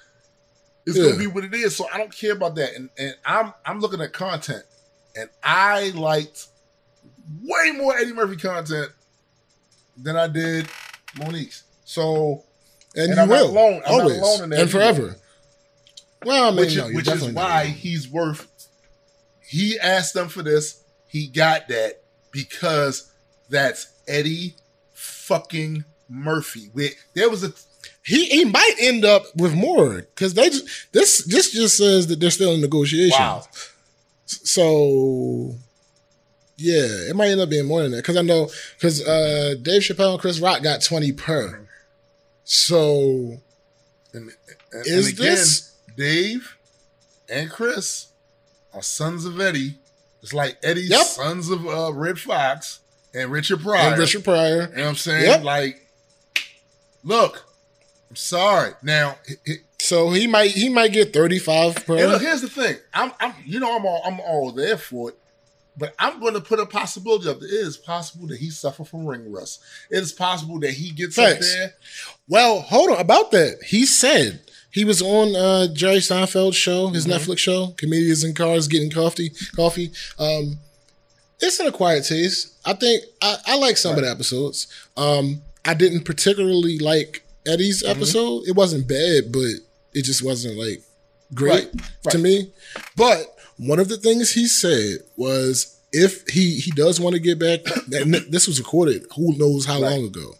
[0.85, 1.05] it's Yeah.
[1.07, 1.75] gonna be what it is.
[1.75, 2.73] So I don't care about that.
[2.75, 4.63] And and I'm I'm looking at content,
[5.15, 6.47] and I liked
[7.43, 8.89] way more Eddie Murphy content
[9.97, 10.67] than I did
[11.19, 11.63] Mo'Nique's.
[11.83, 12.43] So
[12.95, 13.49] And, And you I'm will.
[13.49, 14.17] alone- I'm always.
[14.17, 15.15] alone in that and forever.
[16.27, 18.47] Well, I mean, which no, is which is why he's worth.
[19.39, 20.83] He asked them for this.
[21.07, 22.01] He got that
[22.31, 23.09] because
[23.49, 24.55] that's Eddie
[24.93, 26.69] fucking Murphy.
[26.73, 27.53] Where there was a
[28.03, 32.19] he he might end up with more because they just this this just says that
[32.19, 33.17] they're still in negotiations.
[33.17, 33.43] wow.
[34.25, 35.55] So
[36.57, 39.81] yeah, it might end up being more than that because I know because uh, Dave
[39.81, 41.65] Chappelle and Chris Rock got twenty per.
[42.43, 43.37] So
[44.13, 44.31] And,
[44.71, 46.57] and, is and again, this Dave
[47.27, 48.07] and Chris
[48.73, 49.75] are sons of Eddie.
[50.21, 51.05] It's like Eddie's Yep.
[51.05, 52.79] sons of uh, Redd Foxx
[53.13, 53.89] and Richard Pryor.
[53.91, 54.49] and Richard Pryor?
[54.69, 55.25] You know what I'm saying?
[55.25, 55.43] Yep.
[55.43, 55.87] Like,
[57.03, 57.45] look,
[58.09, 58.73] I'm sorry.
[58.83, 61.97] Now, it- it- So he might he might get thirty five per.
[61.97, 62.77] And look, here's the thing.
[62.93, 65.15] I'm, I'm, you know, I'm all, I'm all there for it.
[65.79, 67.37] But I'm going to put a possibility up.
[67.37, 69.61] It is possible that he suffered from ring rust.
[69.91, 71.75] It is possible that he gets up there.
[72.27, 73.61] Well, hold on about that.
[73.63, 74.41] He said
[74.77, 77.13] he was on uh, Jerry Seinfeld's show, his Mhm.
[77.13, 79.31] Netflix show, comedians in cars getting coffee.
[79.55, 79.91] Coffee.
[80.19, 80.59] Um,
[81.39, 82.49] it's an acquired taste.
[82.65, 84.67] I think I, I like some of the episodes.
[84.95, 87.91] Um, I didn't particularly like Eddie's Mm-hmm.
[87.97, 88.47] episode.
[88.47, 89.49] It wasn't bad, but
[89.93, 90.81] it just wasn't like
[91.33, 91.73] great Right,
[92.11, 92.23] to right.
[92.23, 92.51] me.
[92.95, 97.39] But one of the things he said was if he he does want to get
[97.39, 97.59] back,
[98.29, 99.91] this was recorded who knows how Right.
[99.91, 100.35] long ago.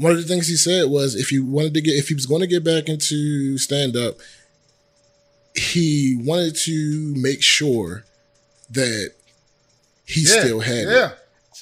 [0.00, 2.24] One of the things he said was if he wanted to get if he was
[2.26, 4.16] going to get back into stand up,
[5.54, 8.04] he wanted to make sure
[8.70, 9.12] that
[10.06, 11.12] he Yeah, still had it Yeah.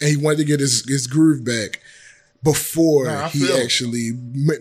[0.00, 1.80] and he wanted to get his, his groove back
[2.42, 3.64] before Nah, he feel it.
[3.64, 4.12] actually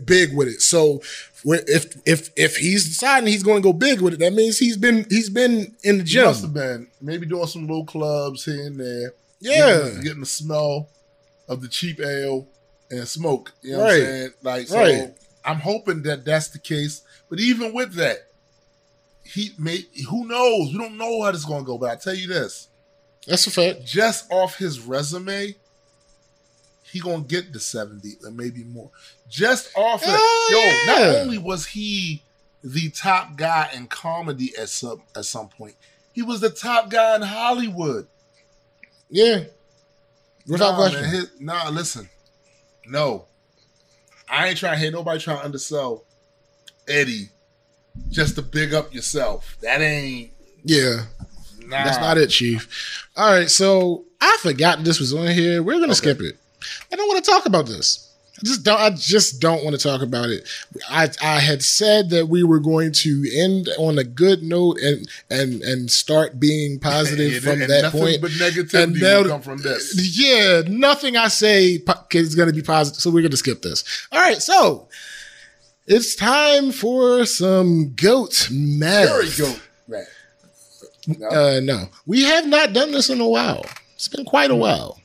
[0.06, 0.62] big with it.
[0.62, 1.02] So
[1.46, 4.78] if if if he's deciding he's going to go big with it, that means he's
[4.78, 6.26] been he's been in the He gym.
[6.26, 9.14] must have been maybe doing some little clubs here and there.
[9.40, 10.90] Yeah, Getting, getting the smell
[11.48, 12.48] of the cheap ale
[12.90, 13.54] and smoke.
[13.62, 14.30] You know what I'm saying?
[14.44, 15.16] Like, so Right.
[15.46, 17.02] I'm hoping that that's the case.
[17.30, 18.28] But even with that,
[19.24, 20.72] he may, who knows?
[20.72, 21.78] We don't know how this is going to go.
[21.78, 22.68] But I tell you this
[23.26, 23.86] that's a fact.
[23.86, 25.56] just off his resume,
[26.84, 28.90] he gonna get the 70 or maybe more.
[29.30, 30.08] Just off it.
[30.10, 31.10] Oh, Yo, yeah.
[31.12, 32.24] not only was he
[32.64, 35.76] the top guy in comedy at some at some point,
[36.14, 38.08] he was the top guy in Hollywood.
[39.10, 39.44] Yeah,
[40.48, 41.04] without nah, question.
[41.04, 42.10] his- nah, listen.
[42.88, 43.26] No.
[44.30, 46.04] I ain't trying to hate nobody trying to undersell
[46.88, 47.30] Eddie
[48.10, 49.58] just to big up yourself.
[49.62, 50.32] That ain't
[50.64, 51.04] yeah,
[51.66, 51.84] nah.
[51.86, 53.08] that's not it, Chief.
[53.16, 55.64] All right, so I forgot this was on here.
[55.64, 55.94] We're gonna Okay.
[55.94, 56.36] skip it.
[56.92, 58.07] I don't want to talk about this.
[58.40, 58.80] I just don't.
[58.80, 60.48] I just don't want to talk about it.
[60.90, 65.08] I I had said that we were going to end on a good note and
[65.30, 68.22] and and start being positive And- from and that nothing point.
[68.22, 70.18] But negativity now- come from this.
[70.20, 71.80] Yeah, nothing I say
[72.12, 73.02] is going to be positive.
[73.02, 73.84] So we're going to skip this.
[74.12, 74.88] All right, so
[75.88, 79.08] it's time for some goat math.
[79.10, 79.62] Very good.
[79.88, 80.06] Right.
[81.08, 81.28] No?
[81.30, 83.66] Uh, no, we have not done this in a while.
[83.96, 84.97] It's been quite a while.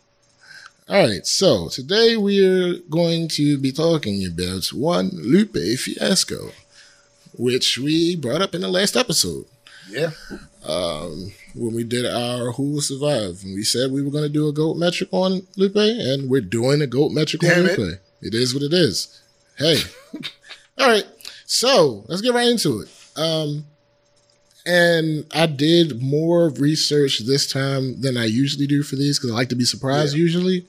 [0.89, 6.51] All right, so today we're going to be talking about one Lupe fiasco,
[7.39, 9.47] which we brought up in the last episode
[9.89, 10.11] yeah.
[10.67, 13.41] um, when we did our Who Will Survive.
[13.45, 16.41] And we said we were going to do a GOAT metric on Lupe, and we're
[16.41, 17.79] doing a GOAT metric on Damn it.
[17.79, 18.01] Lupe.
[18.21, 19.21] It is what it is.
[19.57, 19.77] Hey.
[20.79, 21.07] All right.
[21.47, 22.89] So let's get right into it.
[23.17, 23.67] Um,
[24.67, 29.35] and I did more research this time than I usually do for these because I
[29.35, 30.23] like to be surprised Yeah.
[30.23, 30.67] usually.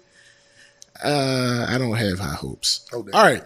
[1.03, 2.87] Uh, I don't have high hopes.
[2.93, 3.05] Oh.
[3.13, 3.43] All right.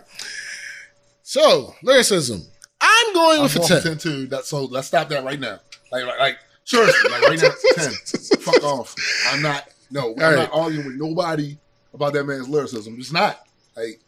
[1.23, 2.43] So, lyricism.
[2.79, 3.81] I'm going I'm with a 10.
[3.81, 4.27] for 10 too.
[4.27, 5.59] That, so let's stop that right now.
[5.91, 7.91] Like, like, like seriously, like right now, 10.
[8.39, 8.95] Fuck off.
[9.29, 11.57] I'm not, no, I'm All not arguing with nobody
[11.93, 12.95] about that man's lyricism.
[12.99, 13.39] It's not.
[13.75, 13.99] Like,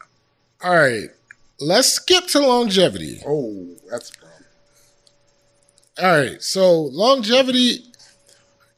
[0.64, 1.10] All right.
[1.60, 3.22] Let's skip to longevity.
[3.28, 4.44] oh, that's a problem.
[6.02, 6.42] All right.
[6.42, 7.84] So longevity,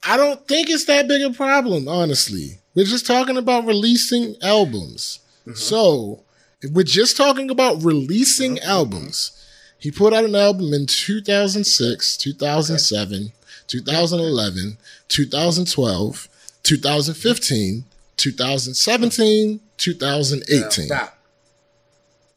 [0.07, 2.57] I don't think it's that big a problem, honestly.
[2.73, 5.19] We're just talking about releasing albums.
[5.56, 6.23] So
[6.61, 9.31] if we're just talking about releasing albums,
[9.80, 13.31] he put out an album in 2006, 2007,
[13.68, 14.77] 2011,
[15.07, 16.30] 2012,
[16.64, 17.85] 2015,
[18.18, 20.88] 2017, 2018.
[20.88, 21.18] Now, stop.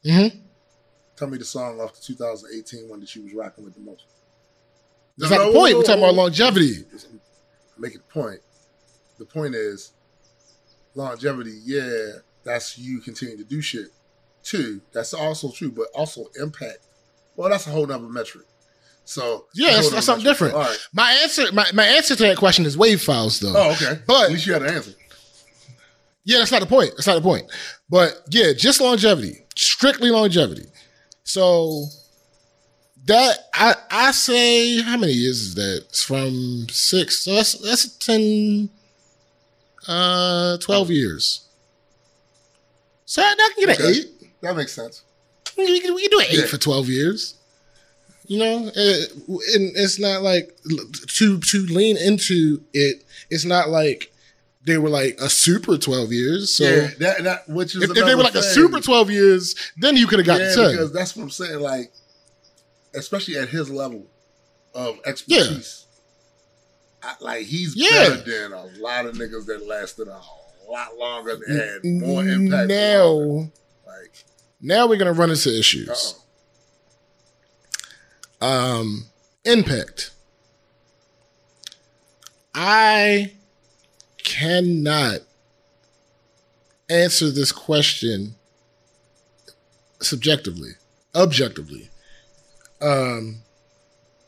[0.05, 0.41] Mhm.
[1.17, 4.03] Tell me the song off the 2018 one that you was rocking with the most.
[5.19, 5.77] That's not the point.
[5.77, 6.85] We're talking about longevity.
[7.79, 8.41] Make it the point.
[9.19, 9.93] The point is
[10.95, 11.59] longevity.
[11.65, 12.09] Yeah,
[12.45, 13.89] that's you continuing to do shit.
[14.43, 16.79] Two, that's also true, but also impact.
[17.37, 18.45] Well, that's a whole nother metric.
[19.07, 20.51] So Yeah, that's- that's something metric.
[20.51, 20.55] different.
[20.55, 20.79] All right.
[20.93, 23.53] My answer, my, my answer to that question is wave files, though.
[23.57, 24.01] Oh, okay.
[24.07, 24.93] But- at least you had an answer.
[26.25, 26.91] Yeah, that's not the point.
[26.97, 27.51] That's not the point.
[27.91, 30.65] But yeah, just longevity, strictly longevity.
[31.25, 31.85] So
[33.07, 35.85] that I I say how many years is that?
[35.89, 37.21] It's from six.
[37.25, 38.71] So that's that's 10
[39.89, 41.41] uh 12 years.
[43.07, 44.41] So I can get an eight.
[44.41, 45.03] That makes sense.
[45.57, 46.47] We can, we can do an eight Yeah.
[46.47, 47.35] for 12 years.
[48.27, 50.57] You know, Uh, and it's not like
[51.19, 53.05] to to lean into it.
[53.31, 54.11] It's not like
[54.65, 56.51] they were like a super 12 years.
[56.55, 59.55] So yeah, that that which is if, if they were like a super 12 years,
[59.77, 60.71] then you could have gotten yeah, 10.
[60.71, 61.61] because that's what I'm saying.
[61.61, 61.93] Like,
[62.95, 64.07] especially at his level
[64.75, 65.84] of expertise,
[67.05, 68.09] I, like he's Yeah.
[68.09, 70.21] better than a lot of niggas that lasted a
[70.71, 72.69] lot longer and had more impact.
[72.69, 73.51] Now,
[73.87, 74.25] like,
[74.61, 76.15] now we're gonna run into issues.
[78.41, 78.47] uh-oh.
[78.47, 79.07] Um,
[79.45, 80.11] impact.
[82.55, 83.33] I
[84.23, 85.21] cannot
[86.89, 88.37] answer this question
[90.01, 90.73] subjectively,
[91.15, 91.91] objectively,
[92.81, 93.43] um,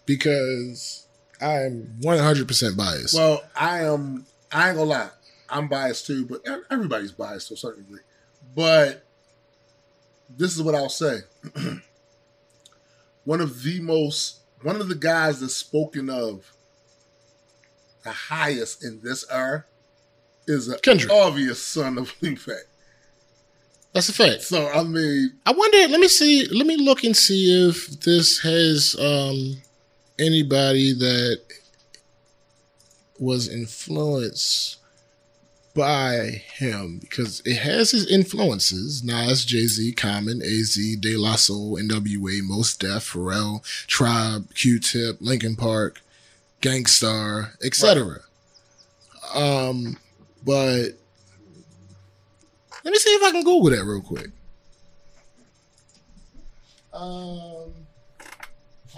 [0.06, 1.05] because
[1.46, 3.14] I'm 100% biased.
[3.14, 4.26] Well, I am.
[4.50, 5.10] I ain't gonna lie.
[5.48, 8.00] I'm biased too, but everybody's biased to a certain degree.
[8.54, 9.04] But
[10.28, 11.18] this is what I'll say.
[13.24, 16.52] one of the most, one of the guys that's spoken of
[18.02, 19.64] the highest in this era
[20.46, 21.12] is an Kendrick.
[21.12, 22.48] obvious son of Lupe.
[23.92, 24.42] That's a fact.
[24.42, 25.78] So I mean, I wonder.
[25.88, 26.46] Let me see.
[26.46, 29.56] Let me look and see if this has um,
[30.18, 31.40] anybody that
[33.18, 34.78] was influenced
[35.74, 41.78] by him because it has his influences: Nas, Jay Z, Common, Az, De La Soul,
[41.78, 46.00] N.W.A., Mos Def, Pharrell, Tribe, Q-Tip, Linkin Park,
[46.60, 48.20] Gang Starr, etc.
[49.34, 49.98] Um,
[50.44, 50.92] but
[52.84, 54.30] let me see if I can Google that real quick.
[56.92, 57.74] Um,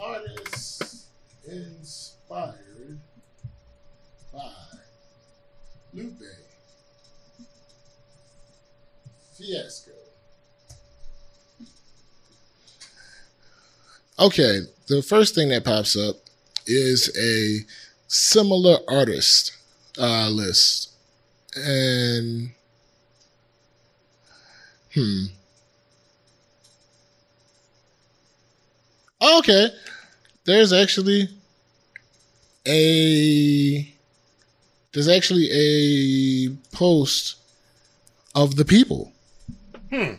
[0.01, 0.78] artists
[1.51, 2.99] inspired
[4.33, 4.53] by
[5.95, 6.23] Lupe
[9.37, 9.93] Fiasco.
[14.19, 16.17] Okay, the first thing that pops up
[16.67, 17.65] is a
[18.09, 19.57] similar artist
[19.99, 20.93] uh, list,
[21.57, 22.51] and
[24.93, 25.25] hmm.
[29.21, 29.69] Okay.
[30.45, 31.29] There's actually
[32.69, 33.95] a
[34.93, 37.37] there's actually a post
[38.35, 39.13] of the people.
[39.91, 40.15] Hmm.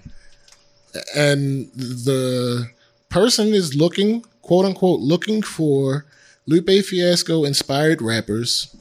[1.16, 2.70] And the
[3.10, 6.06] person is looking, quote unquote, looking for
[6.48, 8.76] Lupe Fiasco inspired rappers.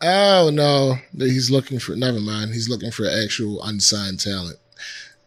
[0.00, 2.52] Oh no, he's looking for never mind.
[2.52, 4.58] He's looking for actual unsigned talent.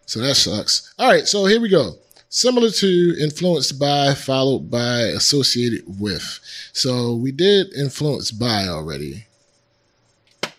[0.06, 0.94] So that sucks.
[0.98, 1.96] All right, so here we go.
[2.30, 6.40] Similar to influenced by, followed by, associated with.
[6.74, 9.26] So we did influenced by already.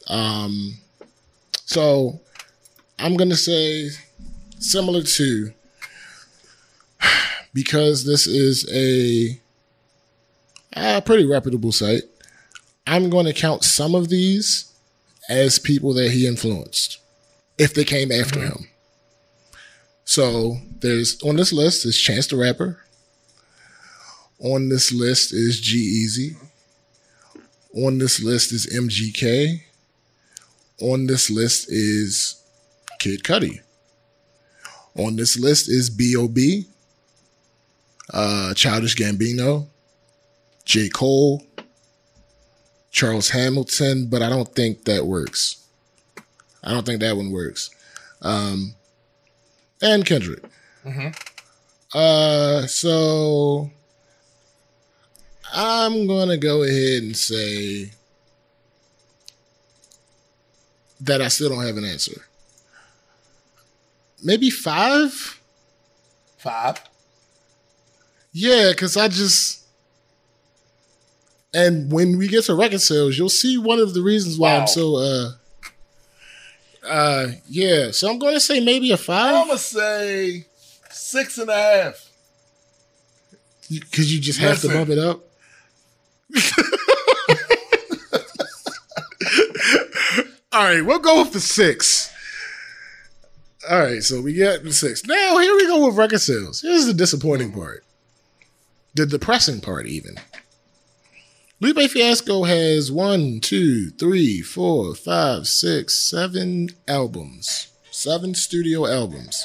[0.09, 0.79] Um,
[1.67, 2.21] so
[2.99, 3.91] I'm gonna say
[4.59, 5.53] similar to
[7.55, 9.39] because this is a,
[10.75, 12.03] a pretty reputable site.
[12.87, 14.73] I'm going to count some of these
[15.29, 16.99] as people that he influenced
[17.59, 18.67] if they came after him.
[20.09, 22.83] So there's on this list is Chance the Rapper.
[24.41, 26.35] On this list is G-Eazy.
[27.75, 29.61] On this list is MGK.
[30.81, 32.43] On this list is
[32.99, 33.61] Kid Cudi.
[34.97, 36.65] On this list is B.O.B.,
[38.15, 39.67] uh, Childish Gambino,
[40.65, 40.89] J.
[40.89, 41.45] Cole,
[42.91, 45.67] Charles Hamilton, but I don't think that works.
[46.65, 47.69] I don't think that one works.
[48.23, 48.75] Um,
[49.83, 50.43] and Kendrick.
[51.95, 53.71] Uh, so
[55.55, 57.93] I'm gonna go ahead and say
[61.01, 62.23] that I still don't have an answer.
[64.23, 65.41] Maybe five?
[66.39, 66.81] five.
[68.33, 69.65] Yeah, because I just.
[71.55, 74.61] And when we get to record sales, you'll see one of the reasons why Wow.
[74.63, 74.97] I'm so.
[74.97, 75.31] uh
[76.89, 79.35] uh Yeah, so I'm going to say maybe a five.
[79.35, 80.47] I'm gonna say
[80.91, 82.05] six and a half.
[83.69, 85.21] because you just have to bump it up.
[90.53, 92.11] All right, we'll go with the six.
[93.71, 95.05] All right, so we get the six.
[95.07, 96.63] Now here we go with record sales.
[96.63, 97.85] Here's the disappointing part,
[98.95, 100.17] the depressing part, even.
[101.61, 109.45] Lupe Fiasco has one, two, three, four, five, six, seven albums, seven studio albums.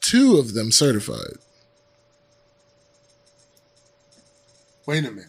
[0.00, 1.36] Two of them certified.
[4.86, 5.26] Wait a minute.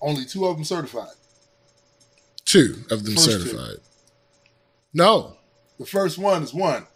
[0.00, 1.14] Only two of them certified.
[2.44, 3.38] Two of them First two.
[3.40, 3.76] certified.
[4.94, 5.36] No,
[5.78, 6.86] The first one is one.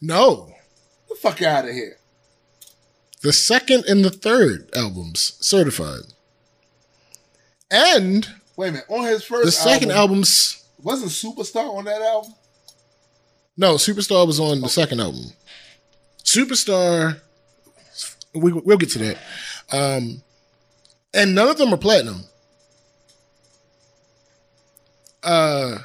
[0.00, 0.52] no.
[1.08, 1.98] The fuck out of here.
[3.26, 6.12] The second and the third albums certified.
[7.72, 8.86] And Wait a minute.
[8.88, 12.32] On his first the second album, albums wasn't Superstar on that album?
[13.56, 15.32] No, Superstar was on the second album.
[16.22, 17.20] Superstar,
[18.32, 19.18] we, we'll get to that.
[19.72, 20.22] Um,
[21.12, 22.22] and none of them are platinum.
[25.24, 25.78] Uh,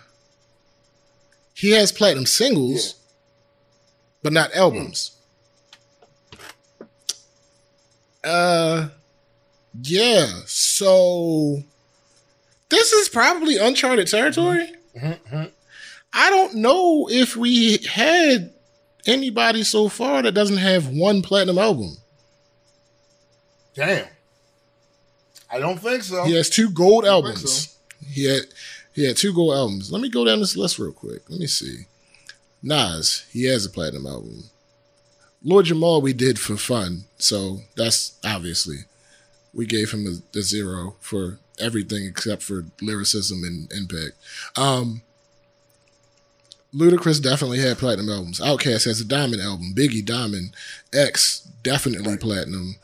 [1.56, 2.98] he has platinum singles,
[4.22, 5.18] but not albums.
[8.24, 8.90] Uh,
[9.82, 10.28] yeah.
[10.46, 11.64] So
[12.70, 14.72] this is probably uncharted territory.
[14.96, 15.44] Mm-hmm.
[16.14, 18.54] I don't know if we had
[19.06, 21.98] anybody so far that doesn't have one platinum album.
[23.74, 24.08] Damn.
[25.50, 26.24] I don't think so.
[26.26, 27.78] He has two gold I think albums.
[28.08, 28.44] He had
[28.94, 29.92] he had two gold albums.
[29.92, 31.30] Let me go down this list real quick.
[31.30, 31.86] Let me see.
[32.62, 34.44] Nas, he has a platinum album.
[35.44, 38.86] Lord Jamal, we did for fun, so that's obviously
[39.54, 44.14] we gave him a, a zero for everything except for lyricism and impact.
[44.56, 45.02] Um,
[46.74, 48.40] Ludacris definitely had platinum albums.
[48.40, 49.74] Outkast has a diamond album.
[49.76, 50.56] Biggie diamond.
[50.94, 52.76] X definitely platinum.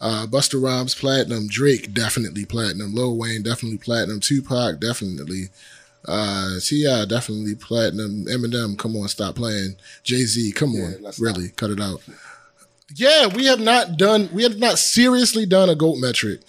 [0.00, 1.46] Uh, Busta Rhymes platinum.
[1.48, 2.94] Drake definitely platinum.
[2.94, 4.20] Lil Wayne definitely platinum.
[4.20, 5.50] Tupac definitely.
[6.06, 7.06] Uh, T.I.
[7.06, 8.26] definitely platinum.
[8.26, 9.76] Eminem, come on, stop playing.
[10.02, 12.02] Jay Z, come Yeah, on, really cut it out.
[12.94, 14.28] Yeah, we have not done.
[14.32, 16.40] We have not seriously done a goat metric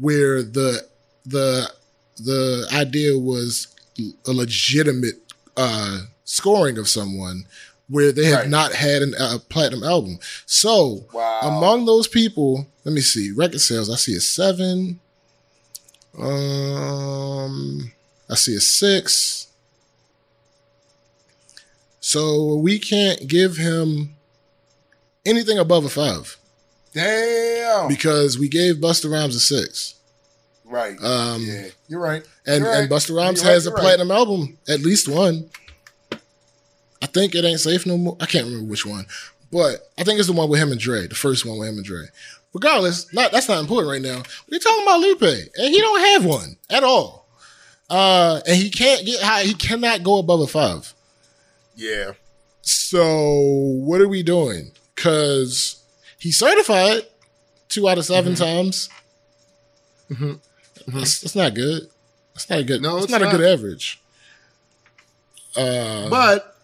[0.00, 0.86] where the
[1.26, 1.70] the
[2.18, 3.68] the idea was
[4.26, 5.16] a legitimate
[5.56, 7.44] uh, scoring of someone
[7.88, 8.48] where they have Right.
[8.48, 10.18] not had an- a platinum album.
[10.46, 11.40] So Wow.
[11.42, 13.90] among those people, let me see record sales.
[13.90, 14.98] I see a seven.
[16.18, 17.92] Um,
[18.28, 19.48] I see a six.
[22.00, 24.14] So we can't give him
[25.24, 26.36] anything above a five
[26.92, 27.88] Damn.
[27.88, 29.94] because we gave Busta Rhymes a six.
[30.64, 30.96] right.
[31.02, 32.24] Um, yeah, you're right.
[32.46, 32.80] and You're right.
[32.82, 33.82] and Busta Rhymes You're right, has a you're right.
[33.82, 35.50] platinum album, at least one.
[37.02, 38.16] I think it ain't safe no more.
[38.20, 39.06] I can't remember which one,
[39.52, 41.76] but I think it's the one with him and Dre, the first one with him
[41.76, 42.04] and Dre.
[42.54, 44.22] Regardless, not that's not important right now.
[44.50, 45.22] We're talking about Lupe,
[45.58, 47.25] and he don't have one at all.
[47.88, 49.42] Uh, and he can't get high.
[49.44, 50.92] He cannot go above a five.
[51.74, 52.12] Yeah.
[52.62, 53.04] So
[53.84, 54.72] what are we doing?
[54.94, 55.82] Because
[56.18, 57.02] he's certified
[57.68, 58.42] two out of 7 Mm-hmm.
[58.42, 58.88] times.
[60.88, 61.88] That's, that's not good.
[62.34, 62.82] That's not a good.
[62.82, 64.00] No, it's, it's not, a good average.
[65.56, 66.56] Uh, But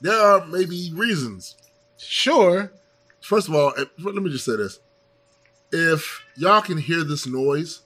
[0.00, 1.56] there are maybe reasons.
[1.98, 2.72] sure.
[3.20, 4.78] First of all, eh, let me just say this:
[5.72, 7.80] if y'all can hear this noise,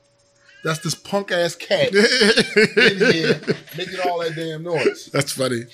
[0.62, 3.40] That's this punk ass cat in here
[3.76, 5.06] making all that damn noise.
[5.12, 5.64] That's funny.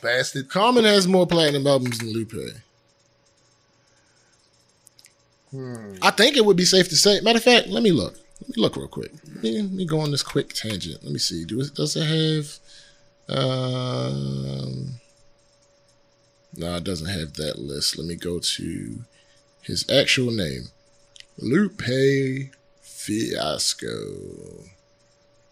[0.00, 0.48] Bastard.
[0.48, 2.32] Common has more platinum albums than Lupe.
[5.50, 5.94] Hmm.
[6.02, 7.20] I think it would be safe to say.
[7.20, 8.14] Matter of fact, let me look.
[8.40, 9.12] Let me look real quick.
[9.26, 11.02] Let me, let me go on this quick tangent.
[11.04, 11.44] Let me see.
[11.44, 12.58] Do it, does it have?
[13.28, 15.00] Um,
[16.56, 17.96] no, it doesn't have that list.
[17.96, 19.04] Let me go to
[19.62, 20.64] his actual name,
[21.38, 21.82] Lupe
[23.04, 24.64] Fiasco.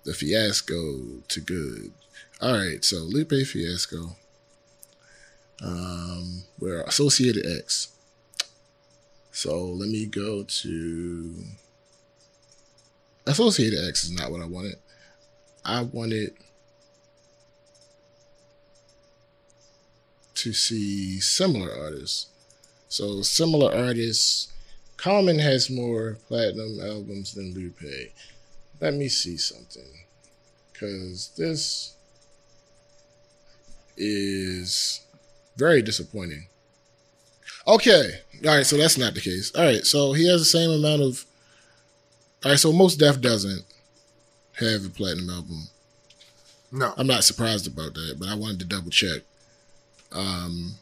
[0.04, 1.92] The fiasco to good.
[2.40, 4.16] All right, so Lupe Fiasco.
[5.62, 7.88] Um, we're Associated Acts.
[9.32, 11.34] So let me go to
[13.26, 14.76] Associated Acts is not what I wanted.
[15.62, 16.32] I wanted
[20.36, 22.28] to see similar artists.
[22.88, 24.51] So similar artists,
[25.02, 28.12] Common has more platinum albums than Lupe.
[28.80, 30.04] Let me see something.
[30.78, 31.96] Cause this
[33.96, 35.00] is
[35.56, 36.46] very disappointing.
[37.66, 38.20] Okay.
[38.46, 38.64] All right.
[38.64, 39.52] So that's not the case.
[39.56, 39.84] All right.
[39.84, 41.24] So he has the same amount of.
[42.44, 42.58] All right.
[42.58, 43.64] So Mos Def doesn't
[44.60, 45.66] have a platinum album.
[46.70, 46.94] No.
[46.96, 49.22] I'm not surprised about that, but I wanted to double check.
[50.12, 50.76] Um,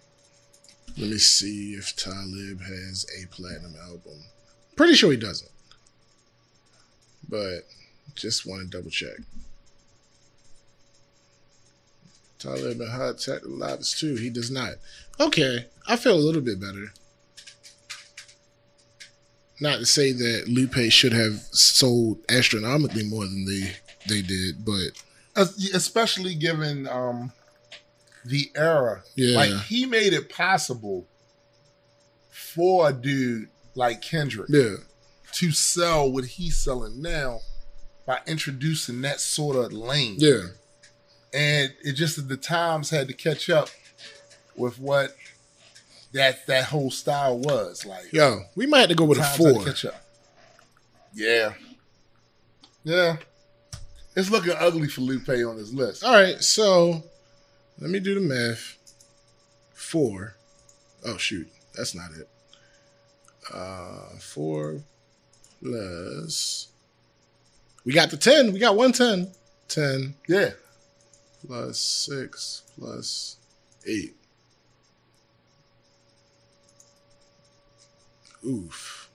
[1.01, 4.23] let me see if Talib has a platinum album.
[4.77, 5.51] Pretty sure he doesn't,
[7.29, 7.61] but
[8.15, 9.17] just want to double check.
[12.39, 14.17] Talib and Hi-Tek Lives too.
[14.17, 14.75] He does not.
[15.19, 16.93] Okay, I feel a little bit better.
[19.61, 23.73] Not to say that Lupe should have sold astronomically more than they
[24.09, 24.93] they did, but
[25.37, 27.33] Especially given um,
[28.25, 29.03] the era.
[29.17, 29.37] Yeah.
[29.37, 31.07] Like, he made it possible
[32.31, 34.77] for a dude like Kendrick yeah,
[35.33, 37.41] to sell what he's selling now
[38.07, 40.17] by introducing that sort of lane.
[40.19, 40.47] yeah.
[41.33, 43.69] and it just that the times had to catch up
[44.57, 45.15] with what
[46.13, 48.13] that that whole style was like.
[48.13, 49.65] Yo, we might have to go with a times had to four.
[49.65, 50.03] catch up.
[51.15, 51.53] Yeah,
[52.83, 53.17] yeah.
[54.17, 56.03] It's looking ugly for Lupe on this list.
[56.03, 57.05] All right, so
[57.81, 58.77] let me do the math.
[59.73, 60.37] Four.
[61.05, 62.29] Oh shoot, that's not it.
[63.53, 64.83] Uh, four
[65.63, 66.69] plus.
[67.85, 68.53] We got the ten.
[68.53, 69.33] We got one ten.
[69.69, 70.51] Ten Yeah,
[71.47, 73.37] plus six plus
[73.87, 74.15] eight.
[78.45, 79.09] Oof.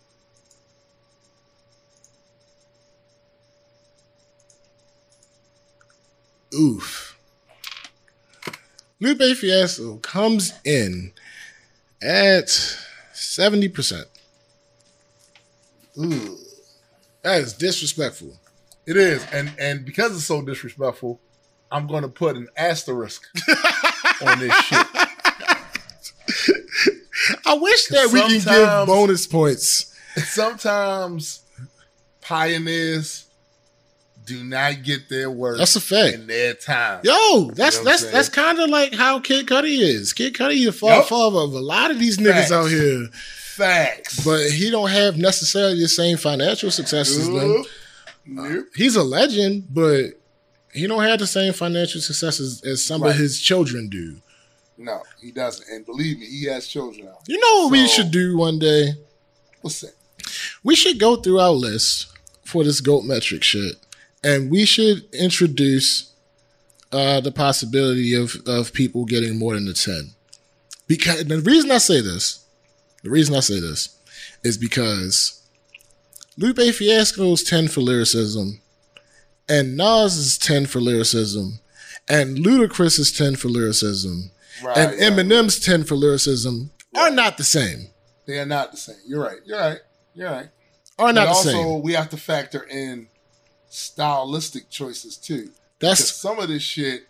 [6.53, 7.14] Oof.
[8.99, 11.11] Lupe Fiasco comes in
[12.01, 12.47] at
[13.13, 14.05] 70%.
[15.97, 16.37] Ooh.
[17.23, 18.39] That is disrespectful.
[18.85, 21.19] It is, and and because it's so disrespectful,
[21.71, 23.25] I'm going to put an asterisk
[24.27, 24.87] on this shit.
[27.47, 29.91] I wish that we can give bonus points.
[30.17, 31.41] Sometimes
[32.21, 33.24] pioneers
[34.25, 36.15] do not get their work That's a fact.
[36.15, 37.01] in their time.
[37.03, 40.13] Yo, that's You know that's that's kind of like how Kid Cudi is.
[40.13, 41.05] Kid Cudi is fa- Yup.
[41.07, 44.23] father of a lot of these niggas out here, Facts.
[44.25, 47.35] but he don't have necessarily the same financial success as them.
[47.35, 47.67] Nope.
[48.27, 48.63] Nope.
[48.63, 50.19] Uh, he's a legend, but
[50.73, 53.11] he don't have the same financial successes as some Right.
[53.11, 54.17] of his children do.
[54.77, 55.65] No, he doesn't.
[55.69, 57.19] And believe me, he has children now.
[57.27, 58.95] You know what we should do one day?
[59.61, 59.93] What's that?
[60.63, 62.07] We should go through our list
[62.43, 63.75] for this goat metric shit,
[64.25, 66.11] and we should introduce
[66.91, 70.11] uh, the possibility of of people getting more than the ten.
[70.87, 72.45] Because the reason I say this,
[73.03, 73.95] the reason I say this,
[74.43, 75.41] is because
[76.37, 78.61] Lupe Fiasco's ten for lyricism,
[79.47, 81.59] and Nas is ten for lyricism,
[82.09, 84.31] and Ludacris is ten for lyricism,
[84.63, 84.77] Right.
[84.77, 84.99] and right.
[85.01, 87.87] Eminem's ten for lyricism are not the same.
[88.25, 88.95] They are not the same.
[89.07, 89.39] You're right.
[89.45, 89.79] You're right.
[90.15, 90.49] You're right.
[90.97, 91.57] Are not but the also, same.
[91.65, 93.07] Also, we have to factor in
[93.75, 95.51] stylistic choices too.
[95.79, 97.07] That's some of this shit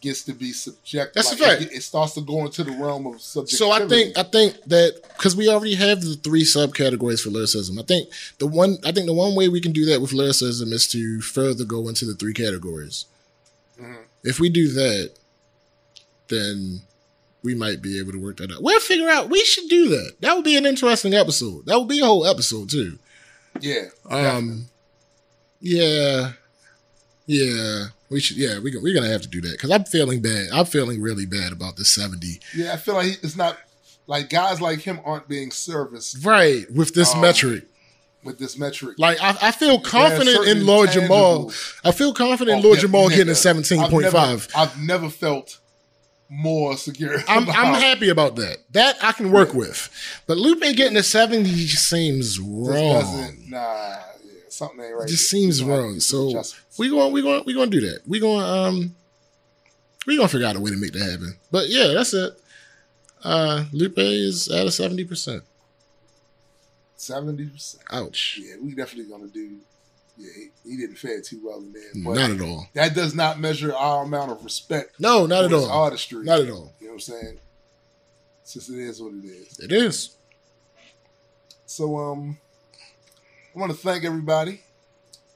[0.00, 1.14] gets to be subjective.
[1.14, 1.62] That's a fact.
[1.62, 3.56] It, it starts to go into the realm of subjectivity.
[3.56, 7.78] So I think I think that because we already have the three subcategories for lyricism,
[7.78, 8.08] I think
[8.38, 11.20] the one I think the one way we can do that with lyricism is to
[11.20, 13.04] further go into the three categories.
[13.80, 13.98] Mhm.
[14.24, 15.12] If we do that,
[16.28, 16.82] then
[17.42, 18.62] we might be able to work that out.
[18.62, 19.28] We'll figure out.
[19.28, 20.12] We should do that.
[20.20, 21.66] That would be an interesting episode.
[21.66, 22.98] That would be a whole episode too.
[23.60, 23.88] yeah.
[24.08, 24.66] Um,
[25.62, 26.32] yeah,
[27.26, 27.84] yeah.
[28.10, 28.36] We should.
[28.36, 30.48] Yeah, we we're gonna have to do that because I'm feeling bad.
[30.52, 32.40] I'm feeling really bad about the seventy.
[32.54, 33.56] Yeah, I feel like he, it's not
[34.06, 37.64] like guys like him aren't being serviced Right with this Um, metric.
[38.24, 38.96] with this metric.
[38.98, 41.52] Like I, I feel confident in Lord Jamal.
[41.84, 44.48] I feel confident in Oh, Lord yeah, Jamal nigga, getting a seventeen point five.
[44.54, 45.58] I've never, felt
[46.28, 47.18] more secure.
[47.28, 48.58] I'm I'm happy about that.
[48.72, 49.88] That I can work with.
[50.26, 53.36] But Lupe getting a seventy seems wrong.
[53.48, 54.02] Nah, yeah,
[54.52, 55.08] something ain't right.
[55.08, 56.44] It just seems We're gonna have to wrong.
[56.44, 58.00] So we going we going we going to do that.
[58.06, 58.94] We going um
[60.06, 61.36] we gonna figure out a way to make that happen.
[61.50, 62.32] But yeah, that's it.
[63.24, 65.42] Uh Lupe is at a seventy percent.
[66.96, 67.82] seventy percent.
[67.90, 68.40] Ouch.
[68.42, 69.58] Yeah, we definitely gonna do.
[70.18, 72.68] Yeah, he, he didn't fare too well in there, but Not at all.
[72.74, 75.00] that does not measure our amount of respect.
[75.00, 75.70] No, not at all.
[75.70, 76.24] Artistry.
[76.24, 76.72] Not at all.
[76.80, 77.38] You know what I'm saying?
[78.44, 79.58] Since it is what it is.
[79.58, 80.16] It is.
[81.64, 82.36] So um
[83.54, 84.60] I want to thank everybody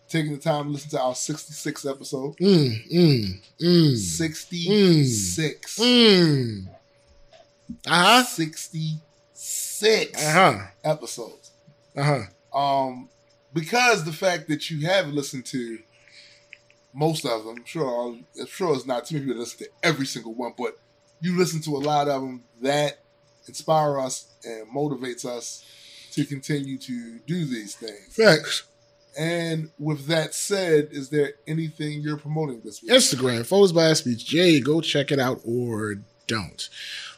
[0.08, 2.36] taking the time to listen to our 66th episode.
[2.38, 3.96] Mm, mm, mm.
[3.96, 5.78] 66.
[5.78, 6.68] Mm.
[7.86, 8.22] Uh-huh.
[8.22, 10.58] 66 Uh-huh.
[10.84, 11.50] episodes.
[11.96, 12.22] Uh-huh.
[12.58, 13.08] Um
[13.52, 15.78] because the fact that you have listened to
[16.94, 19.70] most of them, I'm sure, I'm sure it's not too many people that listen to
[19.82, 20.78] every single one, but
[21.20, 23.00] you listen to a lot of them that
[23.48, 25.64] inspire us and motivates us
[26.16, 28.14] to continue to do these things.
[28.16, 28.64] Facts.
[29.18, 32.90] And with that said, is there anything you're promoting this week?
[32.90, 34.60] Instagram, Photos by Speech J.
[34.60, 36.68] Go check it out or don't.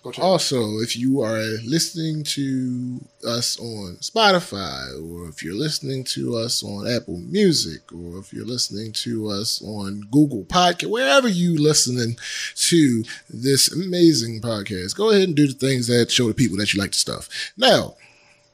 [0.05, 0.25] Go check it.
[0.25, 6.63] Also, if you are listening to us on Spotify, or if you're listening to us
[6.63, 12.17] on Apple Music, or if you're listening to us on Google Podcast, wherever you listening
[12.55, 16.73] to this amazing podcast, go ahead and do the things that show the people that
[16.73, 17.29] you like the stuff.
[17.57, 17.97] Now,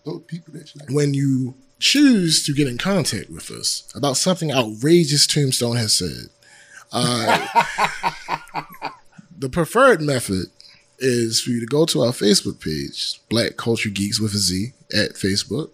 [0.05, 0.91] Those people that you like.
[0.91, 6.29] when you choose to get in contact with us about something outrageous Tombstone has said,
[6.93, 7.47] uh,
[9.39, 10.47] the preferred method
[10.99, 14.73] is for you to go to our Facebook page, Black Culture Geeks with a Z
[14.93, 15.71] at Facebook,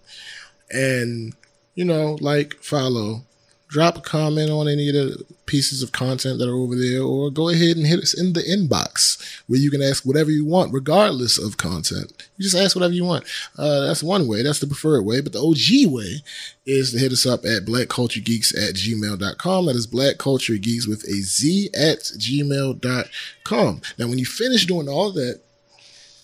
[0.70, 1.34] and
[1.74, 3.22] you know, like, follow,
[3.70, 7.30] drop a comment on any of the pieces of content that are over there, or
[7.30, 10.72] go ahead and hit us in the inbox where you can ask whatever you want,
[10.72, 12.12] regardless of content.
[12.36, 13.24] You just ask whatever you want.
[13.56, 14.42] Uh, that's one way.
[14.42, 15.20] That's the preferred way.
[15.20, 16.22] But the OG way
[16.66, 19.66] is to hit us up at blackculturegeeks at gmail.com.
[19.66, 23.80] That is blackculturegeeks with a Z at gmail.com.
[23.98, 25.40] Now, when you finish doing all that,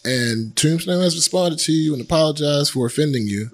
[0.05, 3.51] and Tombstone has responded to you and apologized for offending you,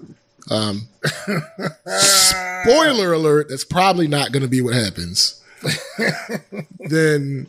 [0.49, 0.87] um,
[1.85, 5.41] spoiler alert, that's probably not going to be what happens.
[6.79, 7.47] then,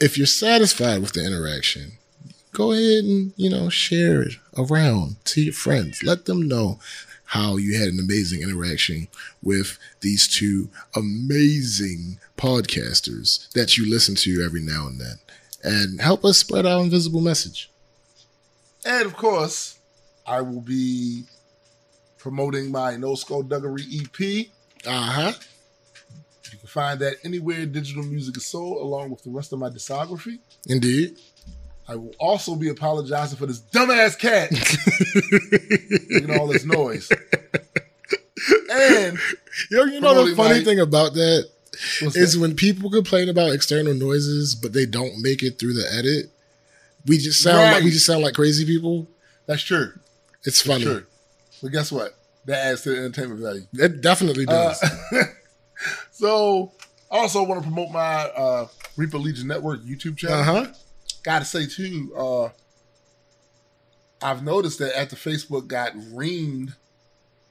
[0.00, 1.92] if you're satisfied with the interaction,
[2.52, 6.02] go ahead and you know share it around to your friends.
[6.02, 6.78] Let them know
[7.24, 9.08] how you had an amazing interaction
[9.42, 15.18] with these two amazing podcasters that you listen to every now and then
[15.62, 17.70] and help us spread our invisible message.
[18.84, 19.78] And of course,
[20.26, 21.24] I will be
[22.22, 24.46] promoting my No Skullduggery EP.
[24.86, 25.32] Uh huh.
[26.52, 29.68] You can find that anywhere digital music is sold, along with the rest of my
[29.68, 30.38] discography.
[30.68, 31.18] Indeed.
[31.88, 34.52] I will also be apologizing for this dumbass cat
[36.10, 37.10] making all this noise.
[38.70, 39.18] And
[39.70, 41.48] Yo, you know the funny my- thing about that
[42.02, 42.40] is that?
[42.40, 46.30] when people complain about external noises, but they don't make it through the edit.
[47.06, 49.08] We just sound like we just sound like crazy people.
[49.46, 49.92] that's true.
[50.44, 50.84] It's funny.
[50.84, 51.04] True.
[51.62, 52.14] But guess what?
[52.46, 53.62] That adds to the entertainment value.
[53.74, 54.84] It definitely Uh, does.
[56.10, 56.72] so,
[57.10, 58.66] I also want to promote my uh,
[58.96, 60.38] Reaper Legion Network YouTube channel.
[60.40, 60.66] Uh huh.
[61.22, 62.48] Gotta say too, uh,
[64.20, 66.74] I've noticed that after Facebook got reamed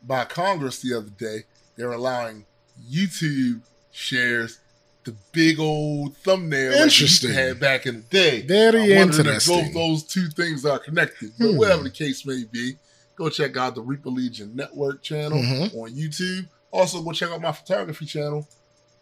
[0.04, 1.44] by Congress the other day,
[1.76, 2.46] they're allowing
[2.90, 3.62] YouTube
[3.92, 4.60] shares
[5.04, 7.32] the big old thumbnail like we used to Interesting.
[7.34, 8.42] have back in the day.
[8.46, 9.26] Very interesting.
[9.28, 11.58] If both those two things are connected, but Hmm.
[11.58, 12.76] whatever the case may be,
[13.22, 15.76] go check out the Reaper Legion Network channel Mhm.
[15.76, 16.48] on YouTube.
[16.72, 18.48] Also, go check out my photography channel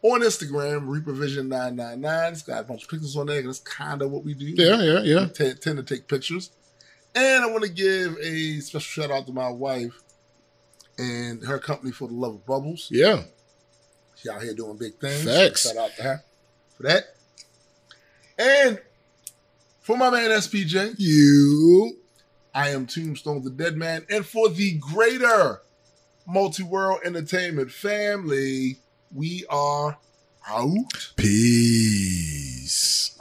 [0.02, 2.32] on Instagram, ReaperVision999.
[2.34, 3.42] It's got a bunch of pictures on there.
[3.42, 4.46] That's kind of what we do.
[4.48, 5.22] Yeah, yeah, yeah.
[5.26, 6.52] We t- tend to take pictures.
[7.16, 9.94] And I want to give a special shout out to my wife
[10.98, 12.88] and her company for the love of bubbles.
[12.92, 13.24] Yeah.
[14.16, 15.24] She out here doing big things.
[15.24, 15.64] Facts.
[15.64, 16.24] Shout out to her
[16.76, 17.16] for that.
[18.38, 18.80] And
[19.82, 21.99] for my man SPJ, You.
[22.60, 24.06] I am Tombstone the Dead Man.
[24.10, 25.62] And for the greater
[26.28, 28.80] multi world entertainment family,
[29.16, 29.98] we are
[30.46, 31.14] out.
[31.16, 32.58] Peace.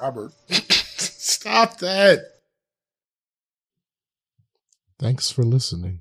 [0.03, 0.33] Robert.
[0.51, 2.19] Stop that.
[4.99, 6.01] Thanks for listening.